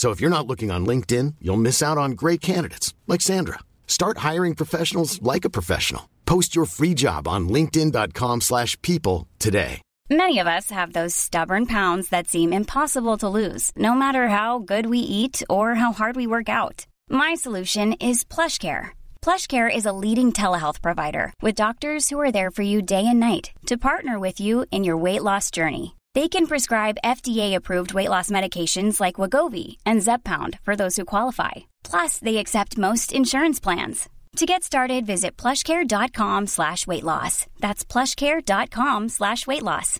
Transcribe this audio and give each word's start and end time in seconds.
So 0.00 0.12
if 0.12 0.18
you're 0.18 0.36
not 0.36 0.46
looking 0.46 0.70
on 0.70 0.86
LinkedIn, 0.86 1.34
you'll 1.42 1.64
miss 1.68 1.82
out 1.82 1.98
on 1.98 2.12
great 2.12 2.40
candidates 2.40 2.94
like 3.06 3.20
Sandra. 3.20 3.58
Start 3.86 4.24
hiring 4.28 4.54
professionals 4.54 5.20
like 5.20 5.44
a 5.44 5.50
professional. 5.50 6.08
Post 6.24 6.56
your 6.56 6.64
free 6.64 6.94
job 6.94 7.28
on 7.28 7.50
linkedin.com/people 7.50 9.28
today. 9.38 9.82
Many 10.08 10.38
of 10.40 10.46
us 10.46 10.70
have 10.70 10.94
those 10.94 11.22
stubborn 11.26 11.66
pounds 11.66 12.08
that 12.08 12.28
seem 12.28 12.50
impossible 12.54 13.18
to 13.18 13.28
lose, 13.28 13.72
no 13.76 13.92
matter 13.92 14.28
how 14.28 14.50
good 14.72 14.86
we 14.86 15.00
eat 15.20 15.42
or 15.50 15.66
how 15.82 15.92
hard 15.92 16.16
we 16.16 16.26
work 16.34 16.48
out. 16.48 16.86
My 17.10 17.34
solution 17.34 17.92
is 18.00 18.24
PlushCare. 18.24 18.84
PlushCare 19.20 19.70
is 19.78 19.86
a 19.86 19.98
leading 20.04 20.32
telehealth 20.32 20.80
provider 20.80 21.26
with 21.44 21.62
doctors 21.64 22.08
who 22.08 22.18
are 22.24 22.32
there 22.32 22.50
for 22.50 22.64
you 22.72 22.80
day 22.80 23.04
and 23.06 23.20
night 23.20 23.52
to 23.66 23.84
partner 23.88 24.18
with 24.18 24.40
you 24.40 24.64
in 24.70 24.82
your 24.82 25.02
weight 25.04 25.22
loss 25.22 25.50
journey. 25.50 25.86
They 26.14 26.28
can 26.28 26.46
prescribe 26.48 26.98
FDA-approved 27.04 27.94
weight 27.94 28.08
loss 28.08 28.30
medications 28.30 29.00
like 29.00 29.16
Wagovi 29.16 29.76
and 29.86 30.00
Zepbound 30.00 30.58
for 30.62 30.74
those 30.74 30.96
who 30.96 31.04
qualify. 31.04 31.52
Plus, 31.84 32.18
they 32.18 32.38
accept 32.38 32.78
most 32.78 33.12
insurance 33.12 33.60
plans. 33.60 34.08
To 34.36 34.46
get 34.46 34.62
started, 34.62 35.06
visit 35.06 35.36
plushcare.com 35.36 36.46
slash 36.48 36.86
weight 36.86 37.04
loss. 37.04 37.46
That's 37.60 37.84
plushcare.com 37.84 39.08
slash 39.08 39.46
weight 39.46 39.62
loss. 39.62 39.98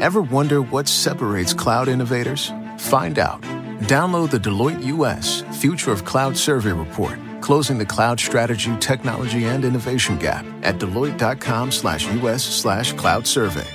Ever 0.00 0.22
wonder 0.22 0.62
what 0.62 0.88
separates 0.88 1.54
cloud 1.54 1.88
innovators? 1.88 2.52
Find 2.76 3.18
out. 3.18 3.42
Download 3.82 4.30
the 4.30 4.38
Deloitte 4.38 4.84
US 4.86 5.42
Future 5.60 5.92
of 5.92 6.04
Cloud 6.04 6.36
Survey 6.36 6.72
Report, 6.72 7.18
closing 7.40 7.78
the 7.78 7.86
cloud 7.86 8.18
strategy, 8.18 8.76
technology, 8.78 9.44
and 9.44 9.64
innovation 9.64 10.18
gap 10.18 10.44
at 10.62 10.78
deloitte.com 10.78 11.70
slash 11.70 12.10
US 12.22 12.42
slash 12.42 12.92
cloud 12.94 13.26
survey. 13.26 13.68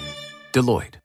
Deloitte. 0.54 1.05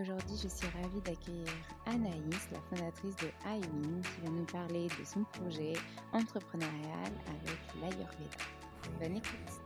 Aujourd'hui, 0.00 0.36
je 0.40 0.48
suis 0.48 0.68
ravie 0.80 1.00
d'accueillir 1.00 1.48
Anaïs, 1.86 2.48
la 2.52 2.60
fondatrice 2.60 3.16
de 3.16 3.26
iWin, 3.46 4.00
qui 4.02 4.20
va 4.22 4.30
nous 4.30 4.44
parler 4.44 4.86
de 4.86 5.04
son 5.04 5.24
projet 5.24 5.72
entrepreneurial 6.12 7.10
avec 7.26 7.58
l'Ayurveda. 7.80 8.38
Bonne 9.00 9.16
écoute. 9.16 9.57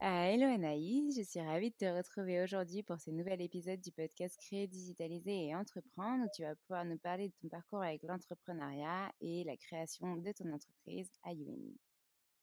Euh, 0.00 0.06
hello 0.06 0.46
Anaïs, 0.46 1.16
je 1.16 1.24
suis 1.24 1.40
ravie 1.40 1.70
de 1.70 1.76
te 1.76 1.84
retrouver 1.84 2.40
aujourd'hui 2.40 2.84
pour 2.84 3.00
ce 3.00 3.10
nouvel 3.10 3.42
épisode 3.42 3.80
du 3.80 3.90
podcast 3.90 4.38
Créer, 4.40 4.68
Digitaliser 4.68 5.46
et 5.46 5.56
Entreprendre 5.56 6.24
où 6.24 6.28
tu 6.32 6.42
vas 6.42 6.54
pouvoir 6.54 6.84
nous 6.84 6.98
parler 6.98 7.30
de 7.30 7.34
ton 7.42 7.48
parcours 7.48 7.82
avec 7.82 8.04
l'entrepreneuriat 8.04 9.10
et 9.20 9.42
la 9.42 9.56
création 9.56 10.14
de 10.14 10.30
ton 10.30 10.52
entreprise 10.52 11.10
iWin. 11.26 11.74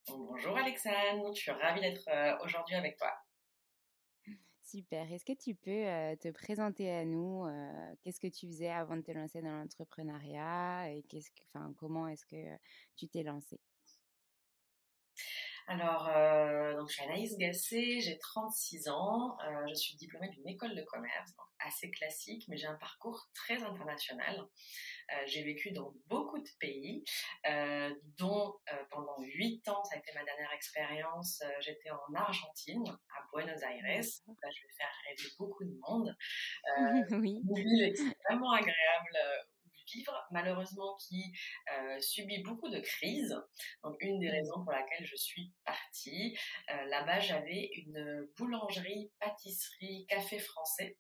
Bonjour 0.10 0.58
Alexandre, 0.58 1.34
je 1.34 1.40
suis 1.40 1.52
ravie 1.52 1.80
d'être 1.80 2.06
euh, 2.10 2.38
aujourd'hui 2.44 2.76
avec 2.76 2.98
toi. 2.98 3.14
Super, 4.62 5.10
est-ce 5.10 5.24
que 5.24 5.32
tu 5.32 5.56
peux 5.56 5.72
euh, 5.72 6.18
te 6.18 6.32
présenter 6.32 6.92
à 6.92 7.06
nous 7.06 7.46
euh, 7.46 7.96
Qu'est-ce 8.02 8.20
que 8.20 8.28
tu 8.28 8.48
faisais 8.48 8.70
avant 8.70 8.98
de 8.98 9.02
te 9.02 9.12
lancer 9.12 9.42
dans 9.42 9.54
l'entrepreneuriat 9.54 10.92
et 10.92 11.04
qu'est-ce 11.04 11.30
que, 11.30 11.42
enfin, 11.54 11.74
comment 11.78 12.10
est-ce 12.10 12.26
que 12.26 12.58
tu 12.98 13.08
t'es 13.08 13.24
lancée? 13.24 13.62
Alors, 15.68 16.08
euh, 16.10 16.76
donc, 16.76 16.90
je 16.90 16.94
suis 16.94 17.04
Anaïs 17.06 17.38
Gassé, 17.38 18.00
j'ai 18.00 18.20
36 18.20 18.88
ans, 18.88 19.36
euh, 19.42 19.66
je 19.68 19.74
suis 19.74 19.96
diplômée 19.98 20.30
d'une 20.30 20.48
école 20.48 20.76
de 20.76 20.84
commerce, 20.84 21.36
donc 21.36 21.48
assez 21.60 21.90
classique, 21.90 22.46
mais 22.48 22.56
j'ai 22.56 22.68
un 22.68 22.76
parcours 22.76 23.28
très 23.34 23.64
international. 23.64 24.38
Euh, 24.40 25.16
j'ai 25.26 25.44
vécu 25.44 25.72
dans 25.72 25.92
beaucoup 26.08 26.38
de 26.38 26.50
pays, 26.60 27.04
dont 28.20 28.54
pendant 28.92 29.18
8 29.20 29.68
ans, 29.70 29.84
ça 29.86 29.96
a 29.96 29.98
été 29.98 30.12
ma 30.14 30.24
dernière 30.24 30.52
expérience, 30.54 31.42
j'étais 31.62 31.90
en 31.90 32.14
Argentine, 32.14 32.86
à 32.88 33.26
Buenos 33.34 33.62
Aires. 33.62 33.82
Là, 33.84 34.02
je 34.02 34.62
vais 34.62 34.74
faire 34.78 34.92
rêver 35.08 35.30
beaucoup 35.40 35.64
de 35.64 35.80
monde. 35.88 36.16
Oui. 37.12 37.42
une 37.44 37.56
ville 37.56 37.84
extrêmement 37.84 38.52
agréable 38.52 39.18
vivre, 39.96 40.28
malheureusement 40.32 40.96
qui 41.08 41.34
euh, 41.74 42.00
subit 42.00 42.42
beaucoup 42.44 42.70
de 42.70 42.80
crises. 42.80 43.36
Donc 43.84 43.96
une 44.00 44.20
des 44.20 44.30
raisons 44.30 44.64
pour 44.64 44.72
laquelle 44.72 45.06
je 45.06 45.16
suis 45.16 45.54
partie. 45.64 46.38
Euh, 46.72 46.86
Là-bas, 46.86 47.20
j'avais 47.20 47.70
une 47.76 48.28
boulangerie, 48.38 49.12
pâtisserie, 49.20 50.06
café 50.08 50.40
français 50.40 50.98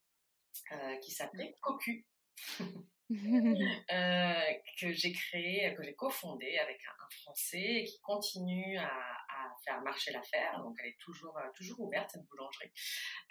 euh, 0.72 0.98
qui 0.98 1.12
s'appelait 1.12 1.56
Cocu. 1.62 2.06
que 3.10 4.92
j'ai 4.92 5.12
créé, 5.14 5.74
que 5.76 5.84
j'ai 5.84 5.94
cofondé 5.94 6.58
avec 6.58 6.80
un, 6.86 7.06
un 7.06 7.10
Français 7.22 7.62
et 7.62 7.84
qui 7.86 8.00
continue 8.02 8.78
à, 8.80 8.88
à 8.88 9.56
faire 9.64 9.82
marcher 9.82 10.12
l'affaire. 10.12 10.60
Donc, 10.60 10.76
elle 10.80 10.90
est 10.90 10.98
toujours, 11.00 11.38
toujours 11.56 11.80
ouverte, 11.82 12.10
cette 12.12 12.26
boulangerie. 12.26 12.72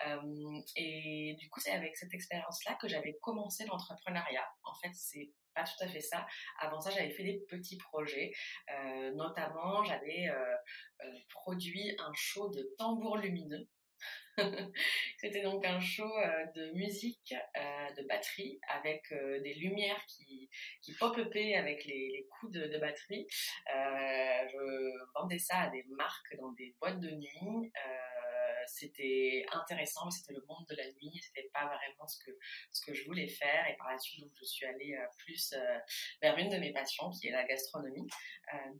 Euh, 0.07 0.61
et 0.77 1.37
du 1.39 1.49
coup, 1.49 1.61
c'est 1.61 1.73
avec 1.73 1.97
cette 1.97 2.13
expérience-là 2.15 2.77
que 2.81 2.89
j'avais 2.89 3.17
commencé 3.21 3.65
l'entrepreneuriat. 3.67 4.47
En 4.65 4.75
fait, 4.75 4.93
c'est 4.95 5.31
pas 5.55 5.65
tout 5.65 5.83
à 5.85 5.89
fait 5.89 6.01
ça. 6.01 6.27
Avant 6.61 6.81
ça, 6.81 6.91
j'avais 6.91 7.11
fait 7.11 7.25
des 7.25 7.41
petits 7.49 7.79
projets. 7.79 8.33
Euh, 8.71 9.13
notamment, 9.13 9.85
j'avais 9.85 10.29
euh, 10.29 10.55
euh, 11.05 11.13
produit 11.31 11.95
un 11.99 12.13
show 12.15 12.49
de 12.51 12.75
tambour 12.79 13.17
lumineux. 13.19 13.69
C'était 15.19 15.43
donc 15.43 15.65
un 15.65 15.81
show 15.81 16.11
de 16.57 16.73
musique, 16.73 17.33
de 17.97 18.07
batterie, 18.09 18.59
avec 18.69 19.03
des 19.13 19.55
lumières 19.55 20.05
qui, 20.07 20.51
qui 20.83 20.93
pop-upaient 20.95 21.55
avec 21.55 21.85
les, 21.85 22.11
les 22.11 22.27
coups 22.27 22.53
de, 22.53 22.79
batterie. 22.79 23.27
Je 23.69 25.13
vendais 25.15 25.39
ça 25.39 25.61
à 25.61 25.71
des 25.71 25.85
marques 25.97 26.37
dans 26.39 26.53
des 26.53 26.75
boîtes 26.81 27.01
de 27.01 27.11
nuit. 27.13 27.73
Euh, 28.65 28.67
c'était 28.67 29.45
intéressant, 29.53 30.07
mais 30.07 30.11
c'était 30.11 30.33
le 30.33 30.45
monde 30.49 30.67
de 30.69 30.77
la 30.77 30.87
nuit, 30.93 31.21
c'était 31.23 31.51
pas 31.53 31.67
vraiment 31.67 32.07
ce 32.07 32.19
que, 32.25 32.31
ce 32.73 32.85
que 32.85 32.95
je 32.95 33.05
voulais 33.05 33.29
faire. 33.29 33.69
Et 33.69 33.77
par 33.77 33.91
la 33.91 33.99
suite, 33.99 34.33
je 34.39 34.45
suis 34.45 34.67
allée 34.67 34.97
plus 35.19 35.55
vers 36.23 36.37
une 36.39 36.49
de 36.49 36.57
mes 36.57 36.73
passions, 36.73 37.11
qui 37.11 37.29
est 37.29 37.31
la 37.31 37.45
gastronomie, 37.45 38.07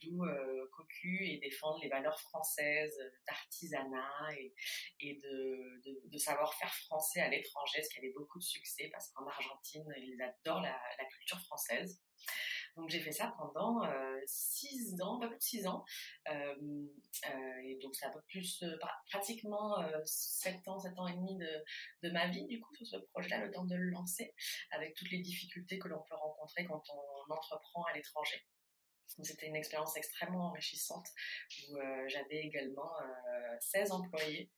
d'où 0.01 0.25
Cocu 0.73 1.27
et 1.29 1.39
défendre 1.39 1.81
les 1.83 1.89
valeurs 1.89 2.19
françaises 2.21 2.99
d'artisanat 3.27 4.29
et, 4.39 4.55
et 5.01 5.15
de, 5.15 6.19
savoir-faire 6.19 6.75
français 6.87 7.21
à 7.21 7.29
l'étranger, 7.29 7.83
ce 7.83 7.91
qui 7.91 7.99
avait 7.99 8.13
beaucoup 8.13 8.39
de 8.39 8.45
succès 8.45 8.89
parce 8.93 9.11
qu'en 9.11 9.27
Argentine, 9.27 9.85
ils 9.99 10.23
adorent 10.23 10.63
la 10.63 11.05
culture 11.11 11.41
française. 11.41 12.01
Donc 12.77 12.91
j'ai 12.91 13.01
fait 13.01 13.13
ça 13.13 13.33
pendant 13.39 13.85
euh, 13.85 14.21
six 14.27 15.01
ans, 15.01 15.21
pas 15.21 15.29
plus 15.29 15.37
de 15.37 15.43
six 15.43 15.67
ans. 15.67 15.85
Euh, 16.29 16.55
euh, 17.27 17.63
et 17.65 17.79
donc 17.81 17.95
c'est 17.95 18.07
un 18.07 18.11
peu 18.11 18.23
plus, 18.23 18.65
pratiquement 19.11 19.77
sept 20.05 20.67
ans, 20.67 20.81
sept 20.81 20.99
ans 20.99 21.07
et 21.07 21.15
demi 21.15 21.39
de, 22.03 22.11
ma 22.11 22.29
vie 22.29 22.47
du 22.47 22.61
coup 22.61 22.75
sur 22.75 22.87
ce 22.87 22.97
projet-là, 23.13 23.45
le 23.45 23.51
temps 23.53 23.65
de 23.65 23.77
le 23.77 23.91
lancer, 23.91 24.35
avec 24.73 24.95
toutes 24.95 25.11
les 25.11 25.21
difficultés 25.21 25.79
que 25.79 25.89
l'on 25.89 26.03
peut 26.03 26.17
rencontrer 26.17 26.65
quand 26.65 26.83
on 26.91 27.33
entreprend 27.33 27.85
à 27.85 27.95
l'étranger. 27.95 28.45
C'était 29.23 29.47
une 29.47 29.57
expérience 29.57 29.97
extrêmement 29.97 30.49
enrichissante 30.49 31.07
où 31.69 31.77
j'avais 32.09 32.39
également 32.39 32.91
16 33.61 33.93
employés. 33.93 34.51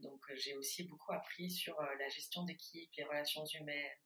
donc 0.00 0.22
j'ai 0.34 0.56
aussi 0.56 0.84
beaucoup 0.84 1.12
appris 1.12 1.50
sur 1.50 1.78
la 1.82 2.08
gestion 2.08 2.44
d'équipe, 2.44 2.90
les 2.96 3.04
relations 3.04 3.44
humaines, 3.44 3.98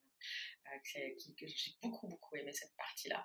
que 1.37 1.47
j'ai 1.47 1.71
beaucoup 1.81 2.07
beaucoup 2.07 2.35
aimé 2.35 2.51
cette 2.53 2.75
partie-là. 2.77 3.23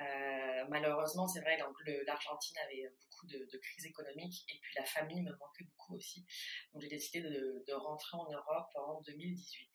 Euh, 0.00 0.66
malheureusement, 0.68 1.26
c'est 1.28 1.40
vrai, 1.40 1.58
donc 1.58 1.74
l'Argentine 2.06 2.56
avait 2.64 2.92
beaucoup 3.02 3.26
de, 3.26 3.58
crises 3.58 3.86
économiques 3.86 4.44
et 4.48 4.58
puis 4.60 4.72
la 4.76 4.84
famille 4.84 5.22
me 5.22 5.30
manquait 5.30 5.64
beaucoup 5.64 5.96
aussi. 5.96 6.24
Donc 6.72 6.82
j'ai 6.82 6.88
décidé 6.88 7.20
de, 7.22 7.72
rentrer 7.72 8.16
en 8.16 8.30
Europe 8.30 8.70
en 8.74 9.00
2018. 9.02 9.68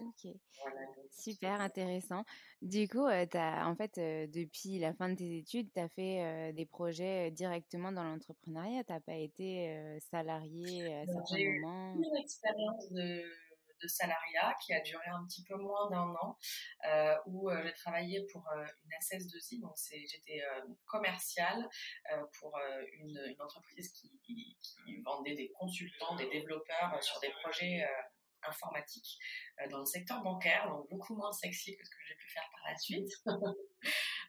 Ok, 0.00 0.32
super 1.10 1.60
intéressant. 1.60 2.24
Du 2.62 2.88
coup, 2.88 3.06
euh, 3.06 3.26
as, 3.32 3.66
en 3.66 3.74
fait, 3.74 3.96
depuis 3.96 4.78
la 4.78 4.92
fin 4.94 5.08
de 5.08 5.16
tes 5.16 5.38
études, 5.38 5.72
tu 5.72 5.80
as 5.80 5.88
fait 5.88 6.52
des 6.52 6.66
projets 6.66 7.30
directement 7.32 7.90
dans 7.90 8.04
l'entrepreneuriat. 8.04 8.84
Tu 8.84 8.92
n'as 8.92 9.00
pas 9.00 9.16
été 9.16 9.98
salarié 10.10 10.94
à 10.94 11.06
certains 11.06 11.44
moments. 11.62 11.94
J'ai 11.94 12.00
eu 12.00 12.10
une 12.10 12.16
expérience 12.16 12.92
de 12.92 13.24
de 13.80 13.88
salariat 13.88 14.54
qui 14.64 14.72
a 14.72 14.80
duré 14.80 15.06
un 15.06 15.24
petit 15.26 15.44
peu 15.44 15.56
moins 15.56 15.90
d'un 15.90 16.14
an, 16.22 16.36
euh, 16.86 17.16
où 17.26 17.50
euh, 17.50 17.62
j'ai 17.64 17.74
travaillé 17.74 18.26
pour 18.32 18.46
euh, 18.48 18.64
une 18.84 18.90
SS2I, 19.00 19.60
donc 19.60 19.74
j'étais 19.90 20.42
commerciale 20.86 21.68
pour 22.38 22.58
une, 22.92 23.36
entreprise 23.40 23.90
qui, 23.92 24.56
vendait 25.04 25.34
des 25.34 25.50
consultants, 25.58 26.16
des 26.16 26.28
développeurs 26.28 27.02
sur 27.02 27.20
des 27.20 27.30
projets 27.42 27.86
informatiques 28.46 29.18
dans 29.70 29.80
le 29.80 29.86
secteur 29.86 30.22
bancaire, 30.22 30.68
donc 30.68 30.88
beaucoup 30.90 31.14
moins 31.16 31.32
sexy 31.32 31.76
que 31.76 31.84
ce 31.84 31.90
que 31.90 31.96
j'ai 32.06 32.14
pu 32.14 32.28
faire 32.30 32.48
par 32.52 32.70
la 32.70 32.76
suite. 32.76 33.12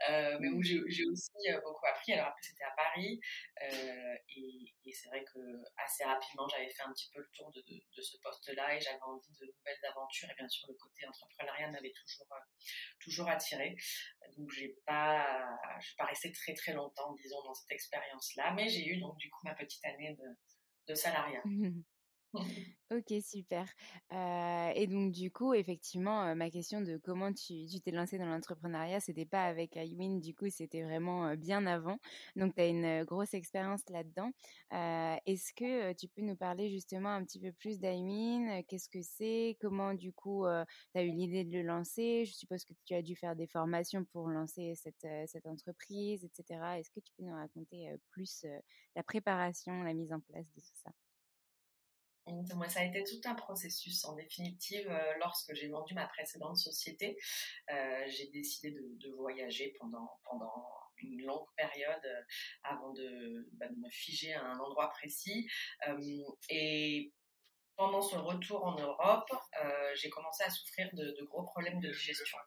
Euh, 0.07 0.37
mais 0.39 0.47
où 0.49 0.63
j'ai 0.63 0.79
aussi 0.79 1.31
euh, 1.49 1.59
beaucoup 1.61 1.85
appris. 1.85 2.13
Alors 2.13 2.27
après, 2.27 2.41
c'était 2.41 2.63
à 2.63 2.71
Paris, 2.71 3.19
euh, 3.63 4.15
et, 4.35 4.73
et 4.85 4.93
c'est 4.93 5.09
vrai 5.09 5.25
que 5.25 5.39
assez 5.77 6.05
rapidement, 6.05 6.47
j'avais 6.47 6.69
fait 6.69 6.83
un 6.83 6.93
petit 6.93 7.09
peu 7.13 7.19
le 7.19 7.29
tour 7.33 7.51
de, 7.51 7.59
de, 7.61 7.75
de 7.97 8.01
ce 8.01 8.17
poste-là, 8.23 8.75
et 8.75 8.79
j'avais 8.79 9.01
envie 9.01 9.27
de 9.41 9.45
nouvelles 9.45 9.85
aventures. 9.89 10.29
Et 10.31 10.35
bien 10.35 10.47
sûr, 10.47 10.69
le 10.69 10.75
côté 10.75 11.05
entrepreneuriat 11.05 11.69
m'avait 11.71 11.91
toujours 11.91 12.27
toujours 13.01 13.29
attiré. 13.29 13.75
Donc, 14.37 14.49
j'ai 14.51 14.77
pas, 14.85 15.49
je 15.81 15.87
suis 15.87 15.95
pas 15.97 16.05
restée 16.05 16.31
très 16.31 16.53
très 16.53 16.73
longtemps, 16.73 17.13
disons, 17.15 17.43
dans 17.43 17.53
cette 17.53 17.71
expérience-là, 17.71 18.53
mais 18.53 18.69
j'ai 18.69 18.87
eu 18.87 18.99
donc 18.99 19.17
du 19.17 19.29
coup 19.29 19.41
ma 19.43 19.55
petite 19.55 19.83
année 19.83 20.15
de, 20.15 20.37
de 20.87 20.95
salariat. 20.95 21.43
Ok, 22.91 23.13
super. 23.21 23.67
et 24.11 24.87
donc, 24.87 25.11
du 25.11 25.31
coup, 25.31 25.53
effectivement, 25.53 26.35
ma 26.35 26.49
question 26.49 26.81
de 26.81 26.97
comment 26.97 27.31
tu 27.31 27.65
t'es 27.83 27.91
lancé 27.91 28.17
dans 28.17 28.25
l'entrepreneuriat, 28.25 28.99
c'était 28.99 29.27
pas 29.27 29.43
avec 29.45 29.75
iWin, 29.75 30.19
du 30.19 30.33
coup, 30.33 30.49
c'était 30.49 30.81
vraiment 30.81 31.35
bien 31.35 31.67
avant. 31.67 31.99
Donc, 32.35 32.55
tu 32.55 32.61
as 32.61 32.67
une 32.67 33.03
grosse 33.03 33.35
expérience 33.35 33.81
là-dedans. 33.89 34.31
Est-ce 34.71 35.53
que 35.53 35.93
tu 35.93 36.07
peux 36.07 36.23
nous 36.23 36.35
parler 36.35 36.69
justement 36.71 37.09
un 37.09 37.23
petit 37.23 37.39
peu 37.39 37.51
plus 37.51 37.79
d'iWin 37.79 38.63
Qu'est-ce 38.67 38.89
que 38.89 39.03
c'est 39.03 39.55
Comment, 39.61 39.93
du 39.93 40.11
coup, 40.11 40.45
tu 40.93 40.99
as 40.99 41.03
eu 41.03 41.11
l'idée 41.11 41.43
de 41.43 41.51
le 41.59 41.63
lancer? 41.63 42.25
Je 42.25 42.33
suppose 42.33 42.65
que 42.65 42.73
tu 42.85 42.95
as 42.95 43.03
dû 43.03 43.15
faire 43.15 43.35
des 43.35 43.47
formations 43.47 44.03
pour 44.05 44.29
lancer 44.29 44.73
cette 44.75 45.45
entreprise, 45.45 46.23
etc. 46.25 46.79
Est-ce 46.79 46.89
que 46.89 47.01
tu 47.01 47.13
peux 47.17 47.23
nous 47.23 47.35
raconter 47.35 47.95
plus 48.09 48.45
la 48.95 49.03
préparation, 49.03 49.83
la 49.83 49.93
mise 49.93 50.11
en 50.11 50.19
place 50.21 50.49
de 50.55 50.59
tout 50.61 50.75
ça? 50.83 50.91
Ça 52.69 52.81
a 52.81 52.83
été 52.83 53.03
tout 53.03 53.21
un 53.27 53.35
processus. 53.35 54.05
En 54.05 54.15
définitive, 54.15 54.87
euh, 54.89 55.13
lorsque 55.19 55.53
j'ai 55.53 55.69
vendu 55.69 55.93
ma 55.93 56.07
précédente 56.07 56.57
société, 56.57 57.17
euh, 57.71 58.03
j'ai 58.07 58.27
décidé 58.27 58.71
de, 58.71 59.09
voyager 59.15 59.75
pendant, 59.79 60.09
pendant 60.23 60.65
une 60.97 61.21
longue 61.23 61.47
période 61.55 62.05
euh, 62.05 62.21
avant 62.63 62.93
bah, 63.53 63.67
de, 63.67 63.75
me 63.75 63.89
figer 63.89 64.33
à 64.33 64.45
un 64.45 64.59
endroit 64.59 64.89
précis. 64.89 65.47
et 66.49 67.11
pendant 67.75 68.01
ce 68.01 68.17
retour 68.17 68.65
en 68.65 68.75
Europe, 68.77 69.31
j'ai 69.95 70.09
commencé 70.09 70.43
à 70.43 70.49
souffrir 70.49 70.89
de, 70.91 71.25
gros 71.29 71.43
problèmes 71.43 71.79
de 71.79 71.89
digestion. 71.89 72.37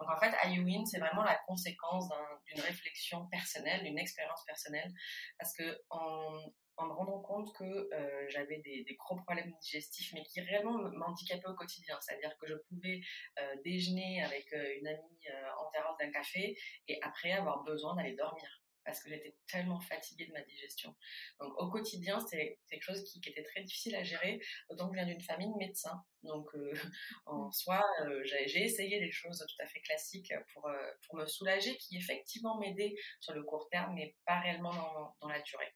Donc 0.00 0.10
en 0.10 0.18
fait, 0.18 0.34
IUIN, 0.48 0.84
c'est 0.84 0.98
vraiment 0.98 1.22
la 1.22 1.38
conséquence 1.46 2.08
d'une 2.46 2.60
réflexion 2.60 3.24
personnelle, 3.26 3.84
d'une 3.84 4.00
expérience 4.00 4.42
personnelle, 4.44 4.92
parce 5.38 5.54
que 5.54 5.80
en, 5.90 6.40
en 6.80 6.86
me 6.86 6.92
rendant 6.92 7.20
compte 7.20 7.52
que 7.54 7.64
euh, 7.64 8.28
j'avais 8.28 8.58
des, 8.58 8.96
gros 8.98 9.16
problèmes 9.16 9.52
digestifs, 9.60 10.12
mais 10.14 10.22
qui 10.24 10.40
réellement 10.40 10.78
m'handicapaient 10.78 11.48
au 11.48 11.54
quotidien. 11.54 11.98
C'est-à-dire 12.00 12.36
que 12.38 12.46
je 12.46 12.54
pouvais 12.68 13.00
euh, 13.38 13.56
déjeuner 13.64 14.22
avec 14.22 14.52
euh, 14.52 14.78
une 14.78 14.88
amie 14.88 15.20
en 15.58 15.70
terrasse 15.70 15.96
d'un 15.98 16.10
café 16.10 16.58
et 16.88 16.98
après 17.02 17.32
avoir 17.32 17.62
besoin 17.62 17.94
d'aller 17.94 18.14
dormir 18.14 18.59
parce 18.84 19.02
que 19.02 19.08
j'étais 19.08 19.36
tellement 19.46 19.80
fatiguée 19.80 20.26
de 20.26 20.32
ma 20.32 20.42
digestion. 20.42 20.94
Donc 21.38 21.52
au 21.58 21.70
quotidien, 21.70 22.20
c'était 22.20 22.58
quelque 22.68 22.82
chose 22.82 23.02
qui, 23.04 23.20
était 23.30 23.42
très 23.42 23.62
difficile 23.62 23.94
à 23.94 24.02
gérer, 24.02 24.40
d'autant 24.68 24.88
que 24.88 24.96
je 24.96 25.04
viens 25.04 25.06
d'une 25.06 25.20
famille 25.20 25.52
de 25.52 25.58
médecins. 25.58 26.02
Donc 26.22 26.48
euh, 26.54 26.72
en 27.26 27.48
mmh. 27.48 27.52
soi, 27.52 27.84
euh, 28.02 28.22
j'ai 28.24 28.64
essayé 28.64 28.98
des 29.00 29.10
choses 29.10 29.38
tout 29.38 29.62
à 29.62 29.66
fait 29.66 29.80
classiques 29.80 30.32
pour, 30.52 30.66
euh, 30.66 30.90
pour 31.06 31.16
me 31.16 31.26
soulager, 31.26 31.76
qui 31.76 31.96
effectivement 31.96 32.58
m'aidaient 32.58 32.94
sur 33.20 33.34
le 33.34 33.42
court 33.42 33.68
terme, 33.70 33.94
mais 33.94 34.16
pas 34.26 34.40
réellement 34.40 34.72
dans, 34.72 35.16
dans 35.20 35.28
la 35.28 35.40
durée. 35.42 35.72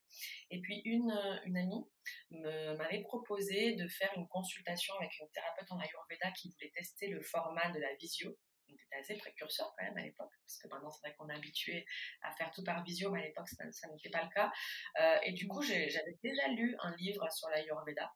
Et 0.50 0.60
puis 0.60 0.82
une, 0.84 1.12
une 1.44 1.56
amie 1.56 1.84
m'avait 2.30 3.02
proposé 3.02 3.74
de 3.74 3.88
faire 3.88 4.10
une 4.16 4.28
consultation 4.28 4.94
avec 5.00 5.18
une 5.20 5.28
thérapeute 5.30 5.70
en 5.70 5.78
Ayurveda 5.78 6.30
qui 6.32 6.50
voulait 6.50 6.72
tester 6.74 7.08
le 7.08 7.20
format 7.22 7.70
de 7.72 7.80
la 7.80 7.94
visio 7.96 8.36
on 8.68 8.74
était 8.74 8.96
assez 9.00 9.16
précurseur 9.16 9.74
quand 9.76 9.84
même 9.84 9.96
à 9.96 10.02
l'époque, 10.02 10.32
parce 10.44 10.58
que 10.58 10.68
maintenant 10.68 10.90
c'est 10.90 11.06
vrai 11.06 11.16
qu'on 11.16 11.28
est 11.28 11.34
habitué 11.34 11.84
à 12.22 12.32
faire 12.32 12.50
tout 12.50 12.64
par 12.64 12.82
visio, 12.84 13.10
mais 13.10 13.22
à 13.22 13.26
l'époque 13.26 13.48
ça, 13.48 13.64
n'était 13.64 14.10
pas 14.10 14.24
le 14.24 14.30
cas. 14.30 14.52
Euh, 15.00 15.18
et 15.24 15.32
du 15.32 15.48
coup, 15.48 15.62
j'avais 15.62 16.18
déjà 16.22 16.48
lu 16.48 16.76
un 16.80 16.94
livre 16.96 17.30
sur 17.32 17.48
l'Ayurveda, 17.48 18.12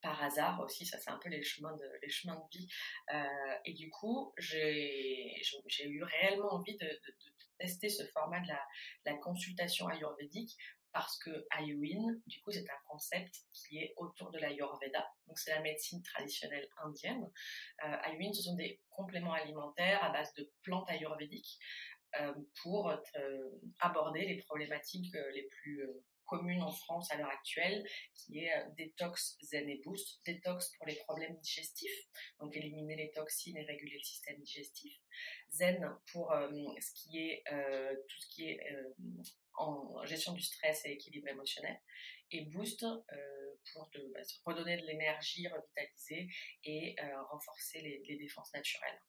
par 0.00 0.22
hasard 0.22 0.60
aussi, 0.60 0.86
ça 0.86 0.98
c'est 0.98 1.10
un 1.10 1.18
peu 1.18 1.28
les 1.28 1.42
chemins 1.42 1.76
de, 1.76 1.98
les 2.02 2.08
chemins 2.08 2.36
de 2.36 2.58
vie. 2.58 2.68
Euh, 3.12 3.58
et 3.64 3.72
du 3.72 3.90
coup, 3.90 4.32
j'ai 4.38 5.34
eu 5.80 6.02
réellement 6.02 6.52
envie 6.52 6.76
de, 6.76 7.00
tester 7.58 7.88
ce 7.88 8.04
format 8.08 8.40
de 8.40 8.48
la, 8.48 8.60
la 9.04 9.14
consultation 9.14 9.88
ayurvédique 9.88 10.56
parce 10.94 11.18
que 11.18 11.30
Ayurveda, 11.50 12.14
du 12.26 12.40
coup, 12.40 12.52
c'est 12.52 12.70
un 12.70 12.82
concept 12.88 13.34
qui 13.52 13.78
est 13.78 13.92
autour 13.96 14.30
de 14.30 14.38
l'Ayurveda. 14.38 15.06
Donc, 15.26 15.38
c'est 15.38 15.50
la 15.50 15.60
médecine 15.60 16.02
traditionnelle 16.02 16.68
indienne. 16.84 17.30
Euh, 17.84 17.96
Ayurveda, 18.02 18.32
ce 18.32 18.42
sont 18.42 18.54
des 18.54 18.80
compléments 18.88 19.34
alimentaires 19.34 20.02
à 20.02 20.10
base 20.10 20.32
de 20.34 20.50
plantes 20.62 20.88
ayurvédiques 20.88 21.58
euh, 22.20 22.32
pour 22.62 22.90
euh, 22.90 23.50
aborder 23.80 24.24
les 24.24 24.36
problématiques 24.42 25.12
euh, 25.16 25.32
les 25.32 25.48
plus 25.48 25.82
communes 26.26 26.62
en 26.62 26.70
France 26.70 27.10
à 27.10 27.16
l'heure 27.16 27.28
actuelle, 27.28 27.84
qui 28.14 28.38
est 28.38 28.52
détox, 28.76 29.36
zen 29.42 29.68
et 29.68 29.80
boost. 29.84 30.20
Détox 30.24 30.70
pour 30.76 30.86
les 30.86 30.94
problèmes 30.94 31.36
digestifs, 31.40 32.08
donc 32.40 32.56
éliminer 32.56 32.96
les 32.96 33.10
toxines 33.10 33.56
et 33.56 33.64
réguler 33.64 33.96
le 33.96 34.02
système 34.02 34.40
digestif. 34.40 34.96
Zen 35.50 35.86
pour 36.12 36.32
ce 36.32 36.94
qui 36.94 37.18
est 37.18 37.42
tout 37.46 38.20
ce 38.20 38.26
qui 38.28 38.48
est 38.48 38.58
en 39.56 40.04
gestion 40.04 40.32
du 40.32 40.42
stress 40.42 40.84
et 40.84 40.92
équilibre 40.92 41.28
émotionnel, 41.28 41.80
et 42.30 42.44
Boost 42.46 42.82
euh, 42.82 42.96
pour 43.72 43.88
de, 43.94 44.10
bah, 44.12 44.20
redonner 44.44 44.76
de 44.76 44.86
l'énergie, 44.86 45.46
revitaliser 45.48 46.28
et 46.64 46.96
euh, 47.00 47.22
renforcer 47.30 47.80
les, 47.80 48.16
défenses 48.16 48.52
naturelles. 48.52 49.00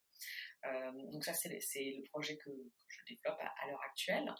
Euh, 0.65 0.91
donc 1.11 1.23
ça, 1.23 1.33
c'est 1.33 1.49
le 1.49 2.09
projet 2.09 2.37
que, 2.37 2.49
je 2.87 3.13
développe 3.13 3.39
à, 3.39 3.67
l'heure 3.67 3.81
actuelle. 3.83 4.33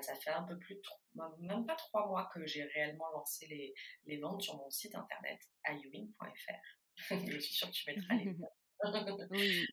ça 0.00 0.14
fait 0.14 0.30
un 0.30 0.44
peu 0.44 0.58
plus 0.58 0.76
de 0.76 1.46
même 1.46 1.66
pas 1.66 1.74
trois 1.74 2.06
mois 2.06 2.30
que 2.32 2.46
j'ai 2.46 2.64
réellement 2.64 3.10
lancé 3.10 3.46
les, 3.46 3.74
les, 4.04 4.18
ventes 4.18 4.42
sur 4.42 4.56
mon 4.56 4.70
site 4.70 4.94
internet 4.94 5.40
iuin.fr. 5.68 6.96
je 7.28 7.38
suis 7.38 7.54
sûre 7.54 7.68
que 7.68 7.74
tu 7.74 7.90
mettras 7.90 8.14
les 8.14 8.36
oui. 9.30 9.66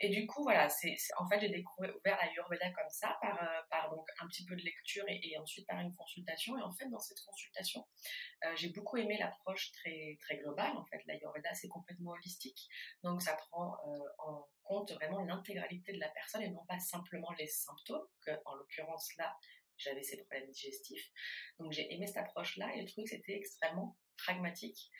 Et 0.00 0.08
du 0.08 0.26
coup, 0.26 0.42
voilà, 0.42 0.68
c'est, 0.68 0.96
en 1.18 1.28
fait, 1.28 1.40
j'ai 1.40 1.48
découvert 1.48 1.92
l'Ayurveda 2.04 2.70
comme 2.70 2.90
ça, 2.90 3.18
par, 3.20 3.38
par 3.70 3.90
donc 3.90 4.06
un 4.20 4.26
petit 4.28 4.44
peu 4.44 4.56
de 4.56 4.62
lecture 4.62 5.04
et, 5.08 5.36
ensuite 5.38 5.66
par 5.66 5.80
une 5.80 5.94
consultation. 5.94 6.58
Et 6.58 6.62
en 6.62 6.72
fait, 6.72 6.88
dans 6.88 6.98
cette 6.98 7.20
consultation, 7.26 7.86
j'ai 8.54 8.70
beaucoup 8.70 8.96
aimé 8.96 9.16
l'approche 9.18 9.72
très, 9.72 10.16
très 10.20 10.38
globale. 10.38 10.76
En 10.76 10.84
fait, 10.86 11.00
l'Ayurveda, 11.06 11.52
c'est 11.54 11.68
complètement 11.68 12.12
holistique. 12.12 12.68
Donc, 13.02 13.22
ça 13.22 13.36
prend 13.36 13.76
en 14.18 14.48
compte 14.62 14.92
vraiment 14.92 15.22
l'intégralité 15.22 15.92
de 15.92 16.00
la 16.00 16.08
personne 16.08 16.42
et 16.42 16.50
non 16.50 16.64
pas 16.66 16.78
simplement 16.78 17.32
les 17.38 17.46
symptômes, 17.46 18.06
que, 18.24 18.30
en 18.44 18.54
l'occurrence 18.54 19.14
là, 19.16 19.36
j'avais 19.76 20.02
ces 20.02 20.18
problèmes 20.18 20.50
digestifs. 20.50 21.10
Donc 21.58 21.72
j'ai 21.72 21.92
aimé 21.92 22.06
cette 22.06 22.18
approche-là 22.18 22.74
et 22.76 22.82
le 22.82 22.88
truc 22.88 23.08
c'était 23.08 23.36
extrêmement 23.36 23.98
pragmatique. 24.16 24.90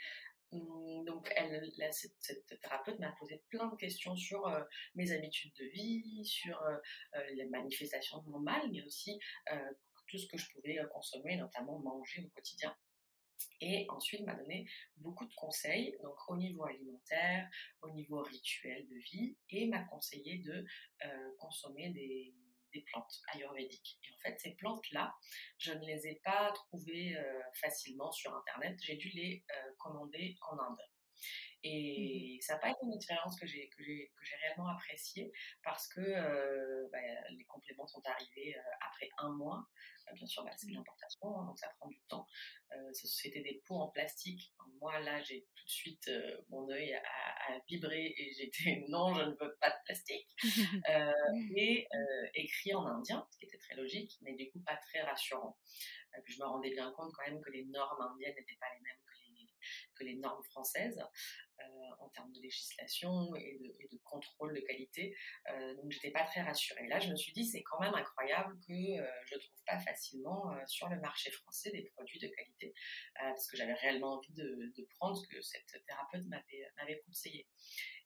Hum, 0.53 1.05
donc 1.05 1.33
elle, 1.37 1.71
cette, 1.93 2.61
thérapeute 2.61 2.99
m'a 2.99 3.13
posé 3.19 3.43
plein 3.49 3.69
de 3.69 3.77
questions 3.77 4.17
sur 4.17 4.47
euh, 4.47 4.63
mes 4.95 5.11
habitudes 5.13 5.53
de 5.59 5.65
vie, 5.67 6.25
sur 6.25 6.61
euh, 6.63 6.77
euh, 7.15 7.31
les 7.35 7.47
manifestations 7.47 8.23
de 8.23 8.31
mon 8.31 8.39
mal, 8.41 8.63
mais 8.71 8.83
aussi 8.83 9.19
tout 10.07 10.19
ce 10.19 10.27
que 10.27 10.37
je 10.37 10.51
pouvais 10.53 10.79
consommer, 10.93 11.37
notamment 11.37 11.79
manger 11.79 12.23
au 12.25 12.29
quotidien. 12.29 12.77
Et 13.61 13.87
ensuite 13.89 14.21
m'a 14.23 14.35
donné 14.35 14.67
beaucoup 14.97 15.27
de 15.27 15.35
conseils, 15.35 15.97
donc 16.03 16.15
au 16.29 16.37
niveau 16.37 16.65
alimentaire, 16.65 17.49
au 17.83 17.91
niveau 17.91 18.23
rituel 18.23 18.87
de 18.87 18.97
vie, 18.97 19.37
et 19.51 19.67
m'a 19.67 19.83
conseillé 19.85 20.39
de 20.39 20.65
consommer 21.39 21.91
des, 21.91 22.35
plantes 22.83 23.21
ayurvédiques. 23.33 23.99
Et 24.03 24.15
en 24.15 24.19
fait, 24.23 24.39
ces 24.41 24.55
plantes-là, 24.57 25.15
je 25.59 25.73
ne 25.73 25.85
les 25.87 26.07
ai 26.07 26.21
pas 26.25 26.53
trouvées 26.53 27.17
euh, 27.17 27.41
facilement 27.61 28.11
sur 28.13 28.35
Internet. 28.35 28.79
J'ai 28.83 28.97
dû 28.97 29.09
les 29.11 29.45
euh, 29.51 29.73
commander 29.79 30.37
en 30.51 30.59
Inde. 30.59 30.94
Et 31.65 32.37
mmh 32.39 32.41
ça 32.45 32.55
n'a 32.55 32.59
pas 32.61 32.69
été 32.69 32.79
une 32.83 32.93
expérience 32.93 33.39
que 33.41 33.47
j'ai, 33.47 33.71
que 33.71 33.83
j'ai, 33.83 34.13
que 34.19 34.25
j'ai 34.25 34.37
réellement 34.37 34.69
appréciée 34.69 35.33
parce 35.63 35.89
que 35.89 36.01
euh, 36.01 36.87
bah, 36.93 36.99
les 37.31 37.45
compléments 37.45 37.87
sont 37.87 38.03
arrivés 38.05 38.55
après 38.83 39.09
un 39.17 39.31
mois. 39.31 39.67
bien 40.13 40.27
sûr, 40.27 40.45
bah, 40.45 40.51
c'est 40.57 40.67
de 40.67 40.73
mmh. 40.73 40.77
l'importation, 40.77 41.41
hein, 41.41 41.47
donc 41.47 41.59
ça 41.59 41.71
prend 41.79 41.89
du 41.89 42.01
temps. 42.07 42.27
c'était 42.93 43.41
des 43.41 43.63
pots 43.65 43.81
en 43.81 43.89
plastique. 43.89 44.53
Moi, 44.79 45.01
là, 45.01 45.23
j'ai 45.23 45.47
tout 45.55 45.65
de 45.65 45.71
suite 45.71 46.11
mon 46.51 46.69
œil 46.69 46.95
a, 46.95 47.59
vibré 47.67 48.15
et 48.17 48.33
j'ai 48.35 48.49
dit 48.49 48.85
non, 48.89 49.15
je 49.15 49.23
ne 49.23 49.31
veux 49.31 49.57
pas 49.59 49.71
de 49.71 49.77
plastique. 49.87 50.29
et 51.57 51.89
écrit 52.35 52.75
en 52.75 52.87
indien, 52.87 53.27
ce 53.31 53.39
qui 53.39 53.47
était 53.47 53.59
très 53.59 53.75
logique, 53.77 54.19
mais 54.21 54.35
du 54.35 54.51
coup 54.51 54.61
pas 54.61 54.77
très 54.77 55.01
rassurant. 55.01 55.57
je 56.27 56.39
me 56.39 56.45
rendais 56.45 56.71
bien 56.71 56.93
compte 56.93 57.13
quand 57.15 57.31
même 57.31 57.41
que 57.41 57.51
les 57.51 57.65
normes 57.67 58.03
indiennes 58.03 58.35
n'étaient 58.37 58.59
pas 58.61 58.67
les 58.75 58.83
mêmes 58.83 59.01
que 59.07 59.15
les, 59.15 59.49
que 59.95 60.05
les 60.05 60.17
normes 60.17 60.45
françaises. 60.45 61.01
Euh, 61.61 61.65
en 62.01 62.09
termes 62.09 62.33
de 62.33 62.41
législation 62.41 63.35
et 63.37 63.59
de, 63.61 63.99
contrôle 64.05 64.55
de 64.55 64.61
qualité. 64.61 65.17
Euh, 65.51 65.75
donc 65.75 65.91
j'étais 65.91 66.11
pas 66.11 66.25
très 66.25 66.43
rassurée. 66.43 66.87
Là, 66.89 66.99
je 66.99 67.11
me 67.11 67.17
suis 67.17 67.33
dit 67.33 67.45
c'est 67.45 67.63
quand 67.63 67.81
même 67.81 67.95
incroyable 67.95 68.55
que 68.67 68.73
euh, 68.73 69.07
je 69.27 69.37
trouve 69.37 69.63
pas 69.67 69.79
facilement 69.79 70.53
sur 70.67 70.89
le 70.89 71.01
marché 71.01 71.31
français 71.31 71.71
des 71.71 71.83
produits 71.95 72.19
de 72.19 72.29
qualité, 72.29 72.75
parce 73.15 73.49
que 73.49 73.57
j'avais 73.57 73.73
réellement 73.73 74.19
envie 74.19 74.33
de, 74.35 74.89
prendre 74.99 75.17
ce 75.17 75.27
que 75.29 75.41
cette 75.41 75.83
thérapeute 75.87 76.25
m'avait 76.27 77.01
conseillé. 77.07 77.49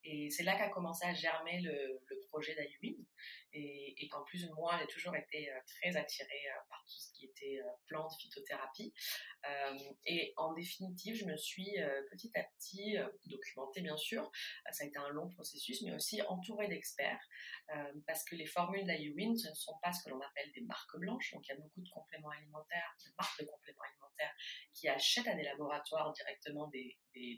Et 0.04 0.30
c'est 0.30 0.44
là 0.44 0.56
qu'a 0.56 0.68
commencé 0.68 1.04
à 1.04 1.12
germer 1.12 1.60
le, 1.60 2.00
projet 2.28 2.54
d'Ayuin. 2.54 2.96
Et, 3.52 4.08
qu'en 4.10 4.22
plus, 4.24 4.46
moi, 4.54 4.78
j'ai 4.78 4.86
toujours 4.86 5.16
été 5.16 5.50
très 5.66 5.96
attirée 5.96 6.44
par 6.68 6.84
tout 6.86 7.00
ce 7.00 7.12
qui 7.14 7.26
était 7.26 7.58
plantes, 7.86 8.12
phytothérapie. 8.20 8.94
et 10.06 10.32
en 10.36 10.52
définitive, 10.52 11.16
je 11.16 11.24
me 11.24 11.36
suis 11.36 11.74
petit 12.10 12.30
à 12.36 12.44
petit 12.44 12.96
documentée, 13.38 13.80
bien 13.80 13.96
sûr. 13.96 14.30
ça 14.70 14.84
a 14.84 14.86
été 14.86 14.98
un 14.98 15.08
long 15.08 15.28
processus, 15.30 15.82
mais 15.82 15.92
aussi 15.94 16.20
entourée 16.22 16.68
d'experts. 16.68 17.20
parce 18.06 18.24
que 18.24 18.36
les 18.36 18.46
formules 18.46 18.86
d'Ayuin, 18.86 19.36
ce 19.36 19.48
ne 19.48 19.54
sont 19.54 19.78
pas 19.82 19.92
ce 19.92 20.02
que 20.04 20.10
l'on 20.10 20.20
appelle 20.20 20.50
des 20.52 20.62
marques 20.62 20.96
blanches. 20.98 21.32
Donc, 21.32 21.46
il 21.46 21.50
y 21.50 21.52
a 21.52 21.60
beaucoup 21.60 21.80
de 21.80 21.90
compléments 21.90 22.30
alimentaires, 22.30 22.94
de 23.04 23.10
marques 23.18 23.40
de 23.40 23.46
compléments 23.46 23.82
alimentaires 23.82 24.34
qui 24.72 24.88
achètent 24.88 25.26
à 25.26 25.34
des 25.34 25.42
laboratoires 25.42 26.12
directement 26.12 26.68
des, 26.68 26.96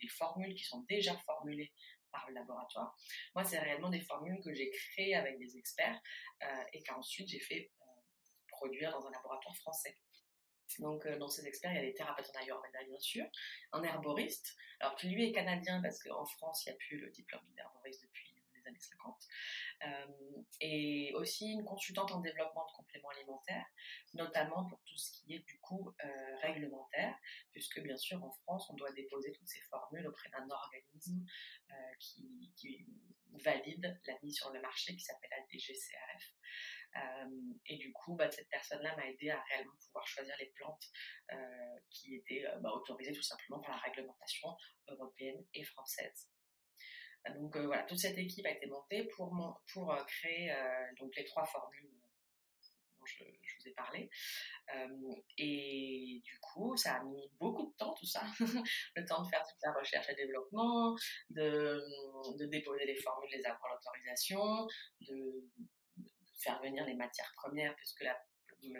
formules 0.08 0.54
qui 0.54 0.64
sont 0.64 0.84
déjà 0.88 1.16
formulées 1.18 1.72
par 2.10 2.28
le 2.28 2.34
laboratoire. 2.34 2.96
Moi, 3.34 3.44
c'est 3.44 3.58
réellement 3.58 3.88
des 3.88 4.00
formules 4.00 4.40
que 4.44 4.52
j'ai 4.52 4.70
créées 4.70 5.14
avec 5.14 5.38
des 5.38 5.56
experts 5.56 6.00
euh, 6.42 6.64
et 6.72 6.82
qu'ensuite 6.82 7.28
j'ai 7.28 7.38
fait 7.38 7.70
euh, 7.80 7.84
produire 8.48 8.90
dans 8.90 9.06
un 9.06 9.10
laboratoire 9.10 9.56
français. 9.56 9.96
Donc, 10.78 11.06
euh, 11.06 11.18
dans 11.18 11.28
ces 11.28 11.46
experts, 11.46 11.72
il 11.72 11.76
y 11.76 11.78
a 11.78 11.82
des 11.82 11.94
thérapeutes 11.94 12.30
en 12.34 12.40
Ayurveda, 12.40 12.84
bien 12.84 12.98
sûr, 12.98 13.24
un 13.72 13.82
herboriste, 13.82 14.56
alors 14.80 14.96
lui 15.08 15.28
est 15.28 15.32
canadien 15.32 15.80
parce 15.82 16.02
qu'en 16.02 16.24
France, 16.24 16.64
il 16.64 16.70
n'y 16.70 16.74
a 16.74 16.78
plus 16.78 16.98
le 16.98 17.10
diplôme 17.10 17.42
d'herboriste 17.56 18.02
depuis 18.02 18.29
années 18.70 18.78
50, 18.78 19.16
et 20.60 21.12
aussi 21.14 21.52
une 21.52 21.64
consultante 21.64 22.12
en 22.12 22.20
développement 22.20 22.66
de 22.66 22.72
compléments 22.76 23.10
alimentaires, 23.10 23.66
notamment 24.14 24.66
pour 24.68 24.80
tout 24.84 24.96
ce 24.96 25.10
qui 25.12 25.34
est 25.34 25.44
du 25.46 25.58
coup 25.60 25.92
réglementaire, 26.42 27.16
puisque 27.52 27.80
bien 27.82 27.96
sûr 27.96 28.22
en 28.22 28.30
France, 28.30 28.68
on 28.70 28.74
doit 28.74 28.92
déposer 28.92 29.32
toutes 29.32 29.48
ces 29.48 29.60
formules 29.70 30.06
auprès 30.06 30.30
d'un 30.30 30.48
organisme 30.50 31.24
euh, 31.70 31.74
qui, 31.98 32.86
valide 33.44 33.98
la 34.06 34.14
mise 34.22 34.34
sur 34.34 34.52
le 34.52 34.60
marché 34.60 34.94
qui 34.94 35.02
s'appelle 35.02 35.30
la 35.30 35.46
DGCRF. 35.46 36.34
Euh, 36.96 37.30
et 37.64 37.76
du 37.76 37.92
coup, 37.92 38.16
bah, 38.16 38.30
cette 38.30 38.48
personne-là 38.50 38.94
m'a 38.96 39.06
aidé 39.06 39.30
à 39.30 39.40
réellement 39.44 39.72
pouvoir 39.86 40.06
choisir 40.06 40.34
les 40.40 40.52
plantes 40.56 40.84
euh, 41.32 41.78
qui 41.88 42.16
étaient 42.16 42.44
bah, 42.60 42.70
autorisées 42.72 43.12
tout 43.12 43.22
simplement 43.22 43.60
par 43.60 43.70
la 43.70 43.78
réglementation 43.78 44.48
européenne 44.88 45.42
et 45.54 45.64
française. 45.64 46.28
Donc 47.36 47.56
voilà, 47.56 47.82
toute 47.84 47.98
cette 47.98 48.18
équipe 48.18 48.46
a 48.46 48.50
été 48.50 48.66
montée 48.66 49.04
pour, 49.16 49.30
pour 49.72 49.94
créer 50.06 50.54
donc 50.98 51.14
les 51.16 51.24
trois 51.24 51.44
formules 51.44 51.90
dont 52.98 53.06
je, 53.06 53.24
vous 53.24 53.68
ai 53.68 53.72
parlé. 53.72 54.10
et 55.36 56.20
du 56.24 56.38
coup, 56.40 56.76
ça 56.76 56.94
a 56.96 57.04
mis 57.04 57.30
beaucoup 57.38 57.66
de 57.66 57.76
temps 57.76 57.94
tout 57.94 58.06
ça, 58.06 58.22
le 58.96 59.04
temps 59.04 59.22
de 59.22 59.28
faire 59.28 59.44
toute 59.46 59.62
la 59.62 59.72
recherche 59.72 60.08
et 60.08 60.14
développement, 60.14 60.96
de, 61.30 61.82
de 62.38 62.46
déposer 62.46 62.86
les 62.86 62.96
formules, 62.96 63.30
les 63.30 63.44
avoir 63.44 63.74
l'autorisation, 63.74 64.66
de, 65.00 65.48
faire 66.40 66.60
venir 66.62 66.84
les 66.86 66.94
matières 66.94 67.32
premières, 67.36 67.74
puisque 67.76 68.02
la 68.02 68.18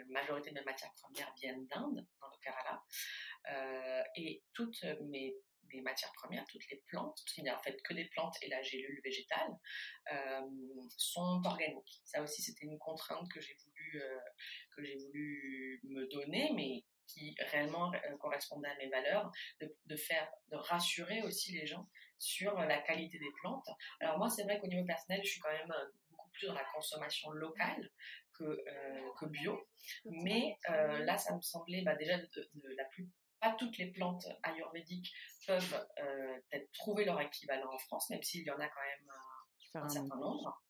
majorité 0.09 0.51
de 0.51 0.55
mes 0.55 0.63
matières 0.63 0.93
premières 1.01 1.33
viennent 1.35 1.65
d'Inde, 1.67 2.05
dans 2.19 2.27
le 2.27 2.37
Kerala. 2.43 2.83
Euh, 3.51 4.03
et 4.15 4.43
toutes 4.53 4.83
mes 5.09 5.35
les 5.73 5.81
matières 5.81 6.11
premières, 6.13 6.45
toutes 6.47 6.69
les 6.69 6.81
plantes, 6.87 7.17
qui 7.27 7.41
n'y 7.43 7.51
en 7.51 7.59
fait 7.59 7.81
que 7.83 7.93
des 7.93 8.05
plantes 8.05 8.35
et 8.41 8.49
la 8.49 8.61
gélule 8.61 8.99
végétale, 9.03 9.51
euh, 10.11 10.41
sont 10.97 11.41
organiques. 11.45 12.01
Ça 12.03 12.21
aussi, 12.21 12.41
c'était 12.41 12.65
une 12.65 12.79
contrainte 12.79 13.27
que 13.31 13.41
j'ai 13.41 13.55
voulu, 13.65 14.01
euh, 14.01 14.19
que 14.75 14.83
j'ai 14.83 14.95
voulu 14.95 15.79
me 15.83 16.07
donner, 16.07 16.51
mais 16.55 16.83
qui 17.07 17.35
réellement 17.39 17.91
euh, 17.93 18.17
correspondait 18.17 18.69
à 18.69 18.75
mes 18.77 18.89
valeurs, 18.89 19.31
de, 19.59 19.95
faire, 19.95 20.29
de 20.51 20.57
rassurer 20.57 21.21
aussi 21.23 21.51
les 21.53 21.65
gens 21.65 21.87
sur 22.19 22.53
la 22.55 22.81
qualité 22.81 23.17
des 23.19 23.31
plantes. 23.41 23.67
Alors 23.99 24.17
moi, 24.17 24.29
c'est 24.29 24.43
vrai 24.43 24.59
qu'au 24.59 24.67
niveau 24.67 24.85
personnel, 24.85 25.21
je 25.23 25.31
suis 25.31 25.41
quand 25.41 25.51
même 25.51 25.73
beaucoup 26.09 26.29
plus 26.31 26.47
dans 26.47 26.53
la 26.53 26.65
consommation 26.73 27.31
locale 27.31 27.89
que, 28.33 28.63
que 29.19 29.25
bio, 29.25 29.59
mais 30.05 30.57
là, 30.67 31.17
ça 31.17 31.35
me 31.35 31.41
semblait 31.41 31.81
bah, 31.81 31.95
déjà 31.95 32.17
de, 32.17 32.75
la 32.77 32.85
plus 32.85 33.09
pas 33.41 33.55
toutes 33.57 33.77
les 33.77 33.87
plantes 33.87 34.27
ayurvédiques 34.43 35.11
peuvent 35.47 35.87
euh, 35.99 36.59
trouver 36.73 37.05
leur 37.05 37.19
équivalent 37.19 37.73
en 37.73 37.79
France, 37.79 38.09
même 38.11 38.21
s'il 38.21 38.45
y 38.45 38.51
en 38.51 38.59
a 38.59 38.67
quand 38.67 38.81
même 38.81 39.09
euh, 39.09 39.79
un, 39.79 39.89
certain 39.89 40.17
nombre. 40.17 40.63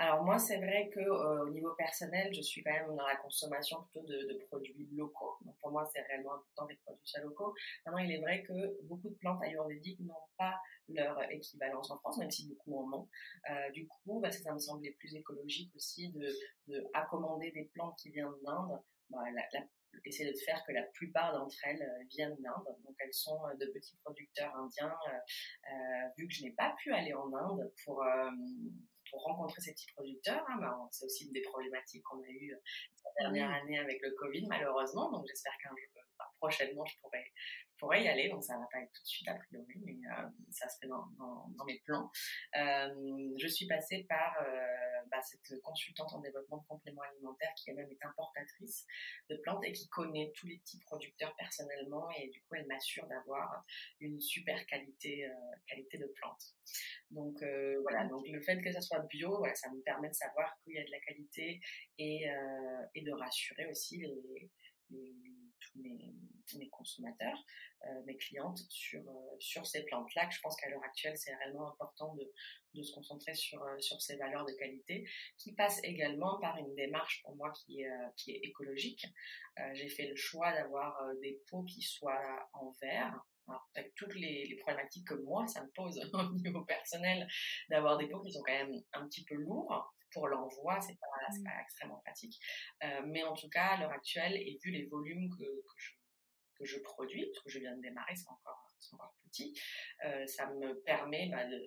Alors 0.00 0.22
moi, 0.22 0.38
c'est 0.38 0.58
vrai 0.58 0.88
que 0.94 1.00
euh, 1.00 1.46
au 1.46 1.50
niveau 1.50 1.74
personnel, 1.74 2.32
je 2.32 2.40
suis 2.40 2.62
quand 2.62 2.70
même 2.70 2.94
dans 2.94 3.06
la 3.06 3.16
consommation 3.16 3.82
plutôt 3.82 4.06
de, 4.06 4.46
produits 4.46 4.88
locaux. 4.92 5.36
Donc 5.44 5.56
pour 5.60 5.72
moi, 5.72 5.90
c'est 5.92 6.00
réellement 6.02 6.34
important 6.34 6.66
des 6.66 6.76
produits 6.76 7.04
locaux. 7.20 7.52
Maintenant, 7.84 7.98
il 7.98 8.12
est 8.12 8.20
vrai 8.20 8.44
que 8.44 8.80
beaucoup 8.84 9.08
de 9.08 9.16
plantes 9.16 9.42
ayurvédiques 9.42 9.98
n'ont 9.98 10.14
pas 10.36 10.54
leur 10.88 11.20
équivalence 11.32 11.90
en 11.90 11.98
France, 11.98 12.18
même 12.18 12.30
si 12.30 12.48
beaucoup 12.48 12.78
en 12.78 12.92
ont. 12.96 13.08
du 13.72 13.88
coup, 13.88 14.20
bah, 14.20 14.30
ça 14.30 14.54
me 14.54 14.60
semblait 14.60 14.92
plus 14.92 15.16
écologique 15.16 15.74
aussi 15.74 16.10
de, 16.12 16.28
des 16.68 17.70
plantes 17.74 17.98
qui 17.98 18.10
viennent 18.10 18.28
d'Inde. 18.44 18.80
Bah, 19.10 19.24
la, 19.34 19.62
essayer 20.04 20.30
de 20.30 20.36
faire 20.38 20.62
que 20.66 20.72
la 20.72 20.82
plupart 20.94 21.32
d'entre 21.32 21.56
elles 21.64 21.82
euh, 21.82 22.04
viennent 22.10 22.36
d'Inde. 22.40 22.76
Donc 22.84 22.96
elles 22.98 23.12
sont 23.12 23.40
euh, 23.46 23.54
de 23.54 23.66
petits 23.72 23.96
producteurs 24.02 24.54
indiens. 24.56 24.94
Euh, 24.94 26.08
vu 26.16 26.26
que 26.26 26.34
je 26.34 26.44
n'ai 26.44 26.52
pas 26.52 26.74
pu 26.78 26.92
aller 26.92 27.14
en 27.14 27.32
Inde 27.32 27.72
pour 27.84 28.04
pour 29.10 29.22
rencontrer 29.22 29.60
ces 29.62 29.72
petits 29.72 29.90
producteurs. 29.94 30.44
Hein, 30.48 30.58
bah, 30.60 30.76
c'est 30.90 31.06
aussi 31.06 31.24
une 31.26 31.32
des 31.32 31.40
problématiques 31.40 32.02
qu'on 32.02 32.20
a 32.22 32.28
eues 32.28 32.54
la 33.04 33.22
dernière 33.22 33.50
année 33.50 33.78
avec 33.78 34.00
le 34.02 34.10
Covid, 34.10 34.46
malheureusement. 34.48 35.10
Donc 35.10 35.24
j'espère 35.26 35.56
qu'un 35.62 35.70
jour, 35.70 36.02
prochainement, 36.38 36.84
je 36.86 36.98
pourrai, 37.00 37.24
pourrais 37.78 38.02
y 38.02 38.08
aller. 38.08 38.28
Donc 38.28 38.44
ça 38.44 38.58
va 38.58 38.66
pas 38.70 38.80
être 38.80 38.92
tout 38.92 39.02
de 39.02 39.08
suite 39.08 39.28
a 39.28 39.34
priori, 39.34 39.74
mais 39.84 39.96
ça 40.50 40.68
serait 40.68 40.88
dans, 40.88 41.06
dans, 41.56 41.64
mes 41.64 41.80
plans. 41.84 42.10
je 42.54 43.46
suis 43.46 43.66
passée 43.66 44.04
par 44.08 44.36
bah, 45.10 45.20
cette 45.22 45.60
consultante 45.62 46.12
en 46.12 46.20
développement 46.20 46.58
de 46.58 46.66
compléments 46.66 47.02
alimentaires 47.02 47.52
qui 47.56 47.70
elle-même 47.70 47.90
est 47.90 48.04
importatrice 48.04 48.86
de 49.30 49.36
plantes 49.36 49.64
et 49.64 49.72
qui 49.72 49.88
connaît 49.88 50.32
tous 50.34 50.46
les 50.46 50.58
petits 50.58 50.80
producteurs 50.80 51.34
personnellement 51.36 52.08
et 52.18 52.28
du 52.28 52.40
coup 52.42 52.56
elle 52.56 52.66
m'assure 52.66 53.06
d'avoir 53.06 53.64
une 54.00 54.20
super 54.20 54.64
qualité 54.66 55.28
qualité 55.66 55.98
de 55.98 56.06
plantes. 56.06 56.54
Donc 57.10 57.42
voilà, 57.82 58.04
donc 58.06 58.26
le 58.28 58.40
fait 58.42 58.60
que 58.60 58.72
ça 58.72 58.80
soit 58.80 59.00
bio, 59.10 59.44
ça 59.54 59.70
me 59.70 59.80
permet 59.82 60.08
de 60.08 60.14
savoir 60.14 60.56
qu'il 60.62 60.74
y 60.74 60.78
a 60.78 60.84
de 60.84 60.90
la 60.90 61.00
qualité 61.00 61.60
et, 61.98 62.26
et 62.94 63.02
de 63.02 63.12
rassurer 63.12 63.66
aussi 63.66 64.04
les, 64.90 65.14
mes, 65.76 66.68
consommateurs, 66.70 67.44
euh, 67.86 68.02
mes 68.06 68.16
clientes 68.16 68.60
sur, 68.68 69.00
euh, 69.00 69.36
sur 69.38 69.66
ces 69.66 69.84
plantes-là, 69.84 70.28
je 70.30 70.40
pense 70.40 70.56
qu'à 70.56 70.68
l'heure 70.68 70.82
actuelle, 70.84 71.16
c'est 71.16 71.34
réellement 71.34 71.68
important 71.72 72.14
de, 72.14 72.32
de 72.74 72.82
se 72.82 72.92
concentrer 72.92 73.34
sur, 73.34 73.62
euh, 73.62 73.78
sur 73.80 74.00
ces 74.00 74.16
valeurs 74.16 74.44
de 74.44 74.52
qualité, 74.52 75.08
qui 75.38 75.52
passent 75.54 75.80
également 75.84 76.38
par 76.40 76.56
une 76.58 76.74
démarche 76.74 77.22
pour 77.22 77.36
moi 77.36 77.52
qui 77.52 77.82
est, 77.82 77.90
qui 78.16 78.32
est 78.32 78.40
écologique. 78.42 79.06
J'ai 79.72 79.88
fait 79.88 80.06
le 80.06 80.14
choix 80.14 80.52
d'avoir 80.52 80.96
des 81.20 81.40
pots 81.48 81.64
qui 81.64 81.82
soient 81.82 82.48
en 82.52 82.70
verre, 82.80 83.20
avec 83.74 83.94
toutes 83.94 84.14
les, 84.14 84.46
les, 84.46 84.56
problématiques 84.56 85.08
que 85.08 85.14
moi, 85.14 85.46
ça 85.46 85.64
me 85.64 85.70
pose 85.70 85.98
au 86.14 86.32
niveau 86.34 86.64
personnel, 86.64 87.26
d'avoir 87.68 87.96
des 87.96 88.06
pots 88.08 88.20
qui 88.20 88.32
sont 88.32 88.42
quand 88.42 88.52
même 88.52 88.82
un 88.92 89.08
petit 89.08 89.24
peu 89.24 89.34
lourds 89.34 89.92
pour 90.12 90.28
l'envoi, 90.28 90.80
c'est 90.80 90.98
pas, 90.98 91.06
mmh. 91.30 91.44
pas 91.44 91.62
extrêmement 91.62 92.00
pratique. 92.04 92.38
Euh, 92.82 93.02
mais 93.06 93.22
en 93.24 93.34
tout 93.34 93.48
cas, 93.48 93.68
à 93.68 93.80
l'heure 93.80 93.92
actuelle, 93.92 94.36
et 94.36 94.58
vu 94.62 94.70
les 94.70 94.86
volumes 94.86 95.28
que, 95.30 95.44
que, 95.44 95.76
je, 95.76 95.90
que, 96.56 96.64
je, 96.64 96.78
produis, 96.80 97.26
parce 97.26 97.44
que 97.44 97.50
je 97.50 97.58
viens 97.58 97.76
de 97.76 97.82
démarrer, 97.82 98.14
c'est 98.16 98.28
encore, 98.28 98.66
encore 98.92 99.14
petit, 99.24 99.58
euh, 100.04 100.26
ça 100.26 100.50
me 100.50 100.80
permet 100.82 101.28
bah, 101.30 101.46
de, 101.46 101.66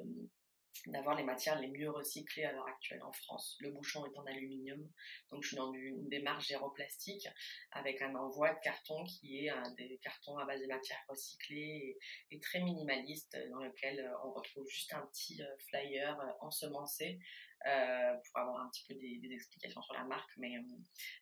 d'avoir 0.88 1.16
les 1.16 1.24
matières 1.24 1.60
les 1.60 1.68
mieux 1.68 1.92
recyclées 1.92 2.46
à 2.46 2.52
l'heure 2.52 2.68
actuelle 2.68 3.04
en 3.04 3.12
France. 3.12 3.58
Le 3.60 3.72
bouchon 3.72 4.06
est 4.06 4.18
en 4.18 4.26
aluminium, 4.26 4.90
donc 5.30 5.44
je 5.44 5.50
suis 5.50 5.58
dans 5.58 5.72
une 5.74 6.10
démarche 6.10 6.48
géroplastique 6.48 7.28
avec 7.72 8.02
un 8.02 8.16
envoi 8.16 8.54
de 8.54 8.60
carton 8.62 9.04
qui 9.04 9.46
est 9.46 9.50
un 9.50 9.72
des 9.76 10.00
cartons 10.02 10.38
à 10.38 10.46
base 10.46 10.62
de 10.62 10.68
matières 10.68 11.04
recyclées 11.08 11.98
et, 12.32 12.40
très 12.40 12.62
minimaliste 12.62 13.38
dans 13.52 13.60
lequel 13.60 14.00
euh, 14.00 14.26
on 14.26 14.32
retrouve 14.32 14.68
juste 14.68 14.94
un 14.94 15.06
petit 15.08 15.42
flyer 15.70 16.18
ensemencé 16.40 17.20
euh, 17.68 18.14
pour 18.26 18.42
avoir 18.42 18.66
un 18.66 18.70
petit 18.70 18.84
peu 18.88 18.96
des, 18.96 19.20
explications 19.32 19.82
sur 19.84 19.94
la 19.94 20.04
marque, 20.04 20.32
mais 20.38 20.58
euh, 20.58 20.62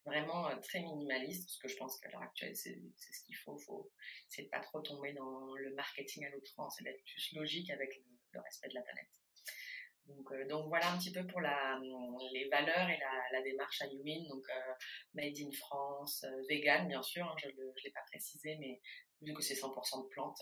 vraiment 0.06 0.48
euh, 0.48 0.56
très 0.62 0.80
minimaliste, 0.80 1.46
parce 1.46 1.58
que 1.58 1.68
je 1.68 1.76
pense 1.76 2.00
qu'à 2.00 2.10
l'heure 2.12 2.22
actuelle, 2.22 2.56
c'est 2.56 2.80
ce 2.98 3.26
qu'il 3.26 3.36
faut. 3.36 3.58
faut 3.58 3.92
c'est 4.30 4.44
de 4.44 4.50
pas 4.50 4.62
trop 4.62 4.80
tomber 4.82 5.12
dans 5.14 5.54
le 5.56 5.74
marketing 5.76 6.26
à 6.26 6.30
l'outrance, 6.30 6.80
et 6.80 6.86
d'être 6.86 7.04
plus 7.04 7.36
logique 7.36 7.70
avec 7.72 7.90
le, 8.32 8.40
respect 8.40 8.70
de 8.70 8.76
la 8.76 8.82
planète. 8.82 9.10
Donc, 10.06 10.48
donc, 10.48 10.68
voilà 10.70 10.92
un 10.94 10.98
petit 10.98 11.12
peu 11.12 11.28
pour 11.28 11.42
la, 11.42 11.78
les 12.32 12.48
valeurs 12.48 12.90
et 12.90 12.98
la, 12.98 13.24
la 13.32 13.42
démarche 13.44 13.82
à 13.82 13.88
Yumin. 13.88 14.28
Donc 14.30 14.44
made 15.14 15.38
in 15.38 15.52
France, 15.52 16.26
vegan 16.48 16.88
bien 16.88 17.04
sûr, 17.04 17.26
hein, 17.26 17.36
je 17.38 17.50
ne 17.50 17.84
l'ai 17.84 17.92
pas 17.92 18.04
précisé, 18.08 18.56
mais 18.60 18.82
vu 19.22 19.34
que 19.34 19.44
c'est 19.44 19.56
100% 19.56 20.04
de 20.04 20.08
plantes, 20.08 20.42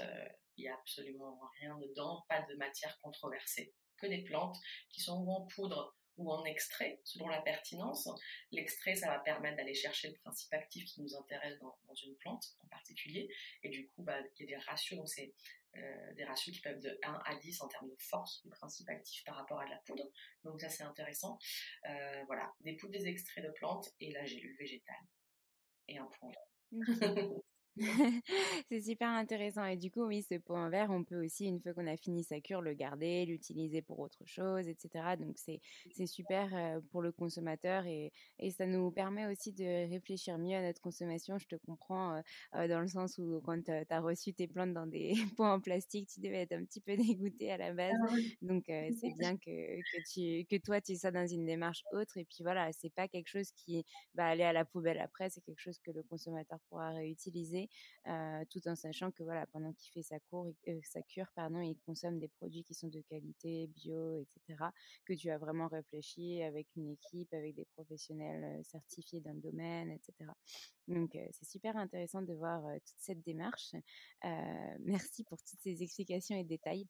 il 0.56 0.62
n'y 0.62 0.70
a 0.70 0.76
absolument 0.76 1.40
rien 1.60 1.78
dedans, 1.80 2.24
pas 2.30 2.44
de 2.44 2.56
matière 2.56 2.98
controversée 3.02 3.74
que 3.98 4.08
des 4.08 4.24
plantes 4.24 4.58
qui 4.90 5.02
sont 5.02 5.22
ou 5.22 5.32
en 5.32 5.42
poudre 5.48 5.96
ou 6.18 6.32
en 6.32 6.44
extrait, 6.46 7.00
selon 7.04 7.28
la 7.28 7.42
pertinence. 7.42 8.10
L'extrait, 8.52 8.96
ça 8.96 9.08
va 9.08 9.20
permettre 9.20 9.58
d'aller 9.58 9.76
chercher 9.76 10.10
le 10.10 10.16
principe 10.16 10.52
actif 10.54 10.86
qui 10.86 11.02
nous 11.02 11.16
intéresse 11.16 11.60
dans, 11.60 11.78
une 12.06 12.16
plante 12.16 12.56
en 12.60 12.68
particulier. 12.68 13.30
Et 13.64 13.70
du 13.70 13.88
coup, 13.88 14.04
bah, 14.04 14.20
il 14.38 14.50
y 14.50 14.54
a 14.54 14.58
des 14.58 14.64
ratios, 14.64 14.98
donc 14.98 15.10
c'est 15.10 15.34
euh, 15.76 16.14
des 16.16 16.26
ratios 16.26 16.56
qui 16.56 16.62
peuvent 16.62 16.80
de 16.80 16.98
1 17.04 17.22
à 17.26 17.36
10 17.36 17.62
en 17.62 17.68
termes 17.68 17.90
de 17.90 17.96
force 18.00 18.42
du 18.44 18.50
principe 18.50 18.90
actif 18.90 19.24
par 19.26 19.36
rapport 19.36 19.60
à 19.60 19.66
de 19.66 19.70
la 19.70 19.78
poudre. 19.78 20.10
Donc 20.44 20.60
ça, 20.60 20.70
c'est 20.70 20.84
intéressant. 20.84 21.38
Euh, 21.88 22.24
voilà, 22.26 22.52
des 22.62 22.74
poudres, 22.74 22.94
des 22.94 23.08
extraits 23.08 23.46
de 23.46 23.52
plantes 23.52 23.90
et 24.00 24.12
la 24.12 24.26
gélule 24.26 24.56
végétale. 24.58 24.96
Et 25.88 25.98
un 25.98 26.10
point. 26.20 26.32
c'est 28.70 28.82
super 28.82 29.10
intéressant. 29.10 29.66
Et 29.66 29.78
du 29.78 29.92
coup, 29.92 30.04
oui, 30.06 30.24
ce 30.24 30.36
pot 30.36 30.56
en 30.56 30.70
verre, 30.70 30.90
on 30.90 31.04
peut 31.04 31.24
aussi, 31.24 31.46
une 31.46 31.60
fois 31.60 31.74
qu'on 31.74 31.88
a 31.88 31.98
fini 31.98 32.24
sa 32.24 32.40
cure, 32.40 32.62
le 32.62 32.74
garder, 32.74 33.26
l'utiliser 33.26 33.82
pour 33.82 34.00
autre 34.00 34.24
chose, 34.26 34.68
etc. 34.68 35.16
Donc, 35.18 35.38
c'est, 35.38 35.62
c'est 35.92 36.08
super 36.08 36.50
pour 36.92 37.02
le 37.02 37.12
consommateur 37.12 37.86
et, 37.86 38.12
et 38.40 38.52
ça 38.52 38.66
nous 38.66 38.92
permet 38.92 39.28
aussi 39.28 39.54
de 39.54 39.90
réfléchir 39.90 40.38
mieux 40.38 40.56
à 40.56 40.62
notre 40.62 40.82
consommation. 40.82 41.38
Je 41.38 41.48
te 41.48 41.56
comprends 41.56 42.22
dans 42.54 42.82
le 42.82 42.88
sens 42.88 43.18
où 43.18 43.42
quand 43.44 43.64
tu 43.64 43.72
as 43.72 44.02
reçu 44.02 44.34
tes 44.34 44.48
plantes 44.48 44.74
dans 44.74 44.88
des 44.88 45.14
pots 45.38 45.44
en 45.46 45.60
plastique, 45.60 46.10
tu 46.10 46.22
devais 46.22 46.42
être 46.42 46.54
un 46.54 46.64
petit 46.64 46.82
peu 46.82 46.96
dégoûté 46.98 47.52
à 47.52 47.58
la 47.58 47.74
base. 47.74 47.94
Ah 48.10 48.16
Donc, 48.42 48.66
c'est 48.68 49.14
bien 49.18 49.38
que, 49.38 49.78
que, 49.78 50.12
tu, 50.12 50.46
que 50.46 50.62
toi, 50.62 50.82
tu 50.82 50.96
sois 50.96 51.12
dans 51.12 51.28
une 51.28 51.46
démarche 51.46 51.84
autre. 51.94 52.18
Et 52.18 52.26
puis 52.26 52.40
voilà, 52.42 52.72
c'est 52.72 52.94
pas 52.94 53.08
quelque 53.08 53.28
chose 53.28 53.52
qui 53.52 53.86
va 54.16 54.28
aller 54.28 54.44
à 54.44 54.54
la 54.54 54.66
poubelle 54.66 55.00
après, 55.00 55.30
c'est 55.30 55.42
quelque 55.42 55.60
chose 55.60 55.80
que 55.80 55.92
le 55.92 56.04
consommateur 56.04 56.60
pourra 56.70 56.92
réutiliser 56.92 57.67
tout 58.50 58.68
en 58.68 58.76
sachant 58.76 59.12
que 59.12 59.24
voilà, 59.24 59.46
pendant 59.48 59.74
qu'il 59.74 59.92
fait 59.92 60.04
sa, 60.04 60.20
cure, 61.02 61.32
pardon, 61.36 61.62
il 61.62 61.78
consomme 61.86 62.20
des 62.20 62.28
produits 62.28 62.64
qui 62.64 62.74
sont 62.74 62.88
de 62.88 63.02
qualité, 63.02 63.68
bio, 63.68 64.20
etc., 64.20 64.64
que 65.06 65.14
tu 65.14 65.30
as 65.30 65.38
vraiment 65.38 65.68
réfléchi 65.68 66.42
avec 66.44 66.68
une 66.76 66.92
équipe, 66.92 67.34
avec 67.34 67.56
des 67.56 67.66
professionnels 67.76 68.64
certifiés 68.64 69.22
dans 69.22 69.34
le 69.34 69.42
domaine, 69.42 69.92
etc. 69.92 70.32
Donc, 70.88 71.18
c'est 71.32 71.46
super 71.48 71.76
intéressant 71.78 72.22
de 72.22 72.34
voir 72.34 72.64
toute 72.86 73.00
cette 73.00 73.22
démarche. 73.24 73.76
merci 74.80 75.24
pour 75.24 75.38
toutes 75.38 75.60
ces 75.60 75.84
explications 75.84 76.38
et 76.38 76.44
détails. 76.44 76.88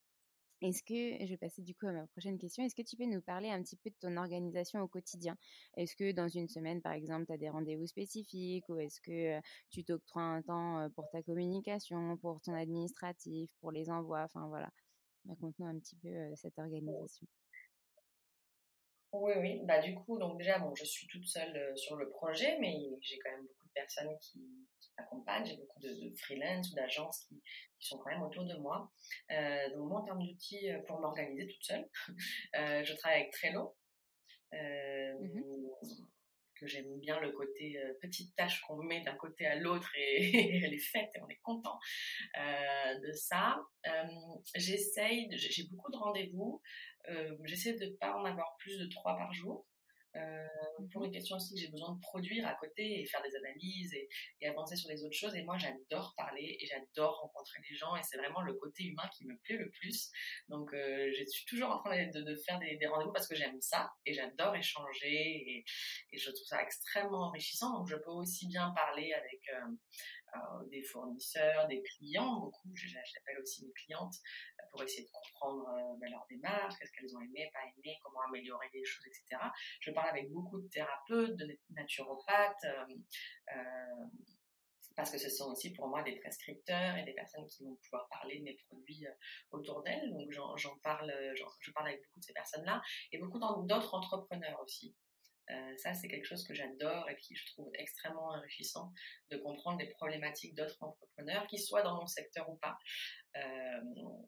Est-ce 0.61 0.81
que, 0.81 1.23
je 1.23 1.29
vais 1.29 1.37
passer 1.37 1.61
du 1.61 1.75
coup 1.75 1.85
à 1.85 1.91
ma 1.91 2.07
prochaine 2.07 2.39
question, 2.39 2.63
est-ce 2.63 2.73
que 2.73 2.81
tu 2.81 2.97
peux 2.97 3.05
nous 3.05 3.21
parler 3.21 3.49
un 3.49 3.61
petit 3.61 3.75
peu 3.75 3.91
de 3.91 3.95
ton 4.01 4.17
organisation 4.17 4.81
au 4.81 4.87
quotidien? 4.87 5.37
Est-ce 5.75 5.95
que 5.95 6.11
dans 6.11 6.27
une 6.27 6.47
semaine, 6.47 6.81
par 6.81 6.93
exemple, 6.93 7.27
tu 7.27 7.33
as 7.33 7.37
des 7.37 7.49
rendez-vous 7.49 7.85
spécifiques 7.85 8.67
ou 8.67 8.79
est-ce 8.79 8.99
que 9.01 9.39
tu 9.69 9.83
t'octroies 9.83 10.23
un 10.23 10.41
temps 10.41 10.89
pour 10.95 11.07
ta 11.11 11.21
communication, 11.21 12.17
pour 12.17 12.41
ton 12.41 12.53
administratif, 12.53 13.51
pour 13.61 13.71
les 13.71 13.91
envois? 13.91 14.23
Enfin 14.23 14.47
voilà, 14.47 14.71
raconte-nous 15.27 15.67
un 15.67 15.77
petit 15.77 15.95
peu 15.97 16.09
cette 16.35 16.57
organisation. 16.57 17.27
Oui, 19.13 19.33
oui. 19.37 19.61
Bah, 19.65 19.79
du 19.79 19.93
coup, 19.93 20.17
donc 20.17 20.37
déjà, 20.37 20.59
bon, 20.59 20.73
je 20.75 20.85
suis 20.85 21.07
toute 21.07 21.25
seule 21.25 21.77
sur 21.77 21.95
le 21.97 22.09
projet, 22.09 22.57
mais 22.59 22.75
j'ai 23.01 23.19
quand 23.19 23.31
même 23.31 23.45
beaucoup 23.45 23.66
personnes 23.77 24.17
qui, 24.21 24.41
m'accompagnent. 24.97 25.45
J'ai 25.45 25.57
beaucoup 25.57 25.79
de, 25.79 25.89
de 25.89 26.15
freelance 26.15 26.71
ou 26.71 26.75
d'agences 26.75 27.25
qui, 27.25 27.41
qui, 27.79 27.87
sont 27.87 27.97
quand 27.99 28.09
même 28.09 28.23
autour 28.23 28.45
de 28.45 28.55
moi. 28.55 28.91
Euh, 29.31 29.69
donc, 29.75 29.89
moi, 29.89 30.01
en 30.01 30.05
termes 30.05 30.25
d'outils 30.25 30.69
euh, 30.69 30.79
pour 30.87 30.99
m'organiser 30.99 31.47
toute 31.47 31.63
seule, 31.63 31.87
euh, 32.55 32.83
je 32.83 32.93
travaille 32.95 33.21
avec 33.21 33.31
Trello. 33.33 33.75
Mmh 34.53 35.41
que 36.59 36.65
j'aime 36.65 36.99
bien 37.01 37.19
le 37.19 37.31
côté 37.33 37.77
petite 38.01 38.35
tâche 38.35 38.61
qu'on 38.61 38.77
met 38.77 39.03
d'un 39.03 39.13
côté 39.13 39.45
à 39.45 39.57
l'autre 39.57 39.91
et, 39.95 40.31
elle 40.65 40.73
est 40.73 40.79
faite 40.79 41.11
et 41.13 41.21
on 41.21 41.29
est 41.29 41.39
content 41.43 41.77
de 42.35 43.11
ça. 43.11 43.61
J'essaye, 44.55 45.29
j'ai 45.33 45.67
beaucoup 45.69 45.91
de 45.91 45.97
rendez-vous. 45.97 46.59
J'essaie 47.43 47.73
de 47.73 47.85
ne 47.85 47.95
pas 47.97 48.15
en 48.15 48.25
avoir 48.25 48.55
plus 48.57 48.79
de 48.79 48.87
trois 48.87 49.15
par 49.15 49.31
jour. 49.33 49.67
Euh, 50.17 50.47
pour 50.91 51.03
une 51.03 51.11
question 51.11 51.35
aussi 51.37 51.55
que 51.55 51.59
j'ai 51.59 51.69
besoin 51.69 51.93
de 51.93 51.99
produire 51.99 52.47
à 52.47 52.53
côté 52.55 53.01
et 53.01 53.05
faire 53.05 53.21
des 53.23 53.35
analyses 53.35 53.93
et, 53.93 54.47
avancer 54.47 54.75
sur 54.75 54.89
les 54.89 55.03
autres 55.03 55.15
choses. 55.15 55.35
Et 55.35 55.43
moi, 55.43 55.57
j'adore 55.57 56.13
parler 56.15 56.57
et 56.59 56.65
j'adore 56.65 57.19
rencontrer 57.19 57.59
les 57.69 57.75
gens 57.75 57.95
et 57.95 58.03
c'est 58.03 58.17
vraiment 58.17 58.41
le 58.41 58.53
côté 58.53 58.83
humain 58.83 59.09
qui 59.15 59.25
me 59.25 59.37
plaît 59.39 59.57
le 59.57 59.69
plus. 59.69 60.09
Donc, 60.49 60.73
euh, 60.73 61.11
je 61.17 61.25
suis 61.25 61.45
toujours 61.45 61.71
en 61.71 61.79
train 61.79 62.07
de, 62.07 62.35
faire 62.35 62.59
des, 62.59 62.79
rendez-vous 62.87 63.11
parce 63.11 63.27
que 63.27 63.35
j'aime 63.35 63.59
ça 63.59 63.91
et 64.05 64.13
j'adore 64.13 64.55
échanger 64.55 65.63
et, 66.11 66.17
je 66.17 66.31
trouve 66.31 66.47
ça 66.47 66.61
extrêmement 66.61 67.27
enrichissant. 67.27 67.77
Donc, 67.77 67.87
je 67.89 67.95
peux 67.95 68.11
aussi 68.11 68.47
bien 68.47 68.71
parler 68.71 69.13
avec 69.13 69.41
euh, 69.53 69.75
des 70.69 70.83
fournisseurs, 70.83 71.67
des 71.67 71.81
clients, 71.81 72.39
beaucoup, 72.39 72.69
j'appelle 72.75 73.39
aussi 73.41 73.65
mes 73.65 73.73
clientes 73.73 74.15
euh, 74.59 74.63
pour 74.71 74.83
essayer 74.83 75.03
de 75.03 75.11
comprendre 75.11 75.67
euh, 75.69 75.97
ben, 75.99 76.11
leur 76.11 76.25
démarche, 76.29 76.75
qu'est-ce 76.77 76.91
qu'elles 76.91 77.15
ont 77.15 77.21
aimé, 77.21 77.49
pas 77.53 77.61
aimé, 77.77 77.97
comment 78.03 78.21
améliorer 78.27 78.67
les 78.73 78.83
choses, 78.83 79.05
etc. 79.07 79.41
Je 79.79 79.91
parle 79.91 80.09
avec 80.09 80.31
beaucoup 80.31 80.59
de 80.59 80.67
thérapeutes, 80.67 81.35
de 81.35 81.57
naturopathes, 81.69 82.65
parce 84.95 85.11
que 85.11 85.19
ce 85.19 85.29
sont 85.29 85.51
aussi 85.51 85.73
pour 85.73 85.87
moi 85.87 86.01
des 86.01 86.15
prescripteurs 86.19 86.97
et 86.97 87.03
des 87.03 87.13
personnes 87.13 87.45
qui 87.47 87.63
vont 87.63 87.75
pouvoir 87.75 88.07
parler 88.09 88.39
de 88.39 88.43
mes 88.43 88.57
produits 88.67 89.05
autour 89.51 89.83
d'elles. 89.83 90.11
Donc 90.11 90.31
j'en 90.31 90.77
parle, 90.79 91.13
je 91.35 91.71
parle 91.71 91.89
avec 91.89 92.03
beaucoup 92.03 92.19
de 92.19 92.25
ces 92.25 92.33
personnes-là 92.33 92.81
et 93.11 93.19
beaucoup 93.19 93.39
d'autres 93.39 93.93
entrepreneurs 93.93 94.59
aussi. 94.63 94.95
Euh, 95.49 95.77
ça, 95.77 95.93
c'est 95.93 96.07
quelque 96.07 96.25
chose 96.25 96.43
que 96.45 96.53
j'adore 96.53 97.09
et 97.09 97.15
qui 97.17 97.35
je 97.35 97.45
trouve 97.53 97.71
extrêmement 97.75 98.29
enrichissant 98.29 98.91
de 99.31 99.37
comprendre 99.37 99.79
les 99.79 99.89
problématiques 99.91 100.55
d'autres 100.55 100.77
entrepreneurs, 100.81 101.47
qu'ils 101.47 101.61
soient 101.61 101.83
dans 101.83 101.95
mon 101.95 102.07
secteur 102.07 102.49
ou 102.49 102.57
pas. 102.57 102.77
Euh, 103.37 103.81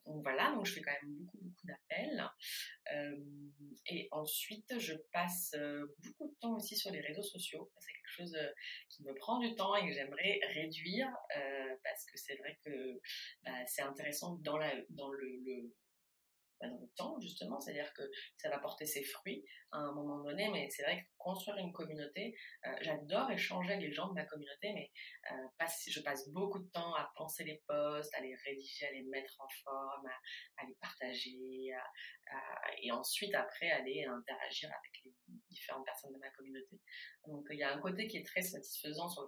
donc 0.06 0.24
voilà, 0.24 0.52
donc 0.54 0.66
je 0.66 0.74
fais 0.74 0.82
quand 0.82 0.92
même 0.92 1.14
beaucoup, 1.16 1.38
beaucoup 1.42 1.68
d'appels. 1.68 2.30
Euh, 2.94 3.18
et 3.88 4.08
ensuite, 4.12 4.80
je 4.80 4.94
passe 5.12 5.56
beaucoup 6.00 6.30
de 6.30 6.36
temps 6.40 6.56
aussi 6.56 6.78
sur 6.78 6.92
les 6.92 7.02
réseaux 7.02 7.24
sociaux. 7.24 7.72
C'est 7.80 7.92
quelque 7.92 8.12
chose 8.12 8.38
qui 8.90 9.04
me 9.04 9.14
prend 9.16 9.40
du 9.40 9.56
temps 9.56 9.76
et 9.76 9.88
que 9.88 9.94
j'aimerais 9.94 10.40
réduire 10.54 11.10
parce 11.84 12.06
que 12.06 12.18
c'est 12.18 12.36
vrai 12.36 12.58
que 12.64 13.00
bah, 13.44 13.66
c'est 13.66 13.82
intéressant 13.82 14.36
dans, 14.42 14.58
le 14.58 14.86
dans 16.68 16.80
le 16.80 16.88
temps, 16.96 17.20
justement, 17.20 17.60
c'est-à-dire 17.60 17.92
que 17.94 18.04
ça 18.38 18.50
va 18.50 18.60
porter 18.60 18.86
ses 18.86 19.04
fruits 19.04 19.44
à 19.72 19.78
un 19.78 19.94
moment 19.94 20.24
donné, 20.24 20.50
mais 20.50 20.70
c'est 20.70 20.84
vrai 20.84 21.02
que 21.02 21.08
construire 21.18 21.58
une 21.58 21.72
communauté, 21.72 22.36
euh, 22.66 22.76
j'adore 22.82 23.30
échanger 23.32 23.78
les 23.78 23.92
gens 23.92 24.08
de 24.08 24.14
ma 24.14 24.26
communauté, 24.26 24.74
mais 24.74 24.92
euh, 25.32 25.66
je 25.88 26.02
passe 26.02 26.30
beaucoup 26.30 26.60
de 26.60 26.70
temps 26.72 26.94
à 26.96 27.12
penser 27.16 27.44
les 27.44 27.62
posts, 27.68 28.14
à 28.16 28.22
les 28.22 28.36
rédiger, 28.36 28.88
à 28.88 28.92
les 28.92 29.04
mettre 29.04 29.36
en 29.40 29.48
forme, 29.64 30.08
à, 30.58 30.66
les 30.66 30.76
partager, 30.82 31.72
et 32.82 32.92
ensuite, 32.92 33.34
après, 33.36 33.70
aller 33.72 34.06
interagir 34.06 34.70
avec 34.70 35.04
les 35.04 35.12
différentes 35.50 35.86
personnes 35.86 36.14
de 36.14 36.20
ma 36.20 36.30
communauté. 36.32 36.80
Donc, 37.28 37.46
il 37.52 37.58
y 37.58 37.64
a 37.64 37.74
un 37.74 37.80
côté 37.80 38.08
qui 38.08 38.18
est 38.18 38.26
très 38.26 38.42
satisfaisant 38.42 39.10
sur 39.10 39.28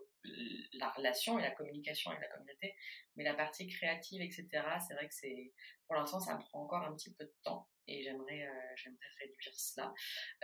la 0.73 0.89
relation 0.91 1.39
et 1.39 1.41
la 1.41 1.51
communication 1.51 2.11
avec 2.11 2.21
la 2.21 2.35
communauté, 2.35 2.75
mais 3.15 3.23
la 3.23 3.33
partie 3.33 3.67
créative, 3.67 4.21
etc., 4.21 4.47
c'est 4.87 4.93
vrai 4.93 5.07
que 5.07 5.13
c'est, 5.13 5.53
pour 5.87 5.95
l'instant, 5.95 6.19
ça 6.19 6.37
prend 6.37 6.63
encore 6.63 6.83
un 6.83 6.95
petit 6.95 7.13
peu 7.13 7.25
de 7.25 7.33
temps 7.43 7.67
et 7.87 8.03
j'aimerais, 8.03 8.47
euh, 8.47 8.75
j'aimerais 8.75 9.07
réduire 9.19 9.53
cela. 9.55 9.93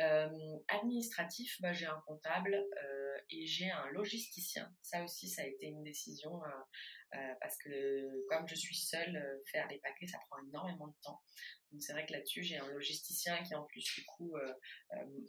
Euh, 0.02 0.58
administratif, 0.68 1.58
bah, 1.62 1.74
j'ai 1.74 1.86
un 1.86 2.02
comptable 2.06 2.54
euh, 2.56 3.18
et 3.30 3.46
j'ai 3.46 3.70
un 3.70 3.88
logisticien. 3.92 4.72
Ça 4.82 5.04
aussi, 5.04 5.30
ça 5.30 5.44
a 5.44 5.46
été 5.46 5.68
une 5.68 5.84
décision 5.84 6.42
parce 7.40 7.58
que 7.58 8.26
comme 8.28 8.48
je 8.48 8.56
suis 8.56 8.76
seule, 8.76 9.42
faire 9.52 9.68
les 9.68 9.80
paquets, 9.80 10.08
ça 10.08 10.20
prend 10.30 10.40
énormément 10.48 10.88
de 10.88 10.96
temps. 11.02 11.22
Donc 11.72 11.82
c'est 11.82 11.94
vrai 11.94 12.06
que 12.06 12.14
là-dessus, 12.14 12.44
j'ai 12.44 12.58
un 12.58 12.68
logisticien 12.68 13.44
qui 13.44 13.56
en 13.56 13.64
plus 13.66 13.84
du 13.84 14.06
coup 14.06 14.36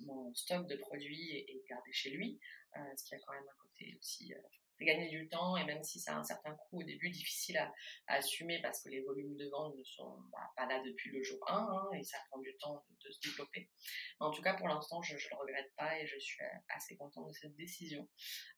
mon 0.06 0.34
stock 0.34 0.66
de 0.68 0.76
produits 0.76 1.30
est, 1.32 1.50
est 1.50 1.62
gardé 1.68 1.92
chez 1.92 2.10
lui, 2.10 2.38
ce 2.96 3.04
qui 3.04 3.14
a 3.14 3.18
quand 3.18 3.32
même 3.32 3.48
un 3.48 3.62
côté 3.62 3.96
aussi 3.98 4.32
gagner 4.84 5.08
du 5.08 5.28
temps 5.28 5.56
et 5.56 5.64
même 5.64 5.82
si 5.82 5.98
ça 6.00 6.14
a 6.14 6.18
un 6.18 6.24
certain 6.24 6.54
coût 6.54 6.80
au 6.80 6.84
début 6.84 7.10
difficile 7.10 7.58
à, 7.58 7.72
assumer 8.06 8.60
parce 8.62 8.82
que 8.82 8.88
les 8.88 9.02
volumes 9.02 9.36
de 9.36 9.48
vente 9.48 9.76
ne 9.76 9.84
sont 9.84 10.18
bah, 10.32 10.50
pas 10.56 10.66
là 10.66 10.82
depuis 10.84 11.10
le 11.10 11.22
jour 11.22 11.38
1 11.48 11.54
hein, 11.54 11.88
et 11.98 12.02
ça 12.04 12.18
prend 12.30 12.40
du 12.40 12.56
temps 12.58 12.84
de, 13.04 13.10
se 13.10 13.20
développer. 13.20 13.68
En 14.20 14.30
tout 14.30 14.42
cas, 14.42 14.54
pour 14.54 14.68
l'instant, 14.68 15.02
je 15.02 15.14
ne 15.14 15.18
le 15.18 15.36
regrette 15.36 15.72
pas 15.76 15.98
et 15.98 16.06
je 16.06 16.18
suis 16.18 16.42
assez 16.68 16.96
contente 16.96 17.28
de 17.28 17.32
cette 17.32 17.56
décision. 17.56 18.08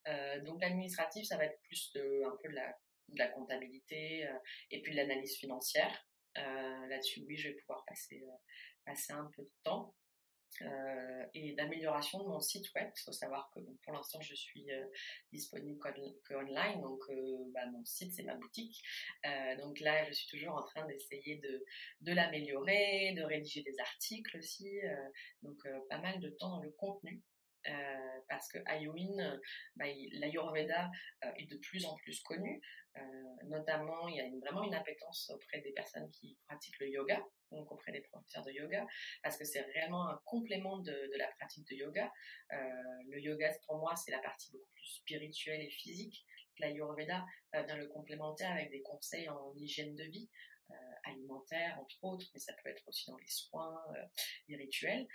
Euh, 0.09 0.41
donc 0.45 0.61
l'administratif, 0.61 1.27
ça 1.27 1.37
va 1.37 1.45
être 1.45 1.61
plus 1.63 1.93
de, 1.95 2.23
un 2.27 2.37
peu 2.43 2.49
de 2.49 2.55
la, 2.55 2.77
de 3.13 3.19
la 3.19 3.29
comptabilité 3.29 4.27
euh, 4.27 4.39
et 4.71 4.83
puis 4.83 4.93
de 4.93 4.97
l'analyse 4.97 5.37
financière. 5.37 6.07
Euh, 6.39 6.87
là-dessus, 6.87 7.25
oui, 7.27 7.37
je 7.37 7.49
vais 7.49 7.55
pouvoir 7.55 7.85
passer, 7.87 8.23
passer 8.85 9.13
un 9.13 9.31
peu 9.37 9.43
de 9.43 9.53
temps. 9.63 9.95
Euh, 10.63 11.25
et 11.33 11.55
d'amélioration 11.55 12.19
de 12.23 12.29
mon 12.29 12.41
site 12.41 12.67
web. 12.75 12.91
Il 12.95 13.03
faut 13.03 13.13
savoir 13.13 13.51
que 13.55 13.61
pour 13.83 13.95
l'instant, 13.95 14.21
je 14.21 14.35
suis 14.35 14.71
euh, 14.71 14.85
disponible 15.33 15.79
que, 16.25 16.35
online. 16.35 16.83
Donc, 16.83 17.01
euh, 17.09 17.45
bah, 17.55 17.65
mon 17.73 17.85
site, 17.85 18.13
c'est 18.13 18.25
ma 18.25 18.35
boutique. 18.35 18.83
donc 19.59 19.81
là, 19.81 20.05
je 20.07 20.13
suis 20.13 20.29
toujours 20.29 20.57
en 20.57 20.65
train 20.65 20.87
d'essayer 20.87 21.37
de, 21.37 21.65
de 22.03 22.13
l'améliorer, 22.13 23.15
de 23.17 23.23
rédiger 23.23 23.63
des 23.63 23.79
articles 23.81 24.37
aussi. 24.37 24.81
donc, 25.43 25.57
pas 25.89 25.99
mal 25.99 26.21
de 26.21 26.29
temps 26.31 26.51
dans 26.51 26.63
le 26.63 26.71
contenu. 26.73 27.23
Parce 28.29 28.49
que 28.49 28.59
Ayuin, 28.67 29.39
bah, 29.77 29.87
l'Ayurveda 30.13 30.91
est 31.37 31.51
de 31.51 31.57
plus 31.59 31.85
en 31.85 31.97
plus 31.97 32.21
connu. 32.23 32.61
notamment, 33.45 34.09
il 34.09 34.17
y 34.17 34.21
a 34.21 34.29
vraiment 34.41 34.65
une 34.65 34.75
appétence 34.75 35.31
auprès 35.31 35.61
des 35.61 35.73
personnes 35.73 36.11
qui 36.11 36.39
pratiquent 36.47 36.81
le 36.81 36.89
yoga 36.89 37.21
donc 37.51 37.71
auprès 37.73 37.93
des 37.93 38.01
professeurs 38.01 38.45
de 38.45 38.53
yoga, 38.53 38.87
parce 39.23 39.37
que 39.37 39.45
c'est 39.45 39.61
réellement 39.61 40.09
un 40.09 40.21
complément 40.25 40.79
de, 40.79 41.11
la 41.17 41.27
pratique 41.39 41.69
de 41.69 41.77
yoga. 41.77 42.11
Euh, 42.53 42.57
le 43.09 43.21
yoga, 43.21 43.53
pour 43.67 43.79
moi, 43.79 43.95
c'est 43.97 44.11
la 44.11 44.21
partie 44.21 44.51
beaucoup 44.53 44.71
plus 44.75 44.87
spirituelle 44.87 45.61
et 45.61 45.71
physique. 45.71 46.25
L'Ayurveda 46.59 47.25
vient 47.53 47.77
le 47.77 47.89
complémenter 47.89 48.45
avec 48.45 48.71
des 48.71 48.83
conseils 48.83 49.29
en 49.29 49.55
hygiène 49.57 49.95
de 49.95 50.05
vie, 50.05 50.29
euh, 50.29 50.60
alimentaire 51.05 51.79
entre 51.81 51.97
autres, 52.03 52.27
mais 52.35 52.41
ça 52.41 52.53
peut 52.63 52.69
être 52.69 52.87
aussi 52.87 53.11
dans 53.11 53.17
les 53.17 53.29
soins, 53.29 53.83
euh, 53.97 54.05
les 54.49 54.57
rituels, 54.57 55.07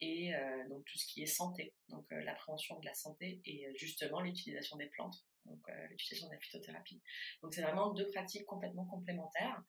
et 0.00 0.32
donc 0.68 0.84
tout 0.84 0.98
ce 0.98 1.06
qui 1.06 1.22
est 1.22 1.26
santé, 1.26 1.74
donc 1.88 2.06
l'appréhension 2.10 2.78
de 2.78 2.86
la 2.86 2.94
santé 2.94 3.40
et 3.44 3.66
justement 3.76 4.20
l'utilisation 4.20 4.76
des 4.76 4.86
plantes 4.86 5.24
donc 5.46 5.60
euh, 5.68 5.86
l'utilisation 5.88 6.28
de 6.28 6.34
la 6.34 6.40
phytothérapie. 6.40 7.00
Donc 7.42 7.54
c'est 7.54 7.62
vraiment 7.62 7.92
deux 7.92 8.08
pratiques 8.10 8.46
complètement 8.46 8.86
complémentaires. 8.86 9.62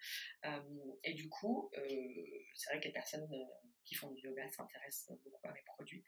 Euh, 0.46 0.62
et 1.04 1.14
du 1.14 1.30
coup, 1.30 1.70
euh, 1.78 1.82
c'est 2.56 2.72
vrai 2.72 2.80
que 2.80 2.88
les 2.88 2.94
personnes 2.94 3.28
qui 3.86 3.96
font 3.96 4.12
du 4.12 4.22
yoga 4.24 4.48
s'intéressent 4.50 5.18
beaucoup 5.24 5.48
à 5.48 5.54
mes 5.54 5.64
produits. 5.66 6.04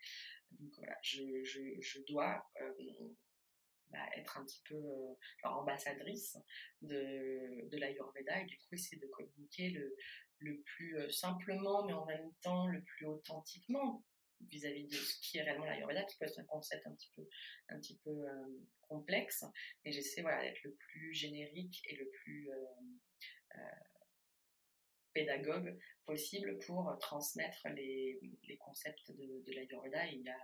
Donc 0.51 0.71
voilà, 0.77 0.97
je 1.01 2.05
dois 2.07 2.45
bah, 3.91 4.05
être 4.17 4.37
un 4.37 4.45
petit 4.45 4.61
peu 4.67 4.81
genre 5.41 5.57
ambassadrice 5.57 6.37
de, 6.81 7.69
de 7.69 7.77
l'Ayurveda 7.77 8.41
et 8.41 8.45
du 8.45 8.57
coup 8.57 8.73
essayer 8.75 8.99
de 9.01 9.07
communiquer 9.07 9.69
le, 9.69 9.95
le 10.39 10.61
plus 10.61 11.11
simplement 11.11 11.85
mais 11.85 11.93
en 11.93 12.05
même 12.05 12.31
temps 12.41 12.67
le 12.67 12.81
plus 12.83 13.05
authentiquement 13.05 14.03
vis-à-vis 14.49 14.87
de 14.87 14.95
ce 14.95 15.19
qui 15.21 15.37
est 15.37 15.43
réellement 15.43 15.65
l'Ayurveda, 15.65 16.03
qui 16.03 16.17
peut 16.17 16.25
être 16.25 16.39
un 16.39 16.45
concept 16.45 16.85
un 16.87 16.93
petit 16.93 17.11
peu, 17.15 17.27
un 17.69 17.79
petit 17.79 17.97
peu 18.03 18.09
euh, 18.09 18.47
complexe, 18.81 19.43
mais 19.83 19.91
j'essaie 19.91 20.21
voilà, 20.21 20.41
d'être 20.43 20.63
le 20.63 20.73
plus 20.73 21.13
générique 21.13 21.81
et 21.89 21.95
le 21.95 22.09
plus 22.09 22.51
euh, 22.51 22.65
euh, 23.55 23.59
pédagogue 25.13 25.77
possible 26.05 26.59
pour 26.59 26.95
transmettre 26.99 27.67
les, 27.69 28.19
les 28.43 28.57
concepts 28.57 29.11
de, 29.11 29.43
de 29.45 29.51
l'Ayurveda. 29.53 30.05
Il 30.07 30.29
a 30.29 30.37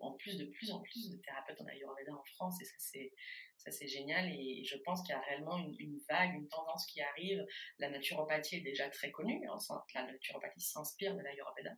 en 0.00 0.12
plus 0.12 0.38
de 0.38 0.46
plus 0.46 0.70
en 0.70 0.80
plus 0.80 1.10
de 1.10 1.16
thérapeutes 1.18 1.60
en 1.60 1.66
Ayurveda 1.66 2.12
en 2.14 2.24
France 2.24 2.60
et 2.60 2.64
ça 2.64 2.74
c'est 2.78 3.12
ça, 3.60 3.70
c'est 3.70 3.88
génial 3.88 4.26
et 4.32 4.64
je 4.64 4.76
pense 4.78 5.02
qu'il 5.02 5.14
y 5.14 5.18
a 5.18 5.20
réellement 5.20 5.58
une, 5.58 6.00
vague, 6.08 6.34
une 6.34 6.48
tendance 6.48 6.86
qui 6.86 7.02
arrive. 7.02 7.44
La 7.78 7.90
naturopathie 7.90 8.56
est 8.56 8.62
déjà 8.62 8.88
très 8.88 9.10
connue. 9.10 9.46
Hein, 9.46 9.58
la 9.94 10.06
naturopathie 10.06 10.62
s'inspire 10.62 11.14
de 11.14 11.20
l'Ayurveda. 11.20 11.72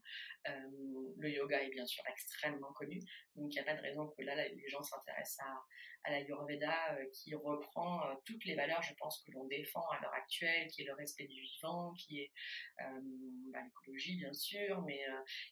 Euh, 0.48 0.52
le 1.16 1.30
yoga 1.30 1.60
est 1.60 1.70
bien 1.70 1.84
sûr 1.84 2.04
extrêmement 2.08 2.72
connu. 2.74 3.00
Donc, 3.34 3.52
il 3.52 3.54
n'y 3.54 3.58
a 3.58 3.64
pas 3.64 3.74
de 3.74 3.82
raison 3.82 4.06
que 4.16 4.22
là, 4.22 4.36
les 4.36 4.68
gens 4.68 4.82
s'intéressent 4.84 5.40
à, 5.40 5.64
à 6.04 6.12
l'Ayurveda 6.12 6.94
euh, 6.94 7.04
qui 7.12 7.34
reprend 7.34 8.06
euh, 8.06 8.14
toutes 8.26 8.44
les 8.44 8.54
valeurs, 8.54 8.82
je 8.82 8.94
pense, 8.94 9.20
que 9.26 9.32
l'on 9.32 9.46
défend 9.46 9.84
à 9.90 10.00
l'heure 10.00 10.14
actuelle, 10.14 10.68
qui 10.68 10.82
est 10.82 10.86
le 10.86 10.94
respect 10.94 11.26
du 11.26 11.40
vivant, 11.40 11.94
qui 11.94 12.20
est 12.20 12.32
bah, 12.78 13.60
l'écologie, 13.64 14.16
bien 14.18 14.32
sûr, 14.32 14.82
mais 14.82 15.00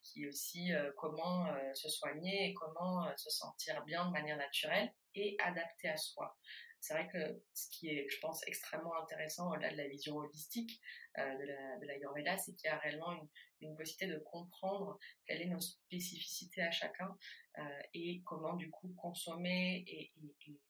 qui 0.04 0.22
est 0.22 0.28
aussi 0.28 0.70
comment 0.96 1.46
se 1.74 1.88
soigner 1.88 2.49
comment 2.54 3.06
se 3.16 3.30
sentir 3.30 3.82
bien 3.84 4.06
de 4.06 4.12
manière 4.12 4.36
naturelle 4.36 4.92
et 5.14 5.36
adapté 5.40 5.88
à 5.88 5.96
soi. 5.96 6.36
C'est 6.80 6.94
vrai 6.94 7.08
que 7.08 7.42
ce 7.52 7.68
qui 7.70 7.88
est, 7.90 8.08
je 8.08 8.18
pense, 8.20 8.42
extrêmement 8.46 8.94
intéressant 9.02 9.52
au-delà 9.52 9.70
de 9.70 9.76
la 9.76 9.86
vision 9.86 10.16
holistique 10.16 10.80
euh, 11.18 11.36
de, 11.36 11.44
la, 11.44 11.78
de 11.78 11.86
l'Ayurveda, 11.86 12.38
c'est 12.38 12.54
qu'il 12.54 12.68
y 12.68 12.72
a 12.72 12.78
réellement 12.78 13.12
une, 13.12 13.28
possibilité 13.76 14.06
de 14.06 14.18
comprendre 14.20 14.98
quelles 15.26 15.42
sont 15.42 15.50
nos 15.50 15.60
spécificités 15.60 16.62
à 16.62 16.70
chacun 16.70 17.14
euh, 17.58 17.82
et 17.92 18.22
comment 18.24 18.54
du 18.54 18.70
coup 18.70 18.94
consommer 18.96 19.84
et, 19.86 20.12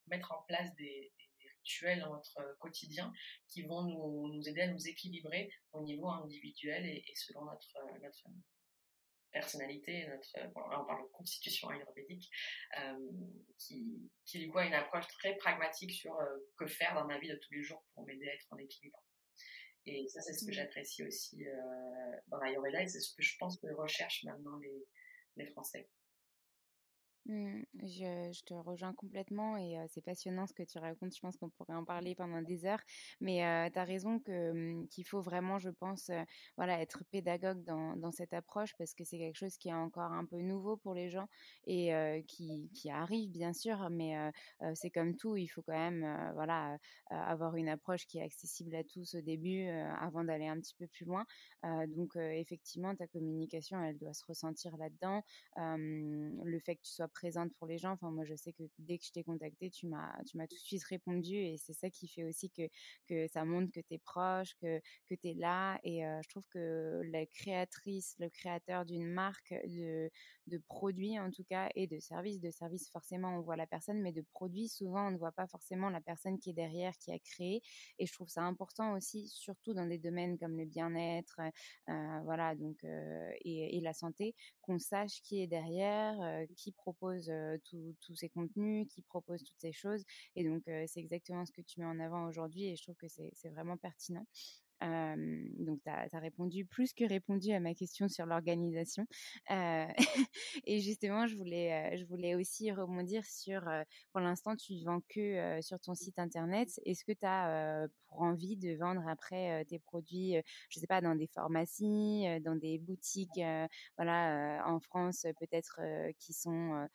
mettre 0.09 0.33
en 0.33 0.43
place 0.43 0.75
des, 0.75 1.13
rituels 1.63 2.01
dans 2.01 2.15
notre 2.15 2.57
quotidien 2.59 3.13
qui 3.49 3.63
vont 3.63 3.83
nous, 3.83 4.49
aider 4.49 4.63
à 4.63 4.69
nous 4.69 4.89
équilibrer 4.89 5.53
au 5.73 5.83
niveau 5.83 6.09
individuel 6.09 6.87
et, 6.87 7.05
et 7.07 7.15
selon 7.15 7.45
notre, 7.45 7.69
notre, 8.03 8.29
personnalité, 9.33 10.07
notre, 10.07 10.39
là 10.39 10.81
on 10.81 10.85
parle 10.85 11.03
de 11.03 11.13
constitution 11.13 11.71
ayurvédique, 11.71 12.31
euh, 12.79 13.11
qui, 13.59 14.11
qui 14.25 14.39
du 14.39 14.51
coup 14.51 14.59
a 14.59 14.67
une 14.67 14.75
approche 14.75 15.07
très 15.09 15.37
pragmatique 15.37 15.93
sur 15.93 16.15
euh, 16.15 16.39
que 16.57 16.67
faire 16.67 16.95
dans 16.95 17.07
ma 17.07 17.19
vie 17.19 17.29
de 17.29 17.37
tous 17.37 17.53
les 17.55 17.63
jours 17.63 17.85
pour 17.95 18.05
m'aider 18.07 18.29
à 18.29 18.35
être 18.35 18.47
en 18.51 18.59
équilibre. 18.59 19.03
Et 19.87 20.07
ça, 20.09 20.21
c'est 20.21 20.35
ce 20.35 20.45
que 20.45 20.51
mmh. 20.51 20.55
j'apprécie 20.55 21.03
aussi 21.05 21.47
euh, 21.47 22.17
dans 22.29 22.39
l'Ayurveda 22.39 22.83
et 22.83 22.89
c'est 22.89 23.01
ce 23.01 23.15
que 23.15 23.23
je 23.23 23.37
pense 23.39 23.59
que 23.59 23.67
recherchent 23.75 24.25
maintenant 24.25 24.59
les, 24.59 24.87
les 25.37 25.47
Français. 25.47 25.89
Mmh, 27.27 27.63
je, 27.83 28.43
te 28.45 28.55
rejoins 28.55 28.95
complètement 28.95 29.57
et 29.59 29.77
c'est 29.89 30.01
passionnant 30.01 30.47
ce 30.47 30.55
que 30.55 30.63
tu 30.63 30.79
racontes. 30.79 31.15
Je 31.15 31.21
pense 31.21 31.37
qu'on 31.37 31.51
pourrait 31.51 31.75
en 31.75 31.85
parler 31.85 32.15
pendant 32.15 32.41
des 32.43 32.65
heures, 32.65 32.81
mais 33.21 33.71
tu 33.73 33.79
as 33.79 33.85
raison 33.85 34.21
mmh, 34.27 34.87
qu'il 34.89 35.05
faut 35.07 35.21
vraiment, 35.21 35.59
je 35.59 35.69
pense, 35.71 36.11
voilà, 36.57 36.81
être 36.81 37.05
pédagogue 37.11 37.63
dans, 37.65 37.95
dans 37.97 38.11
cette 38.11 38.33
approche 38.33 38.75
parce 38.79 38.95
que 38.95 39.05
c'est 39.05 39.19
quelque 39.19 39.37
chose 39.37 39.57
qui 39.59 39.69
est 39.69 39.75
encore 39.75 40.11
un 40.13 40.25
peu 40.25 40.39
nouveau 40.41 40.77
pour 40.79 40.95
les 40.95 41.11
gens 41.11 41.29
et 41.67 41.93
qui, 42.27 42.71
qui 42.75 42.91
arrive 42.91 43.31
bien 43.31 43.53
sûr, 43.53 43.91
mais 43.91 44.17
c'est 44.75 44.91
comme 44.91 45.15
tout, 45.17 45.37
il 45.37 45.49
faut 45.49 45.63
quand 45.63 45.73
même, 45.73 46.33
voilà, 46.35 46.79
avoir 47.11 47.57
une 47.57 47.69
approche 47.69 48.07
qui 48.07 48.19
est 48.19 48.23
accessible 48.23 48.75
à 48.75 48.85
tous 48.85 49.15
au 49.15 49.21
début 49.21 49.69
avant 49.69 50.25
d'aller 50.25 50.47
un 50.49 50.59
petit 50.59 50.75
peu 50.75 50.87
plus 50.87 51.05
loin. 51.05 51.25
donc 51.89 52.17
effectivement, 52.17 52.95
ta 52.97 53.07
communication, 53.07 53.83
elle 53.83 53.99
doit 53.99 54.15
se 54.15 54.25
ressentir 54.27 54.77
là-dedans. 54.79 55.23
le 55.57 56.59
fait 56.61 56.77
que 56.77 56.83
tu 56.83 56.93
sois 56.93 57.10
présente 57.11 57.53
pour 57.55 57.67
les 57.67 57.79
gens. 57.79 57.93
Enfin, 57.93 58.11
moi, 58.11 58.25
je 58.25 58.35
sais 58.35 58.53
que 58.53 58.63
dès 58.79 58.99
que 58.99 59.05
je 59.05 59.13
t'ai 59.13 59.25
contacté, 59.25 59.71
tu 59.71 59.87
m'as, 59.87 60.13
tu 60.25 60.37
m'as 60.37 60.47
tout 60.47 60.57
de 60.57 60.61
suite 60.61 60.85
répondu 60.85 61.35
et 61.35 61.57
c'est 61.59 61.73
ça 61.73 61.91
qui 61.91 62.09
fait 62.09 62.25
aussi 62.25 62.51
que, 62.51 62.69
que 63.09 63.27
ça 63.29 63.45
montre 63.45 63.71
que 63.73 63.81
tu 63.81 63.95
es 63.95 63.99
proche, 63.99 64.55
que, 64.61 64.81
que 65.09 65.15
tu 65.15 65.29
es 65.29 65.35
là. 65.35 65.79
Et 65.85 66.01
je 66.01 66.29
trouve 66.29 66.47
que 66.51 67.03
la 67.11 67.27
créatrice, 67.27 68.17
le 68.19 68.29
créateur 68.29 68.85
d'une 68.85 69.07
marque 69.07 69.55
de, 69.67 70.11
de 70.47 70.59
produits, 70.69 71.19
en 71.19 71.31
tout 71.31 71.45
cas, 71.45 71.69
et 71.75 71.87
de 71.87 71.99
services, 71.99 72.41
de 72.41 72.51
services, 72.51 72.91
forcément, 72.91 73.37
on 73.37 73.41
voit 73.41 73.57
la 73.57 73.67
personne, 73.67 74.01
mais 74.01 74.13
de 74.13 74.25
produits, 74.33 74.69
souvent, 74.69 75.09
on 75.09 75.11
ne 75.11 75.19
voit 75.19 75.33
pas 75.33 75.47
forcément 75.47 75.91
la 75.91 76.01
personne 76.01 76.39
qui 76.39 76.51
est 76.51 76.55
derrière, 76.55 76.97
qui 76.99 77.13
a 77.13 77.19
créé. 77.19 77.63
Et 77.99 78.07
je 78.07 78.13
trouve 78.13 78.29
ça 78.29 78.43
important 78.43 78.95
aussi, 78.95 79.29
surtout 79.29 79.75
dans 79.75 79.87
des 79.87 79.99
domaines 79.99 80.39
comme 80.39 80.57
le 80.57 80.65
bien-être, 80.65 81.41
voilà, 82.25 82.55
donc, 82.55 82.83
et, 82.85 83.77
et, 83.77 83.81
la 83.81 83.93
santé, 83.93 84.35
qu'on 84.63 84.79
sache 84.79 85.23
qui 85.23 85.43
est 85.43 85.47
derrière, 85.47 86.17
qui 86.57 86.73
propose 86.73 87.00
tous 87.01 88.15
ces 88.15 88.29
contenus, 88.29 88.87
qui 88.89 89.03
propose 89.03 89.43
toutes 89.43 89.61
ces 89.61 89.73
choses. 89.73 90.05
Et 90.37 90.45
donc, 90.45 90.63
c'est 90.65 91.01
exactement 91.01 91.45
ce 91.47 91.53
que 91.53 91.63
tu 91.63 91.81
mets 91.81 91.87
en 91.87 91.99
avant 91.99 92.27
aujourd'hui 92.27 92.67
et 92.67 92.77
je 92.77 92.83
trouve 92.83 92.97
que 92.97 93.09
c'est 93.09 93.51
vraiment 93.51 93.77
pertinent 93.77 94.27
donc, 94.81 95.81
tu 95.83 95.91
as, 95.91 96.19
répondu 96.19 96.65
plus 96.65 96.93
que 96.93 97.05
répondu 97.05 97.53
à 97.53 97.61
ma 97.61 97.75
question 97.75 98.09
sur 98.09 98.27
l'organisation. 98.27 99.07
Et 100.67 100.81
justement, 100.81 101.27
je 101.27 101.37
voulais, 101.37 101.97
je 101.99 102.05
voulais 102.07 102.35
aussi 102.35 102.73
rebondir 102.73 103.25
sur, 103.25 103.63
pour 104.13 104.21
l'instant, 104.21 104.57
tu 104.57 104.75
ne 104.75 104.85
vends 104.85 105.01
que 105.09 105.61
sur 105.63 105.79
ton 105.81 105.95
site 105.95 106.19
internet. 106.19 106.69
Est-ce 106.85 107.05
que 107.05 107.13
tu 107.13 107.27
as 107.27 107.89
pour 108.09 108.23
envie 108.23 108.57
de 108.57 108.77
vendre 108.77 109.07
après 109.07 109.65
tes 109.67 109.79
produits, 109.79 110.35
je 110.69 110.79
ne 110.79 110.81
sais 110.81 110.87
pas, 110.87 111.01
dans 111.01 111.15
des 111.15 111.29
pharmacies, 111.29 112.25
dans 112.43 112.57
des 112.57 112.79
boutiques, 112.79 113.41
voilà, 113.97 114.63
en 114.67 114.81
France, 114.81 115.27
peut-être 115.39 115.81
qui 116.19 116.33
sont 116.33 116.89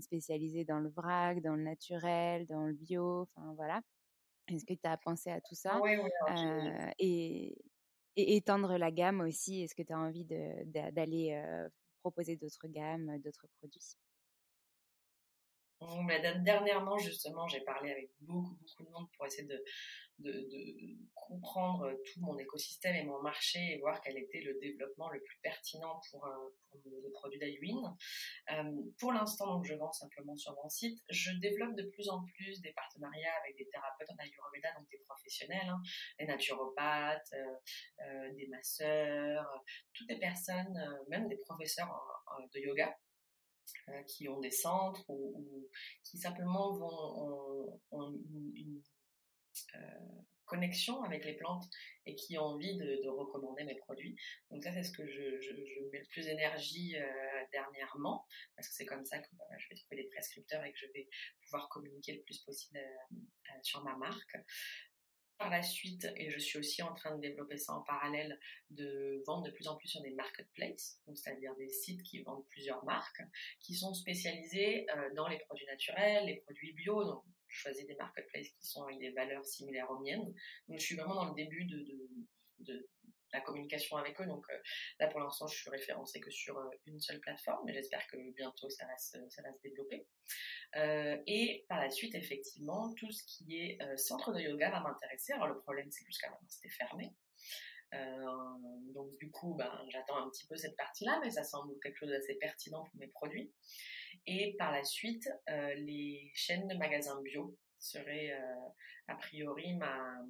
spécialisées 0.00 0.64
dans 0.64 0.78
le 0.78 0.90
vrac, 0.90 1.40
dans 1.42 1.56
le 1.56 1.62
naturel, 1.62 2.46
dans 2.46 2.66
le 2.66 2.72
bio, 2.72 3.22
enfin 3.22 3.52
voilà? 3.56 3.80
Est-ce 4.50 4.64
que 4.66 4.74
tu 4.74 4.80
as 4.88 4.96
pensé 4.98 5.30
à 5.30 5.40
tout 5.40 5.54
ça? 5.54 5.82
oui, 5.82 5.96
oui, 5.96 6.10
et, 6.98 7.56
et, 8.16 8.36
étendre 8.36 8.76
la 8.78 8.90
gamme 8.90 9.20
aussi 9.20 9.62
Est-ce 9.62 9.74
que 9.74 9.82
tu 9.82 9.92
as 9.92 9.98
envie 9.98 10.24
d'aller 10.26 11.42
proposer 12.02 12.36
d'autres 12.36 12.68
gammes, 12.68 13.18
d'autres 13.18 13.46
produits? 13.58 13.96
Mmh, 15.80 16.42
Dernièrement, 16.44 16.98
justement, 16.98 17.46
j'ai 17.48 17.60
parlé 17.62 17.90
avec 17.90 18.10
beaucoup, 18.20 18.54
beaucoup 18.54 18.84
de 18.84 18.90
monde 18.90 19.06
pour 19.16 19.26
essayer 19.26 19.46
de, 19.48 19.62
de, 20.20 20.98
comprendre 21.30 21.92
tout 22.06 22.20
mon 22.20 22.36
écosystème 22.38 22.96
et 22.96 23.04
mon 23.04 23.22
marché 23.22 23.58
et 23.60 23.78
voir 23.78 24.00
quel 24.00 24.18
était 24.18 24.40
le 24.40 24.58
développement 24.60 25.08
le 25.10 25.22
plus 25.22 25.38
pertinent 25.42 26.00
pour, 26.10 26.26
euh, 26.26 26.30
pour 26.70 26.80
les 26.84 27.10
produits 27.12 27.38
d'Iwin. 27.38 27.96
Euh, 28.50 28.64
pour 28.98 29.12
l'instant, 29.12 29.62
je 29.62 29.74
vends 29.74 29.92
simplement 29.92 30.36
sur 30.36 30.52
mon 30.60 30.68
site. 30.68 30.98
Je 31.08 31.30
développe 31.38 31.76
de 31.76 31.84
plus 31.84 32.08
en 32.08 32.24
plus 32.24 32.60
des 32.62 32.72
partenariats 32.72 33.32
avec 33.44 33.56
des 33.56 33.68
thérapeutes 33.68 34.10
en 34.10 34.16
Ayurveda, 34.16 34.72
donc 34.76 34.88
des 34.90 34.98
professionnels, 35.06 35.68
hein, 35.68 35.80
des 36.18 36.26
naturopathes, 36.26 37.32
euh, 37.32 38.34
des 38.34 38.48
masseurs, 38.48 39.46
toutes 39.92 40.08
les 40.08 40.18
personnes, 40.18 41.00
même 41.08 41.28
des 41.28 41.36
professeurs 41.36 41.90
de 42.52 42.60
yoga 42.60 42.96
qui 44.08 44.28
ont 44.28 44.40
des 44.40 44.50
centres 44.50 45.04
ou, 45.08 45.68
qui 46.02 46.18
simplement 46.18 46.72
vont 46.72 47.80
ont, 47.92 48.12
une 48.54 48.82
connexion 50.50 51.02
avec 51.04 51.24
les 51.24 51.34
plantes 51.34 51.64
et 52.06 52.16
qui 52.16 52.36
ont 52.36 52.42
envie 52.42 52.76
de, 52.76 53.08
recommander 53.08 53.64
mes 53.64 53.76
produits. 53.76 54.16
Donc 54.50 54.64
ça, 54.64 54.72
c'est 54.72 54.82
ce 54.82 54.92
que 54.92 55.06
je, 55.06 55.20
mets 55.92 56.00
le 56.00 56.06
plus 56.08 56.24
d'énergie 56.26 56.96
euh, 56.96 57.06
dernièrement, 57.52 58.26
parce 58.56 58.68
que 58.68 58.74
c'est 58.74 58.86
comme 58.86 59.04
ça 59.04 59.18
que 59.18 59.28
je 59.58 59.68
vais 59.68 59.76
trouver 59.76 60.02
des 60.02 60.08
prescripteurs 60.08 60.64
et 60.64 60.72
que 60.72 60.78
je 60.78 60.86
vais 60.94 61.08
pouvoir 61.42 61.68
communiquer 61.68 62.14
le 62.14 62.22
plus 62.22 62.38
possible 62.40 62.78
euh, 62.78 63.52
sur 63.62 63.82
ma 63.84 63.96
marque 63.96 64.36
par 65.40 65.48
la 65.48 65.62
suite, 65.62 66.06
et 66.16 66.28
je 66.28 66.38
suis 66.38 66.58
aussi 66.58 66.82
en 66.82 66.92
train 66.92 67.16
de 67.16 67.20
développer 67.22 67.56
ça 67.56 67.72
en 67.72 67.80
parallèle, 67.80 68.38
de 68.68 69.22
vendre 69.26 69.44
de 69.46 69.50
plus 69.50 69.68
en 69.68 69.76
plus 69.76 69.88
sur 69.88 70.02
des 70.02 70.12
marketplaces, 70.12 71.00
c'est-à-dire 71.14 71.56
des 71.56 71.70
sites 71.70 72.02
qui 72.02 72.22
vendent 72.22 72.46
plusieurs 72.50 72.84
marques, 72.84 73.22
qui 73.58 73.74
sont 73.74 73.94
spécialisés 73.94 74.86
dans 75.16 75.26
les 75.28 75.38
produits 75.38 75.64
naturels, 75.64 76.26
les 76.26 76.36
produits 76.42 76.74
bio. 76.74 77.04
Donc, 77.04 77.24
je 77.48 77.58
choisis 77.58 77.86
des 77.86 77.96
marketplaces 77.96 78.50
qui 78.50 78.66
sont 78.66 78.84
avec 78.84 78.98
des 78.98 79.12
valeurs 79.12 79.44
similaires 79.46 79.90
aux 79.90 80.00
miennes. 80.00 80.34
Donc, 80.68 80.78
je 80.78 80.84
suis 80.84 80.94
vraiment 80.94 81.14
dans 81.14 81.30
le 81.30 81.34
début 81.34 81.64
de, 81.64 82.90
la 83.32 83.40
communication 83.40 83.96
avec 83.96 84.20
eux. 84.20 84.26
Donc, 84.26 84.44
euh, 84.50 84.58
là, 84.98 85.08
pour 85.08 85.20
l'instant, 85.20 85.46
je 85.46 85.56
suis 85.56 85.70
référencée 85.70 86.20
que 86.20 86.30
sur 86.30 86.58
euh, 86.58 86.68
une 86.86 87.00
seule 87.00 87.20
plateforme, 87.20 87.62
mais 87.66 87.72
j'espère 87.72 88.06
que 88.06 88.16
bientôt, 88.34 88.68
ça 88.70 88.86
va 88.86 88.96
se, 88.96 89.18
ça 89.28 89.42
va 89.42 89.52
se 89.52 89.60
développer. 89.62 90.06
Euh, 90.76 91.16
et 91.26 91.64
par 91.68 91.80
la 91.80 91.90
suite, 91.90 92.14
effectivement, 92.14 92.92
tout 92.94 93.10
ce 93.10 93.22
qui 93.24 93.58
est 93.58 93.78
centre 93.96 94.32
de 94.32 94.40
yoga 94.40 94.70
va 94.70 94.80
m'intéresser. 94.80 95.32
Alors, 95.32 95.48
le 95.48 95.60
problème, 95.60 95.90
c'est 95.90 96.04
que 96.04 96.10
jusqu'à 96.10 96.30
maintenant, 96.30 96.48
c'était 96.48 96.70
fermé. 96.74 97.12
donc 98.94 99.10
du 99.18 99.30
coup, 99.30 99.54
ben, 99.54 99.72
j'attends 99.88 100.24
un 100.24 100.30
petit 100.30 100.46
peu 100.46 100.56
cette 100.56 100.76
partie-là, 100.76 101.20
mais 101.22 101.30
ça 101.30 101.42
semble 101.42 101.78
quelque 101.80 101.96
chose 101.96 102.10
d'assez 102.10 102.34
pertinent 102.36 102.84
pour 102.84 102.96
mes 102.96 103.08
produits. 103.08 103.52
Et 104.26 104.54
par 104.58 104.70
la 104.70 104.84
suite, 104.84 105.28
les 105.48 106.30
chaînes 106.34 106.68
de 106.68 106.76
magasins 106.76 107.20
bio 107.22 107.56
seraient 107.78 108.32
a 109.08 109.14
priori 109.16 109.74
ma, 109.74 110.22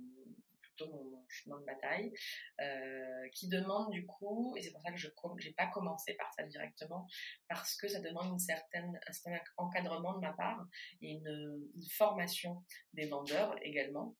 mon, 0.89 1.25
chemin 1.29 1.61
de 1.61 1.65
bataille, 1.65 2.13
euh, 2.61 3.29
qui 3.35 3.49
demande 3.49 3.91
du 3.91 4.07
coup, 4.07 4.55
et 4.57 4.63
c'est 4.63 4.73
pour 4.73 4.81
ça 4.83 4.91
que 4.91 4.99
je 4.99 5.09
n'ai 5.09 5.55
pas 5.55 5.69
commencé 5.69 6.15
par 6.15 6.33
ça 6.35 6.43
directement, 6.45 7.07
parce 7.49 7.77
que 7.77 7.89
ça 7.89 8.01
demande 8.01 8.33
une 8.33 8.39
certaine, 8.39 8.99
un 9.07 9.13
certain 9.13 9.39
encadrement 9.57 10.15
de 10.15 10.21
ma 10.21 10.33
part 10.33 10.67
et 11.03 11.13
une, 11.13 11.67
formation 11.97 12.65
des 12.95 13.07
vendeurs 13.07 13.55
également. 13.63 14.17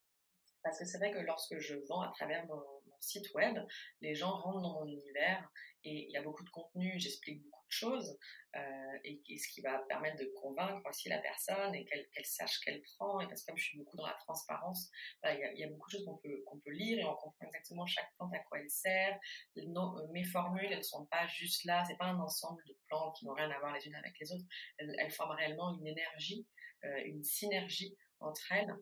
Parce 0.63 0.79
que 0.79 0.85
c'est 0.85 0.99
vrai 0.99 1.13
que 1.13 1.19
lorsque 1.19 1.59
je 1.59 1.75
vends 1.89 2.03
à 2.03 2.13
travers 2.13 2.47
mon, 2.47 2.63
site 3.03 3.33
web, 3.35 3.57
les 4.03 4.15
gens 4.15 4.37
rentrent 4.37 4.61
dans 4.61 4.75
mon 4.75 4.87
univers 4.87 5.51
et 5.85 6.07
il 6.07 6.11
y 6.11 6.19
a 6.19 6.23
beaucoup 6.23 6.45
de 6.45 6.51
contenu, 6.51 6.93
j'explique 6.99 7.43
beaucoup 7.43 7.60
de 7.71 7.75
choses, 7.75 8.19
euh, 8.57 8.99
et, 9.05 9.39
ce 9.39 9.49
qui 9.49 9.61
va 9.61 9.79
permettre 9.89 10.17
de 10.17 10.31
convaincre 10.41 10.89
aussi 10.89 11.09
la 11.09 11.19
personne 11.19 11.75
et 11.75 11.85
qu'elle 11.85 12.25
sache 12.25 12.59
qu'elle 12.61 12.83
prend. 12.83 13.21
Et 13.21 13.29
parce 13.29 13.43
que 13.43 13.47
comme 13.47 13.57
je 13.57 13.65
suis 13.65 13.79
beaucoup 13.79 13.97
dans 13.97 14.07
la 14.07 14.15
transparence, 14.15 14.91
il 15.25 15.53
y, 15.57 15.65
a, 15.65 15.69
beaucoup 15.69 15.89
de 15.89 15.93
choses 15.93 16.05
qu'on 16.05 16.17
peut, 16.19 16.43
qu'on 16.47 16.59
peut 16.59 16.73
lire 16.73 16.99
et 16.99 17.05
on 17.05 17.15
comprend 17.15 17.47
exactement 17.47 17.87
chaque 17.87 18.13
plante 18.17 18.35
à 18.35 18.39
quoi 18.41 18.59
elle 18.59 18.71
sert. 18.71 19.19
Euh, 19.57 20.07
mes 20.13 20.25
formules, 20.25 20.73
elles 20.73 20.85
sont 20.85 21.07
pas 21.07 21.27
juste 21.29 21.65
là, 21.65 21.85
c'est 21.87 21.97
pas 21.97 22.07
un 22.07 22.19
ensemble 22.19 22.63
de 22.67 22.77
plantes 22.89 23.17
qui 23.17 23.27
n'ont 23.27 23.35
rien 23.35 23.51
à 23.51 23.59
voir 23.61 23.73
les 23.73 23.87
unes 23.87 23.95
avec 23.95 24.19
les 24.19 24.33
autres. 24.33 24.45
Elles, 24.79 25.11
forment 25.13 25.37
réellement 25.37 25.73
une 25.79 25.87
énergie, 25.87 26.47
euh, 26.85 27.03
une 27.05 27.23
synergie 27.23 27.97
entre 28.19 28.53
elles. 28.53 28.75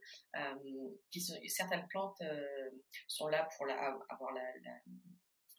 certaines 1.47 1.87
plantes 1.89 2.21
sont 3.07 3.29
là 3.29 3.49
pour 3.57 3.69
avoir 3.71 4.33
la 4.33 4.43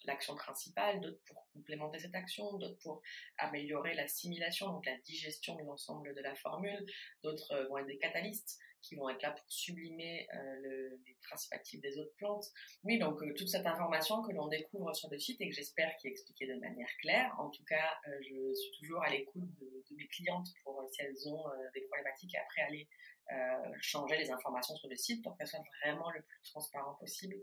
l'action 0.09 0.35
principale, 0.35 0.99
d'autres 1.01 1.21
pour 1.25 1.47
complémenter 1.53 1.99
cette 1.99 2.15
action, 2.15 2.57
d'autres 2.57 2.79
pour 2.81 3.01
améliorer 3.37 3.93
l'assimilation, 3.93 4.67
donc 4.67 4.85
la 4.85 4.97
digestion 4.99 5.55
de 5.55 5.63
l'ensemble 5.63 6.13
de 6.15 6.21
la 6.21 6.35
formule, 6.35 6.85
d'autres 7.23 7.51
euh, 7.53 7.67
vont 7.67 7.77
être 7.77 7.87
des 7.87 7.97
catalystes 7.97 8.59
qui 8.81 8.95
vont 8.95 9.09
être 9.09 9.21
là 9.21 9.31
pour 9.31 9.45
sublimer 9.51 10.25
euh, 10.33 10.89
les 11.05 11.17
principes 11.27 11.51
actifs 11.51 11.81
des 11.81 11.97
autres 11.99 12.15
plantes. 12.15 12.45
Oui, 12.83 12.97
donc 12.97 13.21
euh, 13.21 13.33
toute 13.33 13.49
cette 13.49 13.65
information 13.65 14.21
que 14.21 14.31
l'on 14.31 14.47
découvre 14.47 14.93
sur 14.95 15.09
le 15.09 15.19
site 15.19 15.39
et 15.41 15.49
que 15.49 15.55
j'espère 15.55 15.95
qui 15.97 16.07
est 16.07 16.11
expliquée 16.11 16.47
de 16.47 16.55
manière 16.59 16.89
claire. 17.01 17.35
En 17.39 17.49
tout 17.49 17.63
cas, 17.65 17.99
je 18.21 18.53
suis 18.53 18.71
toujours 18.79 19.03
à 19.03 19.09
l'écoute 19.09 19.49
de, 19.59 19.83
de, 19.89 19.95
mes 19.95 20.07
clientes 20.07 20.47
pour 20.63 20.81
si 20.91 21.01
elles 21.01 21.27
ont 21.27 21.43
des 21.73 21.81
problématiques 21.81 22.33
et 22.35 22.37
après 22.37 22.61
aller 22.61 22.87
euh, 23.31 23.71
changer 23.79 24.17
les 24.17 24.31
informations 24.31 24.75
sur 24.75 24.89
le 24.89 24.95
site 24.95 25.23
pour 25.23 25.37
qu'elles 25.37 25.47
soient 25.47 25.63
vraiment 25.83 26.09
le 26.09 26.21
plus 26.23 26.41
transparent 26.49 26.95
possible. 26.95 27.35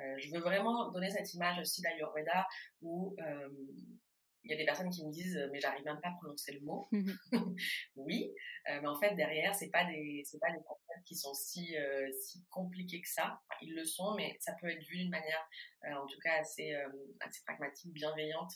Euh, 0.00 0.14
je 0.18 0.32
veux 0.32 0.40
vraiment 0.40 0.90
donner 0.90 1.10
cette 1.10 1.32
image 1.34 1.60
aussi 1.60 1.80
d'Ayurveda 1.80 2.44
où 2.82 3.14
euh, 3.20 3.48
il 4.42 4.50
y 4.50 4.54
a 4.54 4.56
des 4.56 4.64
personnes 4.64 4.90
qui 4.90 5.06
me 5.06 5.12
disent 5.12 5.38
mais 5.52 5.60
j'arrive 5.60 5.84
même 5.84 6.00
pas 6.00 6.08
à 6.08 6.16
prononcer 6.20 6.54
le 6.54 6.60
mot. 6.62 6.88
oui, 7.96 8.32
mais 8.66 8.86
en 8.86 8.98
fait 8.98 9.14
derrière 9.14 9.54
c'est 9.54 9.70
pas 9.70 9.84
des 9.84 10.22
c'est 10.24 10.40
pas 10.40 10.50
des 10.50 10.62
concepts 10.64 11.06
qui 11.06 11.14
sont 11.14 11.34
si 11.34 11.76
si 12.20 12.44
compliqués 12.50 13.00
que 13.00 13.08
ça. 13.08 13.40
ils 13.60 13.74
le 13.74 13.84
sont, 13.84 14.14
mais 14.16 14.36
ça 14.40 14.54
peut 14.60 14.68
être 14.68 14.82
vu 14.88 14.96
d'une 14.96 15.10
manière 15.10 15.48
en 15.84 16.06
tout 16.06 16.18
cas 16.24 16.40
assez 16.40 16.74
assez 17.20 17.42
pragmatique, 17.44 17.92
bienveillante 17.92 18.52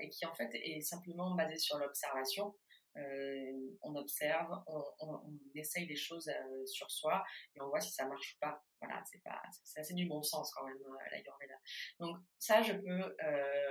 et 0.00 0.08
qui 0.10 0.24
en 0.24 0.34
fait 0.34 0.50
est 0.54 0.80
simplement 0.82 1.34
basée 1.34 1.58
sur 1.58 1.78
l'observation. 1.78 2.54
Euh, 2.98 3.76
on 3.82 3.94
observe, 3.96 4.50
on, 4.66 5.38
essaye 5.54 5.86
des 5.86 5.96
choses 5.96 6.28
euh, 6.28 6.66
sur 6.66 6.90
soi 6.90 7.24
et 7.54 7.60
on 7.60 7.68
voit 7.68 7.80
si 7.80 7.90
ça 7.92 8.06
marche 8.06 8.34
ou 8.34 8.38
pas. 8.40 8.62
Voilà, 8.80 9.02
c'est 9.10 9.22
pas, 9.22 9.40
c'est 9.64 9.80
assez 9.80 9.94
du 9.94 10.06
bon 10.06 10.22
sens 10.22 10.52
quand 10.54 10.64
même 10.64 10.76
euh, 10.76 11.10
l'Ayurveda. 11.10 11.54
Donc 11.98 12.16
ça, 12.38 12.62
je 12.62 12.72
peux 12.72 13.16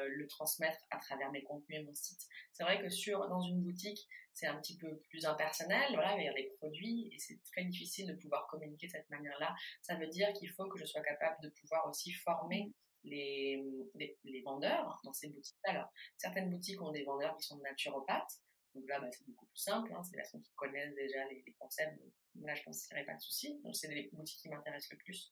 le 0.09 0.27
transmettre 0.27 0.79
à 0.91 0.97
travers 0.97 1.31
mes 1.31 1.43
contenus 1.43 1.79
et 1.79 1.83
mon 1.83 1.93
site. 1.95 2.21
C'est 2.53 2.63
vrai 2.63 2.81
que 2.81 2.89
sur 2.89 3.27
dans 3.27 3.41
une 3.41 3.61
boutique, 3.61 4.07
c'est 4.33 4.47
un 4.47 4.59
petit 4.59 4.77
peu 4.77 4.99
plus 5.09 5.25
impersonnel. 5.25 5.93
Voilà, 5.93 6.17
il 6.17 6.25
y 6.25 6.27
a 6.27 6.33
les 6.33 6.51
produits 6.57 7.09
et 7.13 7.19
c'est 7.19 7.41
très 7.51 7.63
difficile 7.65 8.07
de 8.07 8.13
pouvoir 8.13 8.47
communiquer 8.47 8.87
de 8.87 8.91
cette 8.91 9.09
manière-là. 9.09 9.55
Ça 9.81 9.95
veut 9.95 10.07
dire 10.07 10.31
qu'il 10.33 10.49
faut 10.51 10.67
que 10.67 10.77
je 10.77 10.85
sois 10.85 11.01
capable 11.01 11.41
de 11.41 11.49
pouvoir 11.49 11.87
aussi 11.87 12.11
former 12.11 12.71
les, 13.03 13.63
les, 13.95 14.17
les 14.23 14.41
vendeurs 14.41 14.99
dans 15.03 15.13
ces 15.13 15.29
boutiques. 15.29 15.57
Alors, 15.63 15.87
certaines 16.17 16.49
boutiques 16.49 16.81
ont 16.81 16.91
des 16.91 17.03
vendeurs 17.03 17.35
qui 17.37 17.47
sont 17.47 17.57
naturopathes 17.59 18.41
Donc 18.77 18.87
là, 18.87 18.99
bah, 18.99 19.07
c'est 19.11 19.25
beaucoup 19.25 19.47
plus 19.47 19.57
simple. 19.57 19.91
Hein. 19.93 20.03
C'est 20.03 20.11
des 20.11 20.17
personnes 20.17 20.41
qui 20.41 20.53
connaissent 20.55 20.93
déjà 20.93 21.25
les, 21.29 21.43
concepts. 21.59 21.99
Là, 22.41 22.53
je 22.53 22.63
pense 22.63 22.85
qu'il 22.85 22.95
n'y 22.95 23.01
aurait 23.01 23.11
pas 23.11 23.15
de 23.15 23.21
souci. 23.21 23.59
Donc 23.63 23.75
c'est 23.75 23.87
les 23.87 24.09
boutiques 24.13 24.39
qui 24.39 24.49
m'intéressent 24.49 24.91
le 24.91 24.97
plus. 24.97 25.31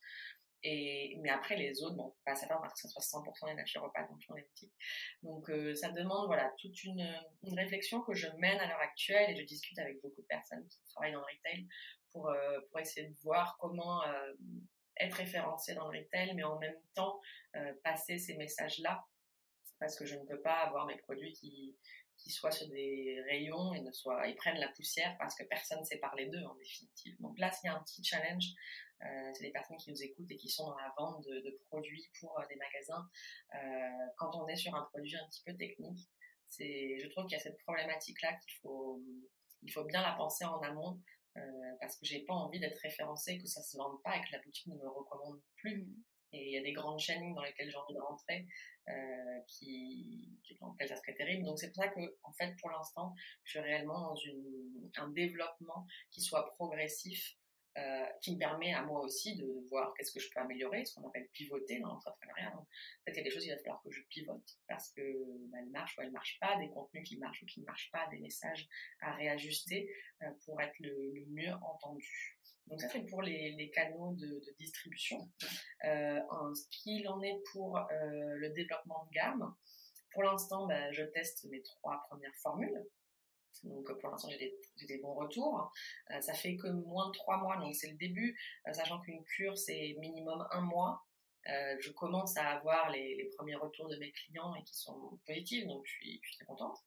Et, 0.64 1.20
mais 1.22 1.30
après, 1.30 1.56
les 1.56 1.84
autres, 1.84 1.96
bon, 1.96 2.16
ça 2.26 2.48
va 2.48 2.58
parce 2.58 2.82
que 2.82 2.88
ça 2.88 3.00
soit 3.00 3.22
100% 3.22 3.50
des 3.50 3.54
naturopathes 3.54 4.10
dans 4.28 4.36
les 4.36 4.42
boutiques. 4.42 4.74
Donc, 5.22 5.48
euh, 5.52 5.76
ça 5.76 5.92
demande, 5.92 6.26
voilà, 6.26 6.52
toute 6.60 6.84
une, 6.84 7.08
une, 7.44 7.54
réflexion 7.54 8.02
que 8.02 8.16
je 8.16 8.28
mène 8.40 8.60
à 8.60 8.68
l'heure 8.68 8.80
actuelle 8.80 9.30
et 9.30 9.36
je 9.36 9.44
discute 9.44 9.78
avec 9.78 10.02
beaucoup 10.02 10.22
de 10.22 10.28
personnes 10.28 10.68
qui 10.68 10.80
travaillent 10.88 11.12
dans 11.12 11.20
le 11.20 11.26
retail 11.26 11.68
pour, 12.12 12.30
euh, 12.30 12.60
pour 12.72 12.80
essayer 12.80 13.08
de 13.08 13.14
voir 13.22 13.58
comment 13.60 14.04
euh, 14.08 14.34
être 15.00 15.18
référencé 15.18 15.76
dans 15.76 15.92
le 15.92 16.00
retail, 16.00 16.34
mais 16.34 16.44
en 16.44 16.58
même 16.58 16.80
temps 16.96 17.22
passer 17.84 18.18
ces 18.18 18.36
messages-là 18.36 19.06
parce 19.80 19.98
que 19.98 20.06
je 20.06 20.16
ne 20.16 20.26
peux 20.26 20.42
pas 20.42 20.60
avoir 20.62 20.86
mes 20.86 20.98
produits 20.98 21.34
qui, 21.34 21.76
qui 22.18 22.32
soient 22.32 22.52
sur 22.52 22.68
des 22.70 23.22
rayons 23.28 23.74
et 23.74 23.82
ne 23.82 23.92
soient, 23.92 24.28
ils 24.28 24.36
prennent 24.36 24.60
la 24.60 24.70
poussière 24.70 25.16
parce 25.20 25.36
que 25.36 25.44
personne 25.44 25.80
ne 25.80 25.84
sait 25.84 25.98
parler 25.98 26.28
d'eux 26.28 26.44
en 26.44 26.56
définitive. 26.56 27.16
Donc 27.20 27.38
là, 27.40 27.52
s'il 27.52 27.68
y 27.68 27.74
a 27.74 27.76
un 27.76 27.84
petit 27.84 28.04
challenge, 28.04 28.46
euh, 29.04 29.32
c'est 29.34 29.44
les 29.44 29.52
personnes 29.52 29.78
qui 29.78 29.92
nous 29.92 30.02
écoutent 30.04 30.32
et 30.32 30.38
qui 30.38 30.50
sont 30.50 30.68
dans 30.68 30.78
la 30.78 30.94
vente 30.98 31.24
de, 31.26 31.60
produits 31.68 32.10
pour 32.20 32.40
euh, 32.40 32.44
des 32.48 32.56
magasins. 32.56 33.10
Euh, 33.54 34.08
quand 34.18 34.36
on 34.36 34.48
est 34.48 34.56
sur 34.56 34.74
un 34.74 34.84
produit 34.84 35.16
un 35.16 35.28
petit 35.28 35.44
peu 35.46 35.56
technique, 35.56 36.10
c'est, 36.48 36.98
je 37.00 37.08
trouve 37.10 37.26
qu'il 37.26 37.38
y 37.38 37.40
a 37.40 37.44
cette 37.44 37.58
problématique-là 37.60 38.34
qu'il 38.34 38.54
faut, 38.62 39.02
bien 39.88 40.02
la 40.02 40.14
penser 40.14 40.46
en 40.46 40.60
amont 40.62 41.02
parce 41.82 41.98
que 41.98 42.06
j'ai 42.06 42.22
pas 42.24 42.34
envie 42.34 42.62
d'être 42.62 42.78
référencée, 42.78 43.38
que 43.38 43.46
ça 43.46 43.62
se 43.62 43.76
vende 43.76 44.02
pas 44.04 44.16
et 44.16 44.22
que 44.22 44.32
la 44.32 44.42
boutique 44.42 44.68
ne 44.68 44.76
me 44.76 44.88
recommande 44.88 45.42
plus. 45.58 45.86
Et 46.36 46.48
il 46.48 46.52
y 46.52 46.58
a 46.58 46.62
des 46.62 46.74
grandes 46.74 47.00
chaînes 47.00 47.34
dans 47.34 47.42
lesquelles 47.42 47.70
j'ai 47.70 47.78
envie 47.78 47.94
de 47.94 48.00
rentrer 48.00 48.46
euh, 48.90 49.40
qui, 49.48 50.38
dans 50.60 50.72
lesquelles 50.72 50.90
ça 50.90 50.98
serait 50.98 51.16
terrible. 51.16 51.46
Donc 51.46 51.58
c'est 51.60 51.72
pour 51.72 51.84
ça 51.84 51.90
que, 51.90 52.18
en 52.24 52.34
fait, 52.34 52.56
pour 52.60 52.70
l'instant, 52.70 53.14
je 53.44 53.52
suis 53.52 53.60
réellement 53.60 54.02
dans 54.02 54.16
une, 54.16 54.92
un 54.98 55.10
développement 55.10 55.88
qui 56.12 56.22
soit 56.22 56.46
progressif, 56.56 57.38
euh, 57.78 58.06
qui 58.22 58.34
me 58.34 58.40
permet 58.40 58.74
à 58.74 58.84
moi 58.84 59.02
aussi 59.02 59.36
de 59.36 59.68
voir 59.70 59.94
qu'est-ce 59.96 60.14
que 60.14 60.20
je 60.20 60.30
peux 60.30 60.40
améliorer, 60.40 60.86
ce 60.86 60.96
qu'on 60.96 61.08
appelle 61.08 61.28
pivoter 61.34 61.80
dans 61.80 61.90
l'entrepreneuriat. 61.90 62.52
Donc 62.52 62.68
peut-être 63.04 63.16
qu'il 63.16 63.18
y 63.18 63.20
a 63.20 63.24
des 63.24 63.32
choses 63.32 63.44
qu'il 63.44 63.52
va 63.52 63.58
falloir 63.60 63.82
que 63.84 63.92
je 63.92 64.02
pivote 64.10 64.58
parce 64.68 64.92
que 64.92 65.02
bah, 65.50 65.58
elles 65.60 65.72
marchent 65.72 65.98
ou 65.98 66.02
elles 66.02 66.12
marchent 66.12 66.38
pas, 66.40 66.58
des 66.58 66.70
contenus 66.70 67.08
qui 67.08 67.18
marchent 67.18 67.44
ou 67.44 67.46
qui 67.46 67.62
ne 67.62 67.66
marchent 67.66 67.92
pas, 67.92 68.08
des 68.12 68.20
messages 68.20 68.68
à 69.02 69.14
réajuster 69.16 69.90
euh, 70.22 70.32
pour 70.46 70.62
être 70.62 70.76
le 70.80 71.26
mieux 71.28 71.54
entendu. 71.64 72.35
Donc 72.68 72.82
ça 72.82 72.90
c'est 72.90 73.06
pour 73.06 73.22
les, 73.22 73.72
canaux 73.74 74.14
de, 74.14 74.42
distribution. 74.60 75.30
Euh, 75.84 76.20
ce 76.56 76.68
qu'il 76.70 77.08
en 77.08 77.22
est 77.22 77.40
pour 77.52 77.78
euh, 77.78 77.84
le 78.38 78.50
développement 78.50 79.06
de 79.06 79.12
gamme, 79.12 79.56
pour 80.12 80.24
l'instant 80.24 80.68
bah, 80.68 80.92
je 80.92 81.04
teste 81.04 81.46
mes 81.46 81.62
trois 81.62 82.04
premières 82.10 82.36
formules. 82.42 82.86
Donc 83.64 83.88
pour 84.00 84.10
l'instant 84.10 84.30
j'ai 84.30 84.88
des, 84.88 84.98
bons 84.98 85.14
retours. 85.14 85.72
Euh, 86.12 86.22
ça 86.22 86.34
fait 86.34 86.56
que 86.56 86.68
moins 86.68 87.08
de 87.08 87.14
trois 87.14 87.38
mois, 87.38 87.58
donc 87.58 87.76
c'est 87.76 87.90
le 87.90 87.98
début, 87.98 88.38
sachant 88.72 89.00
qu'une 89.02 89.24
cure 89.24 89.58
c'est 89.58 89.96
minimum 90.00 90.46
un 90.52 90.62
mois. 90.62 91.06
Euh, 91.48 91.76
je 91.80 91.92
commence 91.92 92.36
à 92.38 92.48
avoir 92.58 92.90
les, 92.90 93.30
premiers 93.36 93.56
retours 93.56 93.88
de 93.90 93.98
mes 93.98 94.12
clients 94.12 94.54
et 94.56 94.64
qui 94.64 94.76
sont 94.76 95.20
positifs, 95.26 95.66
donc 95.68 95.86
je 95.86 95.92
suis, 95.92 96.22
très 96.36 96.46
contente. 96.46 96.78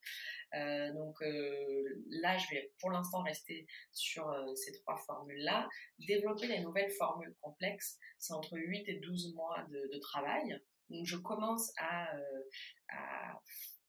Euh, 0.54 0.92
donc 0.94 1.20
euh, 1.22 2.02
là, 2.10 2.36
je 2.38 2.50
vais 2.50 2.72
pour 2.80 2.90
l'instant 2.90 3.22
rester 3.22 3.66
sur 3.92 4.34
ces 4.56 4.72
trois 4.80 4.96
formules-là. 4.96 5.68
Développer 5.98 6.46
les 6.46 6.60
nouvelles 6.60 6.90
formules 6.90 7.34
complexes, 7.40 7.98
c'est 8.18 8.32
entre 8.32 8.56
8 8.56 8.88
et 8.88 8.94
12 8.94 9.34
mois 9.34 9.64
de, 9.70 9.98
travail. 9.98 10.60
Donc 10.90 11.04
je 11.04 11.16
commence 11.16 11.72
à 11.78 12.10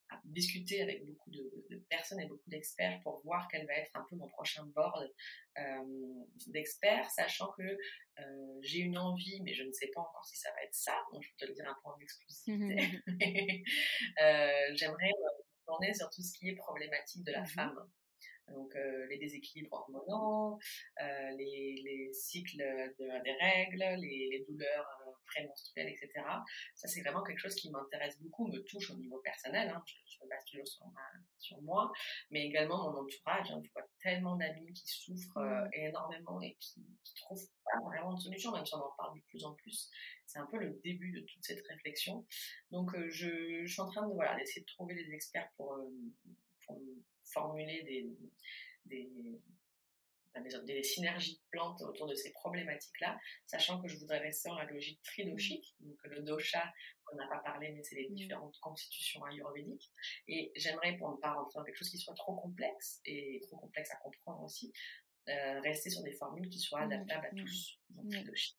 à 0.10 0.20
discuter 0.26 0.82
avec 0.82 1.06
beaucoup 1.06 1.30
de, 1.30 1.66
de 1.70 1.78
personnes 1.90 2.20
et 2.20 2.26
beaucoup 2.26 2.50
d'experts 2.50 3.00
pour 3.04 3.22
voir 3.24 3.48
quel 3.52 3.66
va 3.68 3.74
être 3.74 3.92
un 3.96 4.06
peu 4.10 4.16
mon 4.16 4.28
prochain 4.28 4.64
board 4.76 5.12
euh, 5.58 6.24
d'experts, 6.48 7.10
sachant 7.12 7.52
que 7.58 7.64
euh, 7.64 8.60
j'ai 8.62 8.80
une 8.80 8.98
envie, 8.98 9.42
mais 9.42 9.54
je 9.54 9.64
ne 9.64 9.72
sais 9.72 9.90
pas 9.94 10.02
encore 10.02 10.26
si 10.26 10.38
ça 10.38 10.50
va 10.52 10.64
être 10.64 10.74
ça, 10.74 10.96
donc 11.12 11.24
je 11.24 11.30
peux 11.30 11.38
te 11.38 11.46
le 11.46 11.54
dire 11.54 11.68
un 11.68 11.76
peu 11.84 11.90
en 11.90 12.00
exclusivité. 12.00 13.02
euh, 14.22 14.76
J'aimerais 14.76 15.10
me 15.10 15.66
tourner 15.66 15.94
sur 15.94 16.10
tout 16.10 16.22
ce 16.22 16.38
qui 16.38 16.50
est 16.50 16.56
problématique 16.56 17.24
de 17.24 17.32
la 17.32 17.42
mmh 17.42 17.48
femme. 17.48 17.92
Donc 18.48 18.74
les 19.10 19.20
déséquilibres 19.20 19.74
hormonaux, 19.74 20.58
les, 20.98 21.82
les, 21.84 22.10
cycles 22.14 22.58
de, 22.58 23.24
des 23.24 23.32
règles, 23.34 24.02
les, 24.02 24.28
les 24.32 24.46
douleurs 24.48 24.99
prémenstruelles, 25.34 25.90
etc. 25.90 26.10
Ça, 26.76 26.88
c'est 26.88 27.02
vraiment 27.02 27.24
quelque 27.24 27.40
chose 27.40 27.56
qui 27.56 27.70
m'intéresse 27.72 28.20
beaucoup, 28.20 28.48
me 28.48 28.60
touche 28.64 28.92
au 28.92 28.96
niveau 28.96 29.20
personnel. 29.20 29.70
Hein. 29.70 29.84
Je, 29.86 29.96
je, 30.06 30.24
me 30.24 30.30
base 30.30 30.44
toujours 30.46 30.68
sur, 30.68 30.86
ma, 30.88 31.02
sur 31.38 31.62
moi, 31.62 31.92
mais 32.32 32.46
également 32.46 32.92
mon 32.92 33.00
entourage. 33.00 33.52
Hein. 33.52 33.62
Je 33.64 33.72
vois 33.72 33.88
tellement 34.02 34.36
d'amis 34.36 34.74
qui 34.74 34.88
souffrent 34.88 35.38
euh, 35.38 35.66
mmh. 35.66 35.74
énormément 35.74 36.42
et 36.42 36.56
qui, 36.60 36.86
qui 37.04 37.14
trouvent 37.16 37.48
pas 37.66 37.80
vraiment 37.86 38.14
de 38.14 38.20
solution, 38.20 38.52
même 38.52 38.66
si 38.66 38.76
on 38.76 38.84
en 38.84 38.94
parle 38.98 39.18
de 39.18 39.24
plus 39.26 39.44
en 39.46 39.54
plus. 39.54 39.90
C'est 40.26 40.40
un 40.40 40.48
peu 40.48 40.58
le 40.58 40.80
début 40.84 41.12
de 41.12 41.22
toute 41.22 41.44
cette 41.44 41.66
réflexion. 41.68 42.26
Donc, 42.72 42.94
euh, 42.96 43.10
je, 43.10 43.64
je, 43.66 43.72
suis 43.72 43.82
en 43.82 43.90
train 43.90 44.08
de 44.08 44.14
voilà 44.14 44.36
d'essayer 44.36 44.62
de 44.62 44.68
trouver 44.68 44.96
des 44.96 45.12
experts 45.14 45.50
pour, 45.58 45.74
euh, 45.74 45.90
pour 46.66 46.80
formuler 47.26 47.84
des, 47.84 48.10
des, 48.86 49.10
des, 50.66 50.84
synergies 50.84 51.36
de 51.36 51.42
plantes 51.52 51.82
autour 51.82 52.08
de 52.08 52.16
ces 52.16 52.32
problématiques-là, 52.32 53.20
sachant 53.46 53.82
que 53.82 53.88
je 53.88 53.98
voudrais 53.98 54.20
rester 54.20 54.50
dans 54.50 54.58
la 54.58 54.66
logique 54.66 55.02
tridoshique, 55.04 55.76
donc 55.80 55.98
le 56.04 56.22
dosha, 56.22 56.72
on 57.12 57.16
n'a 57.16 57.28
pas 57.28 57.40
parlé, 57.40 57.72
mais 57.72 57.84
c'est 57.84 57.96
les 57.96 58.10
différentes 58.10 58.58
constitutions 58.60 59.24
ayurvédiques. 59.26 59.92
Et 60.28 60.52
j'aimerais, 60.56 60.96
pour 60.98 61.12
ne 61.12 61.18
pas 61.18 61.34
rentrer 61.34 61.60
dans 61.60 61.64
quelque 61.64 61.78
chose 61.78 61.90
qui 61.90 61.98
soit 61.98 62.14
trop 62.14 62.36
complexe, 62.36 63.02
et 63.06 63.40
trop 63.48 63.58
complexe 63.58 63.92
à 63.92 63.98
comprendre 63.98 64.44
aussi, 64.44 64.72
euh, 65.28 65.60
rester 65.62 65.90
sur 65.90 66.04
des 66.04 66.14
formules 66.14 66.50
qui 66.50 66.60
soient 66.60 66.82
adaptables 66.82 67.28
à 67.28 67.32
tous. 67.32 67.80
Donc, 67.90 68.10
tridoshique. 68.10 68.58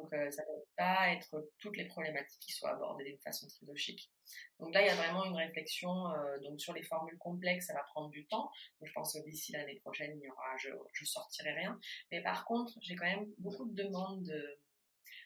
Donc, 0.00 0.12
euh, 0.12 0.30
ça 0.30 0.42
ne 0.42 0.46
peut 0.46 0.64
pas 0.76 1.12
être 1.12 1.50
toutes 1.58 1.76
les 1.76 1.86
problématiques 1.86 2.40
qui 2.40 2.52
soient 2.52 2.70
abordées 2.70 3.04
d'une 3.04 3.18
façon 3.18 3.46
tridoshique. 3.48 4.10
Donc 4.58 4.72
là, 4.74 4.82
il 4.82 4.86
y 4.86 4.90
a 4.90 4.94
vraiment 4.94 5.24
une 5.24 5.36
réflexion. 5.36 6.08
Euh, 6.08 6.38
donc 6.40 6.60
sur 6.60 6.72
les 6.72 6.82
formules 6.82 7.18
complexes, 7.18 7.66
ça 7.66 7.74
va 7.74 7.82
prendre 7.82 8.10
du 8.10 8.26
temps. 8.26 8.50
Donc 8.78 8.88
je 8.88 8.92
pense 8.92 9.12
que 9.12 9.22
d'ici 9.24 9.52
l'année 9.52 9.78
prochaine, 9.80 10.18
il 10.22 10.30
aura, 10.30 10.56
je, 10.58 10.70
je 10.92 11.04
sortirai 11.04 11.52
rien. 11.52 11.78
Mais 12.10 12.22
par 12.22 12.44
contre, 12.44 12.72
j'ai 12.80 12.96
quand 12.96 13.06
même 13.06 13.26
beaucoup 13.38 13.66
de 13.66 13.74
demandes 13.74 14.22
de 14.22 14.60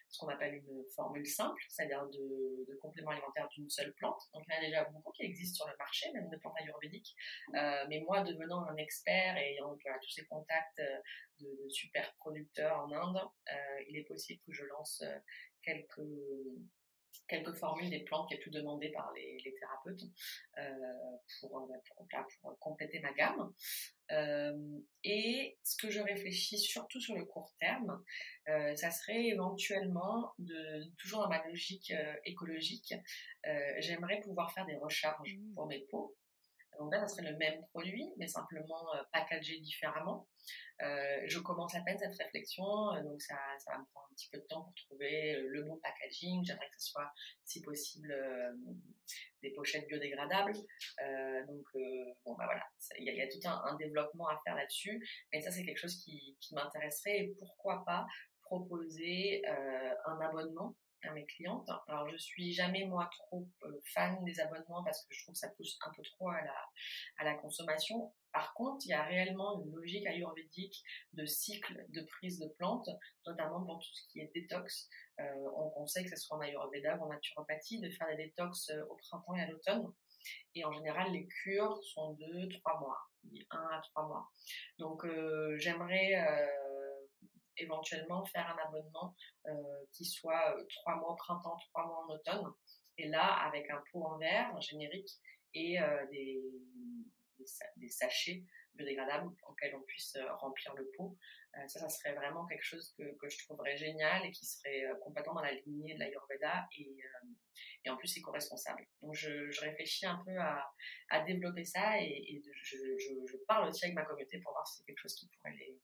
ce 0.09 0.19
qu'on 0.19 0.29
appelle 0.29 0.55
une 0.55 0.83
formule 0.95 1.25
simple, 1.25 1.61
c'est-à-dire 1.69 2.05
de, 2.07 2.65
de 2.67 2.75
compléments 2.81 3.11
alimentaires 3.11 3.47
d'une 3.49 3.69
seule 3.69 3.93
plante. 3.93 4.21
Donc 4.33 4.43
il 4.47 4.53
y 4.53 4.55
en 4.55 4.59
a 4.59 4.65
déjà 4.65 4.83
beaucoup 4.85 5.11
qui 5.11 5.23
existent 5.23 5.63
sur 5.63 5.67
le 5.67 5.77
marché, 5.77 6.11
même 6.13 6.29
de 6.29 6.37
plantes 6.37 6.55
ayurvédiques. 6.59 7.15
Euh, 7.55 7.85
mais 7.89 7.99
moi, 8.01 8.21
devenant 8.21 8.63
un 8.65 8.75
expert 8.77 9.37
et 9.37 9.53
ayant 9.53 9.75
tous 9.75 10.09
ces 10.09 10.25
contacts 10.25 10.79
euh, 10.79 10.99
de, 11.39 11.69
super 11.69 12.13
producteurs 12.17 12.77
en 12.79 12.91
Inde, 12.91 13.21
euh, 13.51 13.83
il 13.89 13.97
est 13.97 14.03
possible 14.03 14.41
que 14.45 14.53
je 14.53 14.63
lance 14.65 15.03
quelques 15.63 16.01
quelques 17.27 17.53
formules 17.53 17.89
des 17.89 18.03
plantes 18.03 18.29
les 18.31 18.37
plus 18.37 18.51
demandées 18.51 18.89
par 18.89 19.11
les, 19.13 19.37
les 19.43 19.53
thérapeutes 19.55 20.03
euh, 20.57 21.17
pour, 21.39 21.57
euh, 21.57 21.65
pour, 21.87 22.07
pour, 22.07 22.27
pour, 22.41 22.59
compléter 22.59 22.99
ma 22.99 23.13
gamme. 23.13 23.53
Euh, 24.11 24.79
et 25.03 25.57
ce 25.63 25.77
que 25.77 25.89
je 25.89 25.99
réfléchis 25.99 26.59
surtout 26.59 26.99
sur 26.99 27.15
le 27.15 27.25
court 27.25 27.51
terme, 27.59 28.03
euh, 28.49 28.75
ça 28.75 28.91
serait 28.91 29.25
éventuellement, 29.25 30.33
de, 30.37 30.83
toujours 30.97 31.21
dans 31.21 31.29
ma 31.29 31.45
logique 31.47 31.91
euh, 31.91 32.15
écologique, 32.25 32.93
euh, 33.47 33.73
j'aimerais 33.79 34.19
pouvoir 34.21 34.53
faire 34.53 34.65
des 34.65 34.75
recharges 34.75 35.35
mmh. 35.35 35.53
pour 35.55 35.67
mes 35.67 35.79
pots. 35.89 36.15
Donc 36.79 36.93
là, 36.93 36.99
ça 36.99 37.07
serait 37.07 37.31
le 37.31 37.37
même 37.37 37.65
produit, 37.67 38.11
mais 38.17 38.27
simplement 38.27 38.85
packagé 39.13 39.59
différemment. 39.59 40.27
Euh, 40.81 41.21
je 41.25 41.39
commence 41.39 41.73
à 41.75 41.81
peine 41.81 41.97
cette 41.97 42.15
réflexion, 42.15 42.93
euh, 42.93 43.01
donc 43.03 43.21
ça, 43.21 43.37
ça 43.59 43.71
va 43.71 43.79
me 43.79 43.85
prendre 43.85 44.07
un 44.11 44.13
petit 44.13 44.29
peu 44.29 44.39
de 44.39 44.45
temps 44.47 44.63
pour 44.63 44.73
trouver 44.75 45.35
euh, 45.35 45.47
le 45.47 45.63
bon 45.63 45.77
packaging. 45.77 46.43
J'aimerais 46.43 46.67
que 46.67 46.81
ce 46.81 46.91
soit, 46.91 47.11
si 47.45 47.61
possible, 47.61 48.13
des 49.41 49.51
pochettes 49.51 49.87
biodégradables. 49.87 50.53
donc, 50.53 51.65
bon, 52.25 52.35
bah 52.35 52.45
voilà, 52.45 52.63
il 52.97 53.05
y, 53.05 53.21
a 53.21 53.27
tout 53.27 53.39
un, 53.45 53.75
développement 53.75 54.27
à 54.27 54.39
faire 54.43 54.55
là-dessus. 54.55 55.05
Mais 55.31 55.41
ça, 55.41 55.51
c'est 55.51 55.63
quelque 55.63 55.79
chose 55.79 55.95
qui 56.03 56.35
m'intéresserait. 56.51 57.19
Et 57.19 57.35
pourquoi 57.39 57.83
pas 57.85 58.05
proposer 58.41 59.43
un 59.45 60.19
abonnement 60.21 60.75
mes 61.13 61.25
clientes. 61.25 61.69
Alors 61.87 62.09
je 62.09 62.17
suis 62.17 62.53
jamais 62.53 62.85
moi 62.85 63.09
trop 63.11 63.47
fan 63.93 64.23
des 64.23 64.39
abonnements 64.39 64.83
parce 64.83 65.05
que 65.05 65.13
je 65.13 65.23
trouve 65.23 65.33
que 65.33 65.39
ça 65.39 65.49
pousse 65.49 65.77
un 65.85 65.91
peu 65.95 66.03
trop 66.03 66.29
à 66.29 66.41
la, 66.41 66.55
à 67.17 67.23
la 67.23 67.35
consommation. 67.35 68.13
Par 68.31 68.53
contre, 68.53 68.85
il 68.85 68.89
y 68.89 68.93
a 68.93 69.03
réellement 69.03 69.61
une 69.61 69.73
logique 69.73 70.05
ayurvédique 70.05 70.83
de 71.13 71.25
cycle 71.25 71.85
de 71.89 72.01
prise 72.01 72.39
de 72.39 72.47
plantes, 72.57 72.89
notamment 73.25 73.63
pour 73.63 73.79
tout 73.79 73.93
ce 73.93 74.07
qui 74.09 74.19
est 74.19 74.31
détox. 74.35 74.89
Euh, 75.21 75.23
on 75.55 75.69
conseille 75.69 76.03
que 76.03 76.09
ce 76.09 76.17
soit 76.17 76.37
en 76.37 76.41
ayurveda 76.41 76.97
ou 76.97 77.03
en 77.03 77.09
naturopathie 77.09 77.79
de 77.79 77.89
faire 77.91 78.07
des 78.07 78.25
détox 78.25 78.69
euh, 78.71 78.83
au 78.89 78.97
printemps 78.97 79.35
et 79.35 79.41
à 79.41 79.47
l'automne. 79.47 79.93
Et 80.55 80.65
en 80.65 80.71
général, 80.71 81.11
les 81.11 81.27
cures 81.27 81.79
sont 81.93 82.13
de 82.13 82.49
trois 82.57 82.79
mois, 82.79 82.97
un 83.51 83.67
à 83.71 83.81
trois 83.91 84.07
mois. 84.07 84.29
Donc, 84.79 85.05
euh, 85.05 85.55
j'aimerais 85.57 86.15
euh, 86.15 86.47
éventuellement 87.57 88.25
faire 88.25 88.47
un 88.49 88.67
abonnement 88.67 89.15
euh, 89.47 89.51
qui 89.91 90.05
soit 90.05 90.55
trois 90.69 90.95
mois 90.95 91.11
au 91.11 91.15
printemps, 91.15 91.57
trois 91.69 91.85
mois 91.85 92.05
en 92.05 92.13
automne. 92.13 92.53
Et 92.97 93.07
là, 93.07 93.25
avec 93.47 93.69
un 93.69 93.81
pot 93.91 94.03
en 94.03 94.17
verre, 94.17 94.55
un 94.55 94.61
générique, 94.61 95.09
et 95.53 95.77
des, 96.11 96.43
des, 97.77 97.87
sachets 97.87 98.43
biodégradables 98.73 99.33
auxquels 99.47 99.73
on 99.73 99.81
puisse 99.83 100.17
remplir 100.39 100.73
le 100.75 100.91
pot. 100.97 101.17
ça, 101.67 101.79
ça 101.79 101.87
serait 101.87 102.13
vraiment 102.13 102.45
quelque 102.45 102.61
chose 102.61 102.93
que, 102.97 103.03
que, 103.15 103.29
je 103.29 103.37
trouverais 103.45 103.77
génial 103.77 104.25
et 104.25 104.31
qui 104.31 104.45
serait 104.45 104.83
complètement 105.01 105.35
dans 105.35 105.41
la 105.41 105.53
lignée 105.53 105.93
de 105.93 105.99
l'Ayurveda 105.99 106.67
et, 106.77 106.97
et 107.85 107.89
en 107.89 107.97
plus 107.97 108.17
éco-responsable. 108.17 108.85
Donc 109.01 109.13
je, 109.13 109.49
je, 109.51 109.61
réfléchis 109.61 110.05
un 110.05 110.21
peu 110.25 110.37
à, 110.37 110.67
à 111.09 111.21
développer 111.23 111.63
ça 111.63 112.01
et, 112.01 112.05
et 112.05 112.41
je, 112.43 112.77
je, 112.77 113.25
je, 113.25 113.37
parle 113.47 113.69
aussi 113.69 113.85
avec 113.85 113.95
ma 113.95 114.03
communauté 114.03 114.39
pour 114.39 114.53
voir 114.53 114.67
si 114.67 114.77
c'est 114.77 114.85
quelque 114.85 114.99
chose 114.99 115.15
qui 115.15 115.27
pourrait 115.27 115.53
les, 115.53 115.79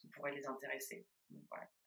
qui 0.00 0.08
pourrait 0.08 0.34
les 0.34 0.46
intéresser. 0.46 1.06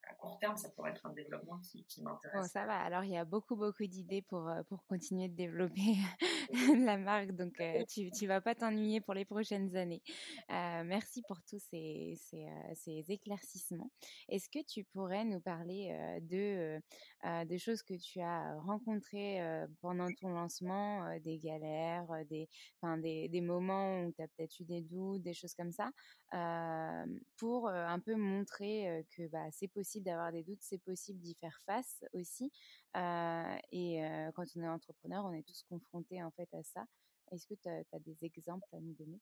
À 0.10 0.13
court 0.16 0.38
terme, 0.39 0.58
ça 0.58 0.70
pourrait 0.70 0.91
être 0.91 1.06
un 1.06 1.14
développement 1.14 1.60
qui, 1.60 1.86
qui 1.86 2.01
m'intéresse. 2.01 2.41
Bon, 2.41 2.47
ça 2.47 2.66
va. 2.66 2.80
Alors, 2.80 3.04
il 3.04 3.12
y 3.12 3.18
a 3.18 3.26
beaucoup, 3.26 3.56
beaucoup 3.56 3.86
d'idées 3.86 4.22
pour, 4.22 4.47
euh, 4.49 4.64
pour 4.64 4.84
continuer 4.86 5.30
de 5.30 5.36
développer 5.36 5.95
la 6.88 6.97
marque. 6.97 7.32
Donc, 7.32 7.60
euh, 7.60 7.84
tu 7.88 8.10
ne 8.10 8.28
vas 8.28 8.41
pas 8.41 8.56
t'ennuyer 8.56 9.01
pour 9.01 9.14
les 9.14 9.26
prochaines 9.26 9.76
années. 9.76 10.01
Euh, 10.49 10.84
merci 10.84 11.22
pour 11.28 11.41
tous 11.43 11.60
ces, 11.60 12.16
ces, 12.18 12.45
ces 12.76 13.06
éclaircissements. 13.10 13.91
Est-ce 14.30 14.49
que 14.49 14.64
tu 14.66 14.84
pourrais 14.84 15.26
nous 15.26 15.39
parler 15.39 16.20
de, 16.22 16.80
des 17.45 17.58
choses 17.58 17.84
que 17.84 17.93
tu 17.93 18.20
as 18.20 18.60
rencontrées 18.62 19.41
pendant 19.82 20.08
ton 20.20 20.30
lancement, 20.30 21.18
des 21.20 21.38
galères, 21.39 22.08
des, 22.30 22.49
des, 23.01 23.30
des 23.30 23.41
moments 23.41 24.01
où 24.01 24.12
tu 24.12 24.22
as 24.22 24.28
peut-être 24.28 24.60
eu 24.60 24.66
des 24.66 24.82
doutes, 24.82 25.22
des 25.22 25.34
choses 25.34 25.54
comme 25.54 25.72
ça, 25.72 25.91
pour 27.38 27.70
un 27.70 27.99
peu 27.99 28.16
montrer 28.16 29.06
que 29.16 29.28
bah, 29.28 29.47
c'est 29.51 29.68
possible 29.68 29.93
d'avoir 30.02 30.32
des 30.32 30.44
doutes, 30.44 30.62
c'est 30.62 30.80
possible 30.80 31.20
d'y 31.20 31.36
faire 31.36 31.60
face 31.66 32.04
aussi. 32.14 32.52
et 32.96 34.02
quand 34.36 34.46
on 34.56 34.62
est 34.62 34.68
entrepreneur, 34.68 35.26
on 35.26 35.34
est 35.34 35.44
tous 35.44 35.64
confrontés 35.70 36.24
en 36.24 36.32
fait 36.32 36.54
à 36.54 36.64
ça. 36.64 36.86
Est-ce 37.32 37.48
que 37.48 37.56
tu 37.56 37.70
as, 37.70 38.00
des 38.00 38.18
exemples 38.22 38.68
à 38.74 38.80
nous 38.80 38.94
donner? 38.94 39.20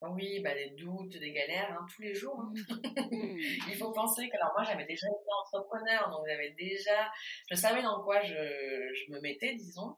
Oui, 0.00 0.40
bah, 0.40 0.54
des 0.54 0.70
doutes, 0.70 1.16
des 1.16 1.32
galères, 1.32 1.72
hein, 1.72 1.86
tous 1.94 2.02
les 2.02 2.14
jours. 2.14 2.40
Hein. 2.40 2.52
Il 3.68 3.76
faut 3.76 3.92
penser 3.92 4.28
que, 4.28 4.36
alors 4.36 4.52
moi, 4.54 4.64
j'avais 4.64 4.86
déjà 4.86 5.06
été 5.06 5.30
entrepreneur, 5.46 6.10
donc 6.10 6.26
j'avais 6.28 6.50
déjà, 6.58 7.10
je 7.50 7.54
savais 7.54 7.82
dans 7.82 8.02
quoi 8.02 8.22
je, 8.22 8.34
je 8.34 9.12
me 9.12 9.20
mettais, 9.20 9.54
disons. 9.54 9.96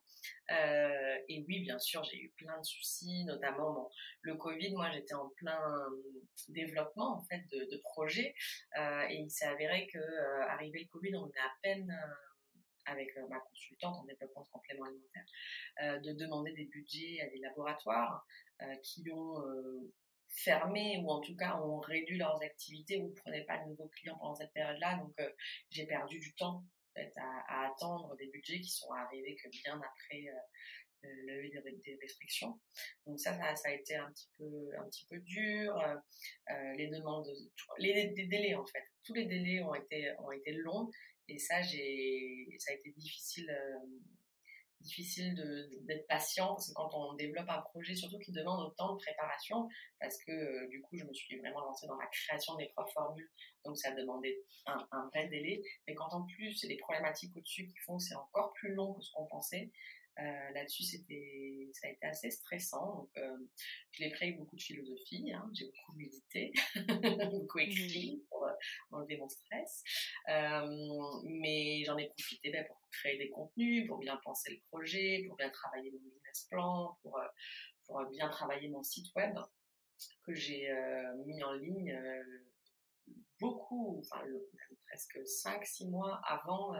Euh, 0.50 1.16
et 1.28 1.44
oui, 1.48 1.60
bien 1.60 1.78
sûr, 1.78 2.02
j'ai 2.04 2.18
eu 2.18 2.32
plein 2.36 2.58
de 2.58 2.64
soucis, 2.64 3.24
notamment 3.24 3.72
bon, 3.72 3.88
le 4.22 4.36
Covid. 4.36 4.74
Moi, 4.74 4.90
j'étais 4.92 5.14
en 5.14 5.30
plein 5.36 5.60
développement 6.48 7.18
en 7.18 7.22
fait 7.24 7.42
de, 7.52 7.64
de 7.70 7.80
projets, 7.82 8.34
euh, 8.78 9.06
et 9.08 9.16
il 9.16 9.30
s'est 9.30 9.46
avéré 9.46 9.86
que 9.92 9.98
euh, 9.98 10.48
arrivé 10.48 10.80
le 10.80 10.88
Covid, 10.88 11.16
on 11.16 11.28
est 11.28 11.40
à 11.40 11.52
peine 11.62 11.92
avec 12.86 13.16
ma 13.28 13.40
consultante 13.40 13.96
en 13.96 14.04
développement 14.04 14.42
de 14.42 14.48
compléments 14.48 14.84
alimentaires, 14.84 16.00
de 16.02 16.12
demander 16.12 16.52
des 16.52 16.66
budgets 16.66 17.20
à 17.20 17.28
des 17.28 17.38
laboratoires 17.38 18.26
qui 18.82 19.10
ont 19.10 19.42
fermé 20.28 20.98
ou 21.02 21.10
en 21.10 21.20
tout 21.20 21.36
cas 21.36 21.56
ont 21.60 21.80
réduit 21.80 22.18
leurs 22.18 22.42
activités 22.42 22.98
ou 22.98 23.08
ne 23.08 23.14
prenaient 23.14 23.44
pas 23.44 23.58
de 23.58 23.68
nouveaux 23.68 23.88
clients 23.88 24.16
pendant 24.18 24.34
cette 24.34 24.52
période-là. 24.52 24.96
Donc 24.98 25.14
j'ai 25.70 25.86
perdu 25.86 26.18
du 26.18 26.34
temps 26.34 26.64
à, 26.96 27.66
attendre 27.66 28.16
des 28.16 28.26
budgets 28.28 28.60
qui 28.60 28.70
sont 28.70 28.90
arrivés 28.92 29.36
que 29.36 29.48
bien 29.48 29.80
après 29.80 30.24
euh, 30.28 31.08
le 31.26 31.48
des, 31.48 31.76
des, 31.84 31.98
restrictions. 32.00 32.58
Donc 33.06 33.20
ça, 33.20 33.34
ça, 33.56 33.68
a 33.68 33.72
été 33.72 33.94
un 33.96 34.10
petit 34.12 34.28
peu, 34.38 34.70
un 34.78 34.84
petit 34.88 35.06
peu 35.06 35.18
dur. 35.18 35.76
Euh, 36.50 36.72
les 36.76 36.88
demandes, 36.88 37.28
les, 37.78 38.08
délais 38.08 38.54
en 38.54 38.64
fait, 38.66 38.84
tous 39.02 39.14
les 39.14 39.26
délais 39.26 39.62
ont 39.62 39.74
été, 39.74 40.14
ont 40.20 40.32
été 40.32 40.52
longs 40.52 40.90
et 41.28 41.38
ça, 41.38 41.62
j'ai, 41.62 42.46
ça 42.58 42.72
a 42.72 42.74
été 42.74 42.90
difficile. 42.92 43.50
Euh, 43.50 43.78
difficile 44.84 45.34
d'être 45.86 46.06
patient 46.06 46.48
parce 46.48 46.68
que 46.68 46.74
quand 46.74 46.90
on 46.92 47.14
développe 47.14 47.48
un 47.48 47.62
projet, 47.62 47.94
surtout 47.94 48.18
qui 48.18 48.32
demande 48.32 48.60
autant 48.60 48.94
de 48.94 48.98
préparation, 48.98 49.68
parce 49.98 50.16
que 50.24 50.30
euh, 50.30 50.68
du 50.68 50.80
coup, 50.82 50.96
je 50.96 51.04
me 51.04 51.12
suis 51.12 51.38
vraiment 51.38 51.60
lancée 51.60 51.86
dans 51.86 51.96
la 51.96 52.06
création 52.06 52.54
de 52.54 52.58
mes 52.58 52.68
propres 52.68 52.92
formules, 52.92 53.30
donc 53.64 53.76
ça 53.78 53.92
demandait 53.92 54.44
un, 54.66 54.86
un 54.92 55.08
vrai 55.08 55.28
délai. 55.28 55.62
Mais 55.88 55.94
quand 55.94 56.12
en 56.12 56.24
plus, 56.26 56.54
c'est 56.54 56.68
des 56.68 56.76
problématiques 56.76 57.34
au-dessus 57.36 57.66
qui 57.66 57.78
font 57.78 57.96
que 57.96 58.02
c'est 58.02 58.14
encore 58.14 58.52
plus 58.52 58.74
long 58.74 58.94
que 58.94 59.02
ce 59.02 59.10
qu'on 59.12 59.26
pensait, 59.26 59.72
euh, 60.20 60.50
Là-dessus, 60.54 60.84
c'était, 60.84 61.68
ça 61.72 61.88
a 61.88 61.90
été 61.90 62.06
assez 62.06 62.30
stressant. 62.30 62.96
Donc, 62.96 63.10
euh, 63.16 63.36
je 63.90 64.04
l'ai 64.04 64.10
pris 64.10 64.26
avec 64.26 64.38
beaucoup 64.38 64.56
de 64.56 64.62
philosophie. 64.62 65.32
Hein. 65.32 65.50
J'ai 65.52 65.66
beaucoup 65.66 65.96
médité, 65.96 66.52
beaucoup 67.32 67.58
écrit 67.58 68.16
mmh. 68.16 68.26
pour 68.28 68.44
euh, 68.44 68.52
enlever 68.92 69.16
mon 69.16 69.28
stress. 69.28 69.82
Euh, 70.28 71.20
mais 71.24 71.82
j'en 71.84 71.98
ai 71.98 72.08
profité 72.08 72.50
ben, 72.50 72.64
pour 72.66 72.80
créer 72.92 73.18
des 73.18 73.30
contenus, 73.30 73.88
pour 73.88 73.98
bien 73.98 74.18
penser 74.24 74.52
le 74.52 74.60
projet, 74.70 75.24
pour 75.26 75.36
bien 75.36 75.50
travailler 75.50 75.90
mon 75.90 75.98
business 75.98 76.46
plan, 76.50 76.96
pour, 77.02 77.20
pour 77.86 78.04
bien 78.10 78.28
travailler 78.28 78.68
mon 78.68 78.82
site 78.82 79.12
web 79.16 79.34
que 80.26 80.34
j'ai 80.34 80.68
mis 81.24 81.42
en 81.42 81.52
ligne 81.52 81.96
beaucoup, 83.40 84.00
enfin 84.00 84.24
presque 84.88 85.16
5-6 85.18 85.90
mois 85.90 86.20
avant 86.26 86.74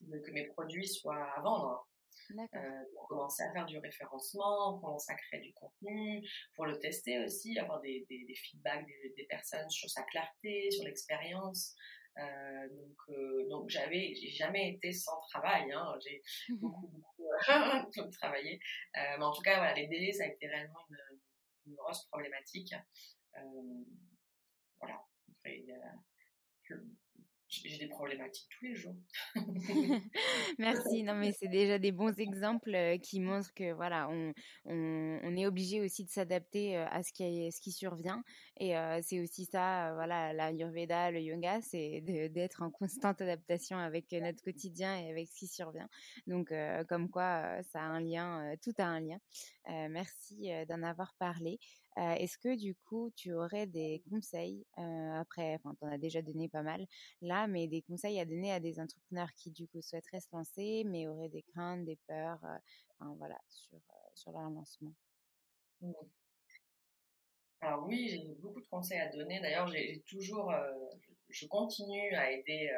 que 0.00 0.30
mes 0.32 0.46
produits 0.48 0.88
soient 0.88 1.24
à 1.36 1.40
vendre. 1.40 1.88
Euh, 2.30 2.84
pour 2.94 3.08
commencer 3.08 3.42
à 3.42 3.52
faire 3.52 3.64
du 3.64 3.78
référencement, 3.78 4.78
commencer 4.80 5.12
à 5.12 5.16
créer 5.16 5.40
du 5.40 5.52
contenu, 5.54 6.22
pour 6.54 6.66
le 6.66 6.78
tester 6.78 7.24
aussi, 7.24 7.58
avoir 7.58 7.80
des, 7.80 8.04
des, 8.10 8.24
des 8.26 8.34
feedbacks 8.34 8.86
des, 8.86 9.14
des, 9.16 9.24
personnes 9.24 9.68
sur 9.70 9.88
sa 9.88 10.02
clarté, 10.02 10.70
sur 10.70 10.84
l'expérience. 10.84 11.74
Euh, 12.18 12.68
donc, 12.68 12.96
euh, 13.10 13.48
donc 13.48 13.68
j'avais, 13.68 14.14
j'ai 14.14 14.30
jamais 14.30 14.74
été 14.74 14.92
sans 14.92 15.20
travail. 15.30 15.70
Hein. 15.72 15.98
J'ai 16.04 16.22
beaucoup, 16.56 16.88
beaucoup 17.96 18.10
travaillé. 18.10 18.60
Euh, 18.96 19.16
mais 19.18 19.24
en 19.24 19.32
tout 19.32 19.42
cas, 19.42 19.56
voilà, 19.56 19.74
les 19.74 19.86
délais, 19.86 20.12
ça 20.12 20.24
a 20.24 20.26
été 20.26 20.48
réellement 20.48 20.84
une, 20.90 21.18
une 21.66 21.74
grosse 21.76 22.04
problématique. 22.06 22.74
voilà. 24.80 25.02
Après, 25.30 25.64
j'ai 27.48 27.78
des 27.78 27.88
problématiques 27.88 28.48
tous 28.58 28.64
les 28.66 28.74
jours. 28.74 28.94
Merci. 30.58 31.02
Non, 31.02 31.14
mais 31.14 31.32
c'est 31.32 31.48
déjà 31.48 31.78
des 31.78 31.92
bons 31.92 32.18
exemples 32.18 32.74
euh, 32.74 32.98
qui 32.98 33.20
montrent 33.20 33.52
que 33.54 33.72
voilà, 33.72 34.08
on, 34.10 34.34
on, 34.66 35.20
on 35.22 35.36
est 35.36 35.46
obligé 35.46 35.80
aussi 35.80 36.04
de 36.04 36.10
s'adapter 36.10 36.76
euh, 36.76 36.86
à 36.90 37.02
ce 37.02 37.12
qui, 37.12 37.50
ce 37.50 37.60
qui 37.60 37.72
survient. 37.72 38.22
Et 38.60 38.76
euh, 38.76 39.00
c'est 39.02 39.20
aussi 39.20 39.46
ça, 39.46 39.94
voilà, 39.94 40.32
la 40.32 40.52
Yurveda, 40.52 41.10
le 41.10 41.20
yoga, 41.20 41.60
c'est 41.62 42.00
d'être 42.02 42.62
en 42.62 42.70
constante 42.70 43.20
adaptation 43.22 43.78
avec 43.78 44.12
notre 44.12 44.42
quotidien 44.42 44.98
et 44.98 45.10
avec 45.10 45.28
ce 45.28 45.38
qui 45.38 45.46
survient. 45.46 45.88
Donc, 46.26 46.52
comme 46.88 47.08
quoi, 47.08 47.62
ça 47.72 47.80
a 47.80 47.84
un 47.84 48.00
lien, 48.00 48.54
tout 48.62 48.72
a 48.78 48.84
un 48.84 49.00
lien. 49.00 49.18
merci 49.66 50.50
d'en 50.68 50.82
avoir 50.82 51.14
parlé. 51.18 51.58
Est-ce 51.98 52.38
que 52.38 52.56
du 52.56 52.74
coup, 52.74 53.10
tu 53.16 53.32
aurais 53.32 53.66
des 53.66 54.02
conseils 54.10 54.64
après, 54.76 55.54
enfin, 55.56 55.74
tu 55.78 55.84
en 55.84 55.90
as 55.90 55.98
déjà 55.98 56.22
donné 56.22 56.48
pas 56.48 56.62
mal 56.62 56.86
là, 57.20 57.46
mais 57.46 57.66
des 57.66 57.82
conseils 57.82 58.20
à 58.20 58.24
donner 58.24 58.52
à 58.52 58.60
des 58.60 58.78
entrepreneurs 58.78 59.32
qui 59.34 59.50
du 59.50 59.66
coup 59.68 59.82
souhaiteraient 59.82 60.20
se 60.20 60.28
lancer, 60.32 60.84
mais 60.86 61.08
auraient 61.08 61.28
des 61.28 61.42
craintes, 61.42 61.84
des 61.84 61.98
peurs, 62.06 62.40
enfin, 62.98 63.14
voilà, 63.18 63.38
sur, 63.48 63.80
sur 64.14 64.32
leur 64.32 64.48
lancement? 64.50 64.94
Mmh. 65.80 65.92
Alors 67.60 67.86
oui, 67.88 68.08
j'ai 68.08 68.34
beaucoup 68.40 68.60
de 68.60 68.66
conseils 68.66 69.00
à 69.00 69.08
donner. 69.08 69.40
D'ailleurs, 69.40 69.66
j'ai 69.66 70.00
toujours, 70.06 70.52
je 71.28 71.46
continue 71.46 72.14
à 72.14 72.30
aider 72.30 72.70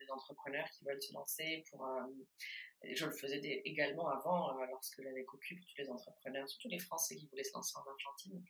des 0.00 0.10
entrepreneurs 0.10 0.68
qui 0.70 0.84
veulent 0.84 1.00
se 1.00 1.12
lancer 1.12 1.62
pour 1.70 1.86
je 2.84 3.06
le 3.06 3.12
faisais 3.12 3.40
également 3.64 4.08
avant, 4.08 4.58
euh, 4.58 4.66
lorsque 4.66 5.02
j'avais 5.02 5.24
cocu 5.24 5.56
pour 5.56 5.66
tous 5.66 5.82
les 5.82 5.90
entrepreneurs, 5.90 6.48
surtout 6.48 6.68
les 6.68 6.78
Français 6.78 7.16
qui 7.16 7.26
voulaient 7.26 7.44
se 7.44 7.54
lancer 7.54 7.76
en 7.76 7.90
Argentine. 7.90 8.44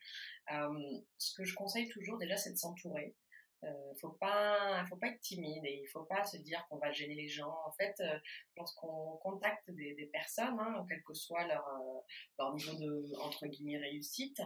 Euh, 0.52 0.98
ce 1.18 1.34
que 1.34 1.44
je 1.44 1.54
conseille 1.54 1.88
toujours, 1.88 2.18
déjà, 2.18 2.36
c'est 2.36 2.52
de 2.52 2.58
s'entourer. 2.58 3.14
Euh, 3.64 3.94
faut 4.00 4.12
pas, 4.20 4.84
faut 4.88 4.96
pas 4.96 5.08
être 5.08 5.20
timide 5.20 5.64
et 5.64 5.80
il 5.82 5.88
faut 5.88 6.04
pas 6.04 6.24
se 6.24 6.36
dire 6.36 6.64
qu'on 6.68 6.76
va 6.76 6.92
gêner 6.92 7.16
les 7.16 7.28
gens. 7.28 7.52
En 7.66 7.72
fait, 7.72 7.94
euh, 8.00 8.18
lorsqu'on 8.56 9.16
contacte 9.16 9.68
des, 9.72 10.08
personnes, 10.12 10.60
hein, 10.60 10.86
quel 10.88 11.02
que 11.02 11.12
soit 11.12 11.44
leur, 11.48 11.66
leur 12.38 12.54
niveau 12.54 12.74
de 12.74 13.16
entre 13.20 13.46
guillemets 13.48 13.78
réussite, 13.78 14.40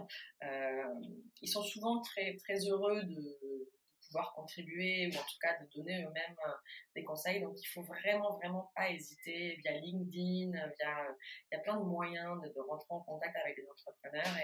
ils 1.42 1.48
sont 1.48 1.62
souvent 1.62 2.00
très 2.00 2.36
très 2.36 2.56
heureux 2.66 3.02
de 3.02 3.70
pouvoir 4.12 4.32
contribuer 4.34 5.06
ou 5.06 5.16
en 5.16 5.22
tout 5.22 5.38
cas 5.40 5.58
de 5.58 5.66
donner 5.74 6.04
eux-mêmes 6.04 6.36
euh, 6.46 6.52
des 6.94 7.02
conseils. 7.02 7.40
Donc 7.40 7.56
il 7.58 7.66
faut 7.66 7.82
vraiment 7.82 8.36
vraiment 8.36 8.70
pas 8.76 8.90
hésiter 8.90 9.56
via 9.62 9.72
LinkedIn, 9.72 10.52
via 10.52 11.16
il 11.50 11.54
y 11.54 11.56
a 11.56 11.60
plein 11.60 11.78
de 11.78 11.84
moyens 11.84 12.40
de, 12.42 12.60
rentrer 12.60 12.86
en 12.90 13.00
contact 13.00 13.34
avec 13.36 13.56
des 13.56 13.66
entrepreneurs 13.68 14.36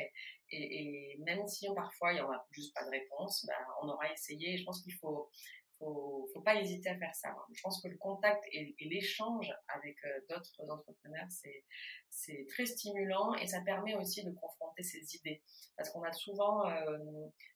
et, 0.51 1.19
même 1.25 1.47
si 1.47 1.67
parfois 1.75 2.13
il 2.13 2.19
y 2.19 2.21
en 2.21 2.31
a 2.31 2.47
juste 2.51 2.75
pas 2.75 2.85
de 2.85 2.91
réponse, 2.91 3.45
ben, 3.47 3.55
on 3.83 3.89
aura 3.89 4.11
essayé. 4.11 4.57
Je 4.57 4.65
pense 4.65 4.83
qu'il 4.83 4.95
faut 4.95 5.31
faut, 5.79 6.43
pas 6.45 6.57
hésiter 6.57 6.89
à 6.89 6.99
faire 6.99 7.15
ça. 7.15 7.35
Je 7.53 7.61
pense 7.63 7.81
que 7.83 7.89
le 7.89 7.97
contact 7.99 8.43
et, 8.53 8.75
l'échange 8.81 9.53
avec 9.69 9.97
euh, 10.05 10.21
d'autres 10.29 10.71
entrepreneurs, 10.71 11.27
c'est, 11.31 11.65
c'est 12.11 12.47
très 12.49 12.67
stimulant 12.67 13.35
et 13.35 13.47
ça 13.47 13.61
permet 13.61 13.95
aussi 13.95 14.25
de 14.25 14.31
confronter 14.33 14.83
ses 14.83 15.17
idées. 15.17 15.43
Parce 15.77 15.91
qu'on 15.91 16.03
a 16.03 16.13
souvent 16.13 16.69
euh, 16.69 16.99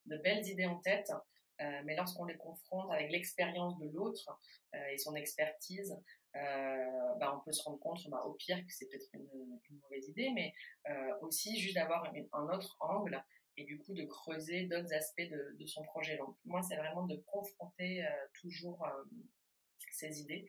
de 0.06 0.16
belles 0.18 0.46
idées 0.46 0.66
en 0.66 0.78
tête, 0.80 1.10
euh, 1.10 1.18
mais 1.84 1.96
lorsqu'on 1.96 2.24
les 2.24 2.36
confronte 2.36 2.90
avec 2.90 3.10
l'expérience 3.10 3.78
de 3.78 3.88
l'autre 3.88 4.38
euh, 4.74 4.86
et 4.92 4.98
son 4.98 5.14
expertise, 5.14 5.96
bah, 6.34 7.36
on 7.36 7.40
peut 7.44 7.52
se 7.52 7.62
rendre 7.62 7.78
compte, 7.78 8.08
bah, 8.08 8.22
au 8.24 8.32
pire, 8.32 8.58
que 8.58 8.72
c'est 8.72 8.88
peut-être 8.88 9.06
une, 9.12 9.60
mauvaise 9.82 10.08
idée, 10.08 10.30
mais 10.34 10.54
aussi 11.20 11.58
juste 11.58 11.74
d'avoir 11.74 12.10
un 12.32 12.48
autre 12.48 12.76
angle 12.80 13.22
et 13.58 13.64
du 13.64 13.78
coup 13.78 13.92
de 13.92 14.04
creuser 14.04 14.64
d'autres 14.64 14.94
aspects 14.94 15.28
de, 15.28 15.66
son 15.66 15.82
projet. 15.82 16.16
Donc 16.16 16.34
moi, 16.44 16.62
c'est 16.62 16.76
vraiment 16.76 17.06
de 17.06 17.16
confronter 17.26 18.06
toujours 18.40 18.86
ces 19.90 20.20
idées. 20.20 20.46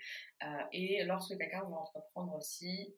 et 0.72 1.04
lorsque 1.04 1.38
quelqu'un 1.38 1.66
veut 1.66 1.74
entreprendre 1.74 2.34
aussi, 2.36 2.96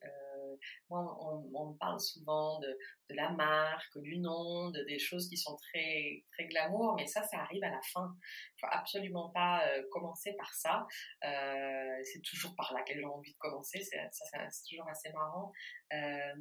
moi, 0.88 1.18
on, 1.20 1.74
parle 1.74 2.00
souvent 2.00 2.58
de, 2.60 2.76
la 3.10 3.30
marque, 3.30 3.98
du 3.98 4.18
nom, 4.18 4.70
de, 4.70 4.82
des 4.84 4.98
choses 4.98 5.28
qui 5.28 5.36
sont 5.36 5.56
très, 5.56 6.24
très 6.32 6.46
glamour, 6.46 6.94
mais 6.96 7.06
ça, 7.06 7.22
ça 7.22 7.38
arrive 7.38 7.62
à 7.64 7.70
la 7.70 7.80
fin. 7.92 8.14
Il 8.56 8.60
faut 8.60 8.68
absolument 8.70 9.30
pas 9.30 9.66
euh, 9.68 9.82
commencer 9.90 10.34
par 10.36 10.52
ça. 10.54 10.86
Euh, 11.24 12.00
c'est 12.04 12.22
toujours 12.22 12.54
par 12.56 12.72
là 12.72 12.82
que 12.82 12.94
j'ai 12.94 13.04
envie 13.04 13.32
de 13.32 13.38
commencer. 13.38 13.82
C'est, 13.82 14.10
toujours 14.68 14.88
assez 14.88 15.12
marrant. 15.12 15.52
Euh, 15.92 16.34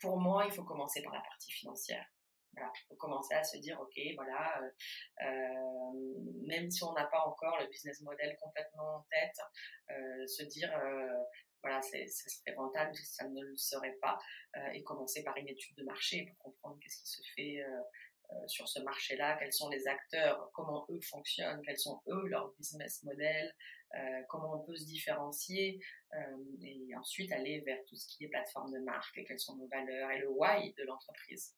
pour 0.00 0.18
moi, 0.18 0.44
il 0.46 0.52
faut 0.52 0.64
commencer 0.64 1.02
par 1.02 1.12
la 1.12 1.20
partie 1.20 1.52
financière. 1.52 2.06
Voilà, 2.52 2.72
il 2.74 2.86
faut 2.88 2.96
commencer 2.96 3.34
à 3.34 3.44
se 3.44 3.58
dire, 3.58 3.78
ok, 3.80 4.00
voilà, 4.16 4.60
même 6.46 6.70
si 6.70 6.82
on 6.82 6.92
n'a 6.92 7.04
pas 7.04 7.20
encore 7.20 7.58
le 7.60 7.68
business 7.68 8.00
model 8.00 8.36
complètement 8.40 8.96
en 8.96 9.06
tête, 9.10 10.28
se 10.28 10.42
dire, 10.44 10.72
voilà, 11.62 11.82
ça 11.82 11.98
serait 12.06 12.54
rentable 12.56 12.94
ça 12.94 13.28
ne 13.28 13.42
le 13.42 13.56
serait 13.56 13.96
pas, 14.00 14.18
euh, 14.56 14.70
et 14.74 14.82
commencer 14.82 15.22
par 15.22 15.36
une 15.36 15.48
étude 15.48 15.76
de 15.76 15.84
marché 15.84 16.26
pour 16.26 16.38
comprendre 16.38 16.78
qu'est-ce 16.80 17.00
qui 17.00 17.08
se 17.08 17.22
fait 17.34 17.60
euh, 17.60 17.80
euh, 18.32 18.46
sur 18.46 18.68
ce 18.68 18.80
marché-là, 18.80 19.36
quels 19.38 19.52
sont 19.52 19.68
les 19.68 19.86
acteurs, 19.86 20.50
comment 20.54 20.86
eux 20.90 21.00
fonctionnent, 21.00 21.62
quels 21.64 21.78
sont 21.78 22.00
eux 22.08 22.26
leurs 22.28 22.52
business 22.58 23.02
models, 23.02 23.54
comment 24.28 24.60
on 24.60 24.66
peut 24.66 24.76
se 24.76 24.84
différencier, 24.84 25.80
et 26.62 26.94
ensuite 26.94 27.32
aller 27.32 27.60
vers 27.60 27.82
tout 27.86 27.96
ce 27.96 28.06
qui 28.06 28.24
est 28.24 28.28
plateforme 28.28 28.70
de 28.70 28.80
marque, 28.80 29.16
et 29.16 29.24
quelles 29.24 29.40
sont 29.40 29.56
nos 29.56 29.66
valeurs 29.68 30.10
et 30.10 30.18
le 30.18 30.28
why 30.28 30.74
de 30.76 30.84
l'entreprise. 30.84 31.57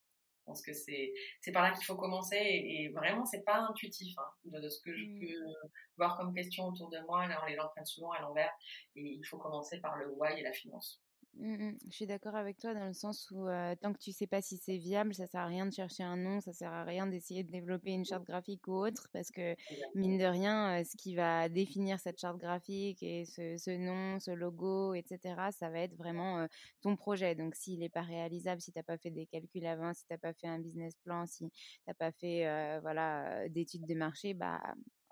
Je 0.51 0.55
pense 0.55 0.63
que 0.63 0.73
c'est 0.73 1.13
c'est 1.41 1.53
par 1.53 1.63
là 1.63 1.71
qu'il 1.71 1.85
faut 1.85 1.95
commencer 1.95 2.37
et, 2.37 2.89
vraiment 2.89 3.25
c'est 3.25 3.45
pas 3.45 3.61
intuitif 3.61 4.19
hein, 4.19 4.25
de, 4.47 4.69
ce 4.69 4.81
que 4.81 4.93
je 4.93 5.05
mmh. 5.05 5.21
peux 5.21 5.71
voir 5.97 6.17
comme 6.17 6.35
question 6.35 6.67
autour 6.67 6.91
de 6.91 6.99
moi. 7.07 7.29
Là, 7.29 7.41
les 7.49 7.55
gens 7.55 7.69
prennent 7.69 7.87
souvent 7.87 8.11
à 8.11 8.21
l'envers 8.21 8.51
et 8.97 9.03
il 9.03 9.25
faut 9.25 9.39
commencer 9.39 9.81
par 9.81 9.97
le 9.97 10.09
why 10.17 10.41
et 10.41 10.43
la 10.43 10.53
finance. 10.53 11.01
Mmh, 11.37 11.55
mmh. 11.71 11.79
Je 11.89 11.93
suis 11.95 12.07
d'accord 12.07 12.35
avec 12.35 12.59
toi 12.59 12.75
dans 12.75 12.87
le 12.87 12.93
sens 12.93 13.31
où 13.31 13.47
tant 13.81 13.93
que 13.93 13.99
tu 13.99 14.13
sais 14.13 14.27
pas 14.27 14.43
si 14.43 14.57
c'est 14.59 14.77
viable, 14.77 15.15
ça 15.15 15.27
sert 15.27 15.41
à 15.41 15.47
rien 15.47 15.65
de 15.65 15.73
chercher 15.73 16.03
un 16.03 16.17
nom, 16.17 16.41
ça 16.41 16.53
sert 16.53 16.73
à 16.73 16.85
rien 16.85 17.07
d'essayer 17.07 17.45
de 17.45 17.51
développer 17.51 17.93
une 17.93 18.05
charte 18.05 18.25
graphique 18.27 18.67
ou 18.69 18.73
autre 18.75 19.09
parce 19.13 19.31
que 19.31 19.55
mine 19.95 20.19
de 20.19 20.25
rien, 20.25 20.83
ce 20.85 20.97
qui 20.97 21.15
va 21.15 21.49
définir 21.49 21.99
cette 22.01 22.19
charte 22.21 22.39
graphique 22.39 23.03
et 23.03 23.25
ce, 23.25 23.77
nom, 23.79 24.19
ce 24.19 24.33
logo, 24.33 24.93
etc., 24.95 25.51
ça 25.53 25.71
va 25.71 25.81
être 25.81 25.97
vraiment 25.97 26.47
ton 26.83 26.97
projet. 26.97 27.35
Donc 27.35 27.55
s'il 27.55 27.79
n'est 27.81 27.89
pas 27.89 28.03
réalisable, 28.03 28.61
si 28.61 28.73
tu 28.73 28.79
n'as 28.79 28.83
pas 28.83 28.99
fait 28.99 29.11
des 29.11 29.27
calculs 29.27 29.67
avant, 29.67 29.95
si 29.95 30.05
tu 30.07 30.13
n'as 30.13 30.19
pas 30.19 30.35
fait 30.35 30.49
un 30.49 30.59
business 30.59 30.95
plan, 31.05 31.27
si 31.27 31.49
tu 31.49 31.53
n'as 31.87 31.95
pas 31.95 32.13
fait 32.13 32.81
voilà 32.81 33.49
d'études 33.49 33.87
de 33.87 33.95
marché, 33.95 34.35
bah 34.35 34.61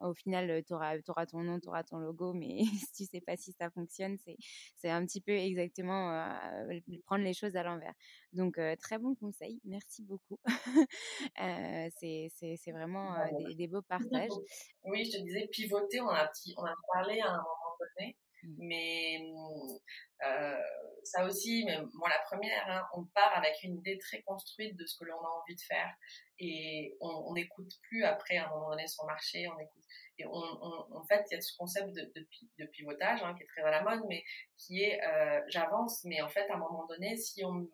au 0.01 0.14
final, 0.14 0.62
tu 0.64 0.72
auras, 0.74 1.26
ton 1.26 1.42
nom, 1.42 1.61
tu 1.61 1.68
auras 1.68 1.82
ton 1.84 1.99
logo, 1.99 2.32
mais 2.32 2.61
si 2.92 2.92
tu 2.92 3.05
sais 3.05 3.20
pas 3.20 3.36
si 3.36 3.53
ça 3.53 3.70
fonctionne, 3.70 4.16
c'est 4.76 4.90
un 4.90 5.05
petit 5.05 5.20
peu 5.20 5.32
exactement 5.32 6.28
prendre 7.07 7.24
les 7.24 7.34
choses 7.34 7.57
à 7.57 7.62
l'envers. 7.62 7.94
Donc, 8.32 8.61
très 8.80 8.99
bon 8.99 9.14
conseil, 9.14 9.61
merci 9.64 10.03
beaucoup. 10.03 10.38
c'est 11.36 12.72
vraiment 12.72 13.14
des, 13.57 13.66
beaux 13.66 13.82
partages. 13.82 14.30
Oui, 14.84 15.05
je 15.05 15.18
te 15.18 15.22
disais, 15.22 15.49
pivoter, 15.51 16.01
on 16.01 16.09
a, 16.09 16.30
on 16.57 16.64
a 16.64 16.74
parlé 16.92 17.20
à 17.20 17.30
un 17.30 17.36
moment 17.36 17.76
donné. 17.80 18.16
Mais 18.59 19.18
mmh, 19.22 20.59
ça 21.05 21.24
aussi, 21.24 21.64
mais 21.66 21.78
moi 21.95 22.09
la 22.09 22.18
première, 22.20 22.68
hein, 22.68 22.82
on 22.95 23.05
part 23.14 23.36
avec 23.36 23.62
une 23.62 23.78
idée 23.78 23.99
très 23.99 24.22
construite 24.22 24.76
de 24.76 24.86
ce 24.86 24.99
que 24.99 25.05
l'on 25.05 25.18
a 25.18 25.41
envie 25.43 25.55
de 25.55 25.61
faire 25.61 25.95
et 26.41 26.97
on 27.01 27.32
n'écoute 27.34 27.72
plus 27.82 28.05
après 28.05 28.36
à 28.36 28.47
un 28.47 28.51
moment 28.51 28.70
donné 28.70 28.86
son 28.86 29.05
marché, 29.07 29.49
on 29.49 29.59
écoute. 29.59 29.82
Et 30.18 30.26
on, 30.26 30.32
en 30.32 31.05
fait, 31.05 31.24
il 31.30 31.34
y 31.34 31.36
a 31.36 31.41
ce 31.41 31.57
concept 31.57 31.93
de, 31.93 32.12
de, 32.59 32.66
pivotage 32.66 33.22
hein, 33.22 33.34
qui 33.36 33.45
est 33.45 33.47
très 33.47 33.62
à 33.62 33.70
la 33.70 33.82
mode, 33.82 34.03
mais 34.09 34.24
qui 34.57 34.82
est 34.82 35.01
euh, 35.05 35.41
j'avance, 35.49 36.05
mais 36.05 36.20
en 36.22 36.28
fait, 36.28 36.49
à 36.51 36.55
un 36.55 36.59
moment 36.59 36.86
donné, 36.86 37.16
si 37.16 37.45
on, 37.45 37.68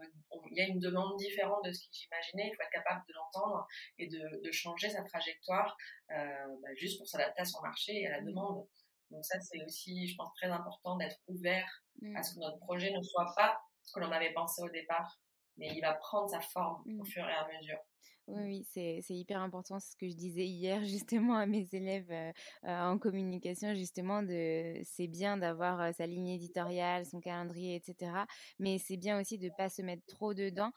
il 0.50 0.58
y 0.58 0.60
a 0.60 0.66
une 0.66 0.78
demande 0.78 1.16
différente 1.16 1.64
de 1.64 1.72
ce 1.72 1.86
que 1.86 1.92
j'imaginais, 1.92 2.50
il 2.50 2.54
faut 2.54 2.62
être 2.62 2.70
capable 2.70 3.02
de 3.08 3.14
l'entendre 3.14 3.66
et 3.98 4.08
de, 4.08 4.42
de, 4.42 4.52
changer 4.52 4.90
sa 4.90 5.02
trajectoire 5.04 5.76
euh, 6.10 6.46
bah, 6.62 6.68
juste 6.76 6.98
pour 6.98 7.08
s'adapter 7.08 7.42
à 7.42 7.44
son 7.46 7.62
marché 7.62 8.00
et 8.02 8.06
à 8.06 8.10
la 8.10 8.20
mmh. 8.20 8.26
demande. 8.26 8.66
Donc 9.14 9.24
ça, 9.24 9.40
c'est 9.40 9.64
aussi, 9.64 10.08
je 10.08 10.16
pense, 10.16 10.32
très 10.34 10.48
important 10.48 10.96
d'être 10.96 11.20
ouvert 11.28 11.84
à 12.16 12.22
ce 12.22 12.34
que 12.34 12.40
notre 12.40 12.58
projet 12.58 12.90
ne 12.90 13.00
soit 13.00 13.32
pas 13.36 13.56
ce 13.84 13.92
que 13.92 14.00
l'on 14.00 14.10
avait 14.10 14.32
pensé 14.32 14.60
au 14.62 14.68
départ, 14.70 15.20
mais 15.56 15.68
il 15.68 15.80
va 15.80 15.94
prendre 15.94 16.28
sa 16.28 16.40
forme 16.40 16.82
au 16.86 17.02
mmh. 17.02 17.06
fur 17.06 17.28
et 17.28 17.32
à 17.32 17.46
mesure. 17.46 17.78
Oui, 18.26 18.42
oui, 18.46 18.66
c'est, 19.02 19.02
hyper 19.10 19.42
important. 19.42 19.78
C'est 19.80 19.92
ce 19.92 19.96
que 19.96 20.08
je 20.08 20.14
disais 20.14 20.46
hier 20.46 20.82
justement 20.86 21.36
à 21.36 21.44
mes 21.44 21.68
élèves 21.72 22.10
euh, 22.10 22.32
euh, 22.64 22.92
en 22.92 22.98
communication, 22.98 23.74
justement, 23.74 24.22
de 24.22 24.80
c'est 24.82 25.08
bien 25.08 25.36
d'avoir 25.36 25.78
euh, 25.80 25.92
sa 25.92 26.06
ligne 26.06 26.28
éditoriale, 26.28 27.04
son 27.04 27.20
calendrier, 27.20 27.74
etc. 27.74 28.12
Mais 28.58 28.78
c'est 28.78 28.96
bien 28.96 29.20
aussi 29.20 29.36
de 29.36 29.50
pas 29.58 29.68
se 29.68 29.82
mettre 29.82 30.06
trop 30.06 30.32
dedans 30.32 30.70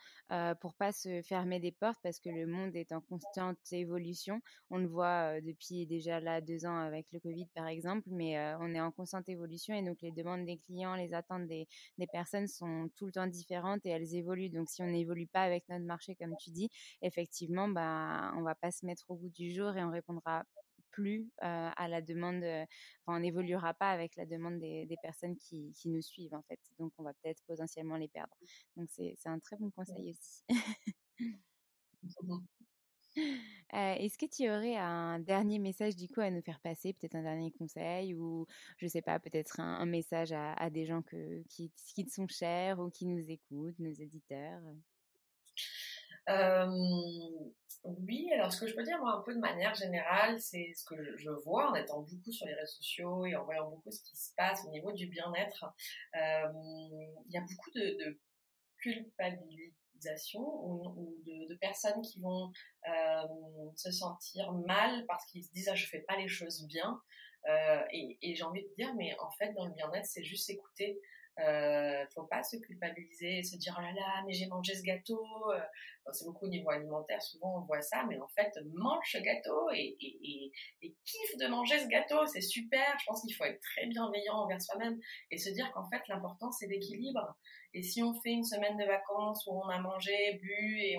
pour 0.60 0.74
pas 0.74 0.92
se 0.92 1.22
fermer 1.22 1.60
des 1.60 1.72
portes 1.72 2.00
parce 2.04 2.20
que 2.20 2.30
le 2.30 2.46
monde 2.46 2.76
est 2.76 2.92
en 2.92 3.00
constante 3.00 3.58
évolution. 3.72 4.42
On 4.70 4.78
le 4.78 4.88
voit 4.88 5.40
depuis 5.42 5.86
déjà 5.86 6.20
là 6.20 6.42
deux 6.42 6.66
ans 6.66 6.78
avec 6.78 7.08
le 7.14 7.20
Covid 7.20 7.48
par 7.56 7.68
exemple, 7.68 8.08
mais 8.12 8.38
on 8.60 8.74
est 8.74 8.82
en 8.82 8.92
constante 8.92 9.30
évolution 9.30 9.74
et 9.74 9.84
donc 9.84 10.02
les 10.02 10.12
demandes 10.12 10.46
des 10.46 10.58
clients, 10.58 10.96
les 10.96 11.14
attentes 11.14 11.48
des, 11.48 11.68
des 11.98 12.08
personnes 12.08 12.48
sont 12.48 12.90
tout 12.96 13.06
le 13.06 13.14
temps 13.14 13.28
différentes 13.28 13.86
et 13.86 13.90
elles 13.90 14.16
évoluent. 14.16 14.50
Donc 14.50 14.70
si 14.70 14.82
on 14.82 14.88
n'évolue 14.88 15.28
pas 15.28 15.44
avec 15.44 15.64
notre 15.70 15.86
marché, 15.86 16.16
comme 16.16 16.36
tu 16.38 16.50
dis, 16.50 16.70
effectivement 17.02 17.37
effectivement, 17.38 17.68
bah, 17.68 18.34
on 18.36 18.42
va 18.42 18.56
pas 18.56 18.72
se 18.72 18.86
mettre 18.86 19.04
au 19.10 19.16
goût 19.16 19.30
du 19.30 19.54
jour 19.54 19.76
et 19.78 19.84
on 19.84 19.92
répondra 19.92 20.44
plus 20.92 21.30
à 21.38 21.88
la 21.88 22.02
demande, 22.02 22.44
enfin, 22.44 23.18
on 23.18 23.20
n'évoluera 23.20 23.76
pas 23.76 23.92
avec 23.92 24.16
la 24.16 24.26
demande 24.26 24.60
des, 24.60 24.98
personnes 25.04 25.38
qui, 25.38 25.72
nous 25.86 26.02
suivent 26.02 26.34
en 26.34 26.42
fait. 26.44 26.60
Donc 26.80 26.92
on 26.98 27.04
va 27.04 27.14
peut-être 27.22 27.44
potentiellement 27.46 27.98
les 27.98 28.08
perdre. 28.08 28.34
Donc 28.76 28.90
c'est 28.90 29.16
un 29.26 29.38
très 29.40 29.58
bon 29.58 29.70
conseil 29.70 30.12
aussi. 30.12 30.44
Est-ce 33.72 34.18
que 34.18 34.26
tu 34.26 34.50
aurais 34.50 34.76
un 34.76 35.20
dernier 35.20 35.60
message 35.60 35.96
du 35.96 36.08
coup 36.08 36.22
à 36.22 36.32
nous 36.32 36.42
faire 36.42 36.60
passer, 36.62 36.94
peut-être 36.94 37.16
un 37.16 37.24
dernier 37.24 37.52
conseil 37.52 38.16
ou 38.16 38.48
je 38.78 38.88
sais 38.88 39.04
pas, 39.04 39.20
peut-être 39.20 39.60
un, 39.60 39.86
message 39.86 40.32
à, 40.32 40.70
des 40.72 40.88
gens 40.88 41.04
que, 41.04 41.44
qui, 41.50 41.72
qui 41.94 42.06
te 42.06 42.12
sont 42.12 42.28
chers 42.28 42.80
ou 42.80 42.90
qui 42.90 43.06
nous 43.06 43.30
écoutent, 43.30 43.78
nos 43.78 43.94
éditeurs 43.94 44.64
euh, 46.30 46.68
oui, 47.84 48.30
alors 48.34 48.52
ce 48.52 48.60
que 48.60 48.68
je 48.68 48.76
peux 48.76 48.84
dire, 48.84 49.00
moi, 49.00 49.14
un 49.14 49.22
peu 49.22 49.34
de 49.34 49.40
manière 49.40 49.74
générale, 49.74 50.40
c'est 50.40 50.74
ce 50.76 50.84
que 50.86 50.96
je 51.18 51.30
vois 51.30 51.72
en 51.72 51.76
étant 51.76 52.02
beaucoup 52.02 52.32
sur 52.32 52.46
les 52.46 52.54
réseaux 52.54 52.78
sociaux 52.78 53.26
et 53.26 53.36
en 53.36 53.46
voyant 53.46 53.70
beaucoup 53.70 53.92
ce 53.92 54.02
qui 54.04 54.18
se 54.18 54.34
passe 54.36 54.66
au 54.66 54.72
niveau 54.72 54.92
du 54.92 55.08
bien-être. 55.08 55.66
Euh, 56.16 56.52
il 57.28 57.34
y 57.34 57.38
a 57.38 57.42
beaucoup 57.42 57.72
de, 57.76 58.20
culpabilisation 58.80 60.42
ou, 60.42 61.18
de, 61.26 61.56
personnes 61.56 62.02
qui 62.02 62.20
vont 62.20 62.52
euh, 62.88 63.24
se 63.76 63.92
sentir 63.92 64.52
mal 64.52 65.06
parce 65.08 65.26
qu'ils 65.26 65.44
se 65.44 65.52
disent 65.52 65.70
ah 65.70 65.76
je 65.76 65.88
fais 65.88 66.02
pas 66.02 66.16
les 66.18 66.28
choses 66.28 66.68
bien 66.68 67.02
et, 67.92 68.36
j'ai 68.36 68.44
envie 68.44 68.62
de 68.62 68.74
dire 68.78 68.94
mais 68.96 69.18
en 69.20 69.32
fait 69.32 69.54
dans 69.54 69.66
le 69.66 69.74
bien-être 69.74 70.06
c'est 70.06 70.24
juste 70.24 70.50
écouter 70.52 71.00
euh, 71.40 72.04
faut 72.16 72.24
pas 72.24 72.42
se 72.42 72.58
culpabiliser 72.58 73.40
et 73.40 73.44
se 73.44 73.58
dire 73.58 73.76
oh 73.78 73.82
là 73.82 73.92
là 73.92 74.24
mais 74.26 74.34
j'ai 74.34 74.48
mangé 74.48 74.74
ce 74.74 74.82
gâteau 74.82 75.24
c'est 76.14 76.26
beaucoup 76.26 76.46
au 76.46 76.50
niveau 76.50 76.70
alimentaire 76.70 77.22
souvent 77.22 77.60
on 77.60 77.66
voit 77.66 77.82
ça 77.82 78.06
mais 78.08 78.18
en 78.20 78.28
fait 78.28 78.52
mange 78.74 79.06
ce 79.12 79.18
gâteau 79.18 79.70
et, 79.74 79.98
kiffe 81.06 81.38
de 81.40 81.48
manger 81.48 81.80
ce 81.80 81.88
gâteau 81.88 82.26
c'est 82.26 82.42
super. 82.42 82.86
Je 83.00 83.06
pense 83.06 83.22
qu'il 83.22 83.34
faut 83.34 83.46
être 83.46 83.60
très 83.62 83.88
bienveillant 83.88 84.36
envers 84.36 84.62
soi-même 84.62 85.00
et 85.32 85.38
se 85.38 85.50
dire 85.50 85.72
qu'en 85.74 85.88
fait 85.90 86.02
l'important 86.08 86.52
c'est 86.52 86.68
l'équilibre. 86.68 87.36
Et 87.74 87.84
si 87.84 88.02
on 88.02 88.14
fait 88.22 88.32
une 88.32 88.44
semaine 88.44 88.78
de 88.78 88.86
vacances 88.86 89.46
où 89.48 89.52
on 89.52 89.70
a 89.70 89.80
mangé 89.80 90.40
bu 90.42 90.80
et 90.80 90.98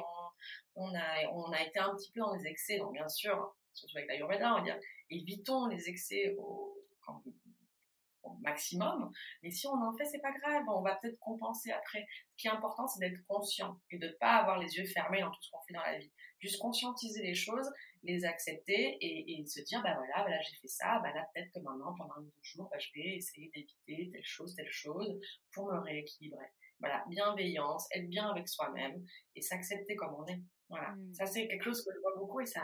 on, 0.77 0.95
a 0.95 1.31
on 1.33 1.51
a 1.53 1.63
été 1.63 1.79
un 1.79 1.95
petit 1.95 2.11
peu 2.13 2.21
dans 2.21 2.35
les 2.35 2.47
excès 2.47 2.79
donc 2.79 2.93
bien 2.93 3.09
sûr 3.09 3.55
surtout 3.73 3.97
avec 3.97 4.09
l'ayurveda 4.09 4.55
on 4.55 4.59
va 4.59 4.65
dire 4.65 4.79
évitons 5.11 5.67
les 5.67 5.89
excès 5.89 6.37
au, 6.39 6.77
quand, 7.05 7.23
maximum. 8.41 9.11
Mais 9.43 9.51
si 9.51 9.67
on 9.67 9.73
en 9.73 9.97
fait, 9.97 10.05
c'est 10.05 10.21
pas 10.21 10.33
grave, 10.33 10.63
on 10.69 10.83
va 10.83 10.97
peut-être 10.97 11.19
compenser 11.19 11.71
après. 11.71 12.07
Ce 12.31 12.37
qui 12.37 12.47
est 12.47 12.51
important, 12.51 12.87
c'est 12.87 13.01
d'être 13.01 13.25
conscient 13.27 13.81
et 13.91 13.99
de 13.99 14.17
pas 14.21 14.37
avoir 14.37 14.59
les 14.59 14.77
yeux 14.77 14.87
fermés 14.87 15.21
dans 15.21 15.31
tout 15.31 15.43
ce 15.43 15.51
qu'on 15.51 15.63
fait 15.67 15.75
dans 15.75 15.83
la 15.83 15.99
vie. 15.99 16.13
Juste 16.41 16.61
conscientiser 16.61 17.23
les 17.23 17.35
choses, 17.35 17.69
les 18.03 18.25
accepter 18.25 18.97
et, 19.01 19.45
se 19.47 19.61
dire, 19.63 19.83
bah 19.83 19.95
voilà, 19.95 20.25
bah 20.25 20.31
là 20.31 20.41
j'ai 20.49 20.57
fait 20.57 20.69
ça, 20.69 21.01
bah 21.01 21.13
là 21.13 21.27
peut-être 21.35 21.51
que 21.53 21.61
maintenant, 21.61 21.95
pendant 21.97 22.15
un 22.15 22.21
ou 22.21 22.25
deux 22.25 22.43
jours, 22.43 22.69
bah, 22.71 22.79
je 22.79 22.89
vais 22.95 23.17
essayer 23.17 23.51
d'éviter 23.55 24.11
telle 24.13 24.25
chose, 24.25 24.55
telle 24.55 24.71
chose 24.71 25.19
pour 25.53 25.73
me 25.73 25.79
rééquilibrer. 25.81 26.47
Voilà, 26.81 27.05
bienveillance, 27.09 27.89
être 27.93 28.09
bien 28.09 28.29
avec 28.31 28.49
soi-même 28.49 29.05
et 29.35 29.43
s'accepter 29.43 29.97
comme 29.97 30.15
on 30.15 30.27
est. 30.27 30.41
Voilà, 30.69 30.91
mmh. 30.91 31.15
ça 31.15 31.27
c'est 31.27 31.49
quelque 31.49 31.65
chose 31.65 31.85
que 31.85 31.91
je 31.93 32.01
vois 32.01 32.15
beaucoup 32.17 32.41
et 32.41 32.47
ça, 32.47 32.63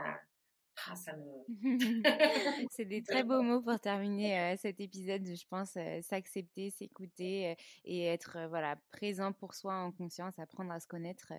Ah, 0.87 0.97
ça 0.97 1.17
me... 1.17 1.25
c'est 2.71 2.85
des 2.85 3.03
très 3.07 3.23
beaux 3.25 3.43
mots 3.43 3.63
pour 3.63 3.79
terminer 3.81 4.57
cet 4.59 4.81
épisode, 4.81 5.25
je 5.25 5.47
pense, 5.49 5.77
s'accepter, 6.03 6.71
s'écouter 6.71 7.57
et 7.85 8.05
être 8.07 8.39
voilà 8.49 8.77
présent 8.91 9.33
pour 9.33 9.55
soi 9.55 9.75
en 9.75 9.93
conscience, 9.93 10.39
apprendre 10.39 10.73
à 10.73 10.81
se 10.81 10.87
connaître, 10.87 11.33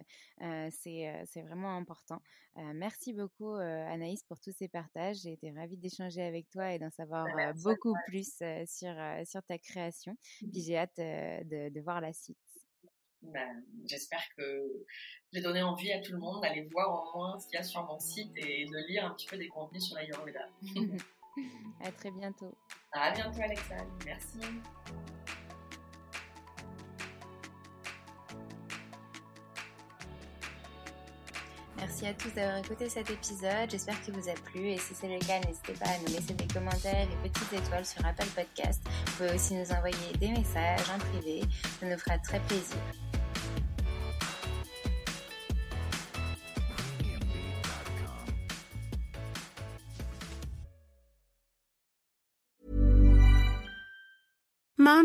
c'est 0.72 1.42
vraiment 1.42 1.76
important. 1.76 2.22
merci 2.56 3.14
beaucoup 3.14 3.54
Anaïs 3.56 4.24
pour 4.24 4.40
tous 4.40 4.52
ces 4.52 4.68
partages, 4.68 5.18
j'ai 5.18 5.34
été 5.34 5.52
ravie 5.52 5.78
d'échanger 5.78 6.22
avec 6.22 6.50
toi 6.50 6.74
et 6.74 6.80
d'en 6.80 6.92
savoir 6.92 7.26
Bah, 7.36 7.54
beaucoup 7.54 7.94
plus 8.08 8.38
sur, 8.66 8.96
sur 9.26 9.44
ta 9.44 9.58
création. 9.58 10.16
Puis 10.52 10.62
j'ai 10.62 10.78
hâte 10.78 10.98
de, 10.98 11.70
de 11.70 11.82
voir 11.82 12.02
la 12.02 12.14
suite. 12.14 12.45
Ben, 13.34 13.64
j'espère 13.86 14.24
que 14.38 14.86
j'ai 15.34 15.42
donné 15.42 15.62
envie 15.62 15.92
à 15.92 16.00
tout 16.00 16.14
le 16.14 16.20
monde 16.20 16.42
d'aller 16.42 16.68
voir 16.72 16.94
au 16.94 17.18
moins 17.18 17.40
ce 17.40 17.48
qu'il 17.48 17.56
y 17.56 17.58
a 17.58 17.64
sur 17.64 17.84
mon 17.84 18.00
site 18.00 18.32
et 18.38 18.66
de 18.66 18.88
lire 18.88 19.06
un 19.06 19.12
petit 19.12 19.28
peu 19.28 19.38
des 19.38 19.48
contenus 19.48 19.84
sur 19.84 19.96
l'Ayurveda. 19.96 20.48
à 21.84 21.92
très 21.92 22.12
bientôt. 22.12 22.56
À 22.94 23.12
bientôt 23.12 23.42
Alexandre, 23.42 23.92
merci. 24.06 24.40
Merci 31.78 32.08
à 32.08 32.14
tous 32.14 32.34
d'avoir 32.34 32.58
écouté 32.58 32.90
cet 32.90 33.10
épisode. 33.10 33.70
J'espère 33.70 34.02
qu'il 34.02 34.14
vous 34.14 34.30
a 34.30 34.34
plu. 34.34 34.70
Et 34.70 34.78
si 34.78 34.96
c'est 34.96 35.08
le 35.08 35.20
cas, 35.20 35.40
n'hésitez 35.40 35.74
pas 35.74 35.90
à 35.90 35.98
nous 36.00 36.08
laisser 36.08 36.34
des 36.34 36.48
commentaires 36.48 37.08
et 37.12 37.30
petites 37.30 37.54
étoiles 37.54 37.86
sur 37.86 38.04
Apple 38.06 38.28
Podcast. 38.36 38.82
Vous 38.88 39.12
pouvez 39.18 39.36
aussi 39.36 39.54
nous 39.56 39.72
envoyer 39.72 40.14
des 40.20 40.30
messages 40.30 40.90
en 40.90 40.98
privé. 40.98 41.42
Ça 41.80 41.86
nous 41.86 41.98
fera 41.98 42.18
très 42.18 42.40
plaisir. 42.40 42.78
Tom 54.96 55.05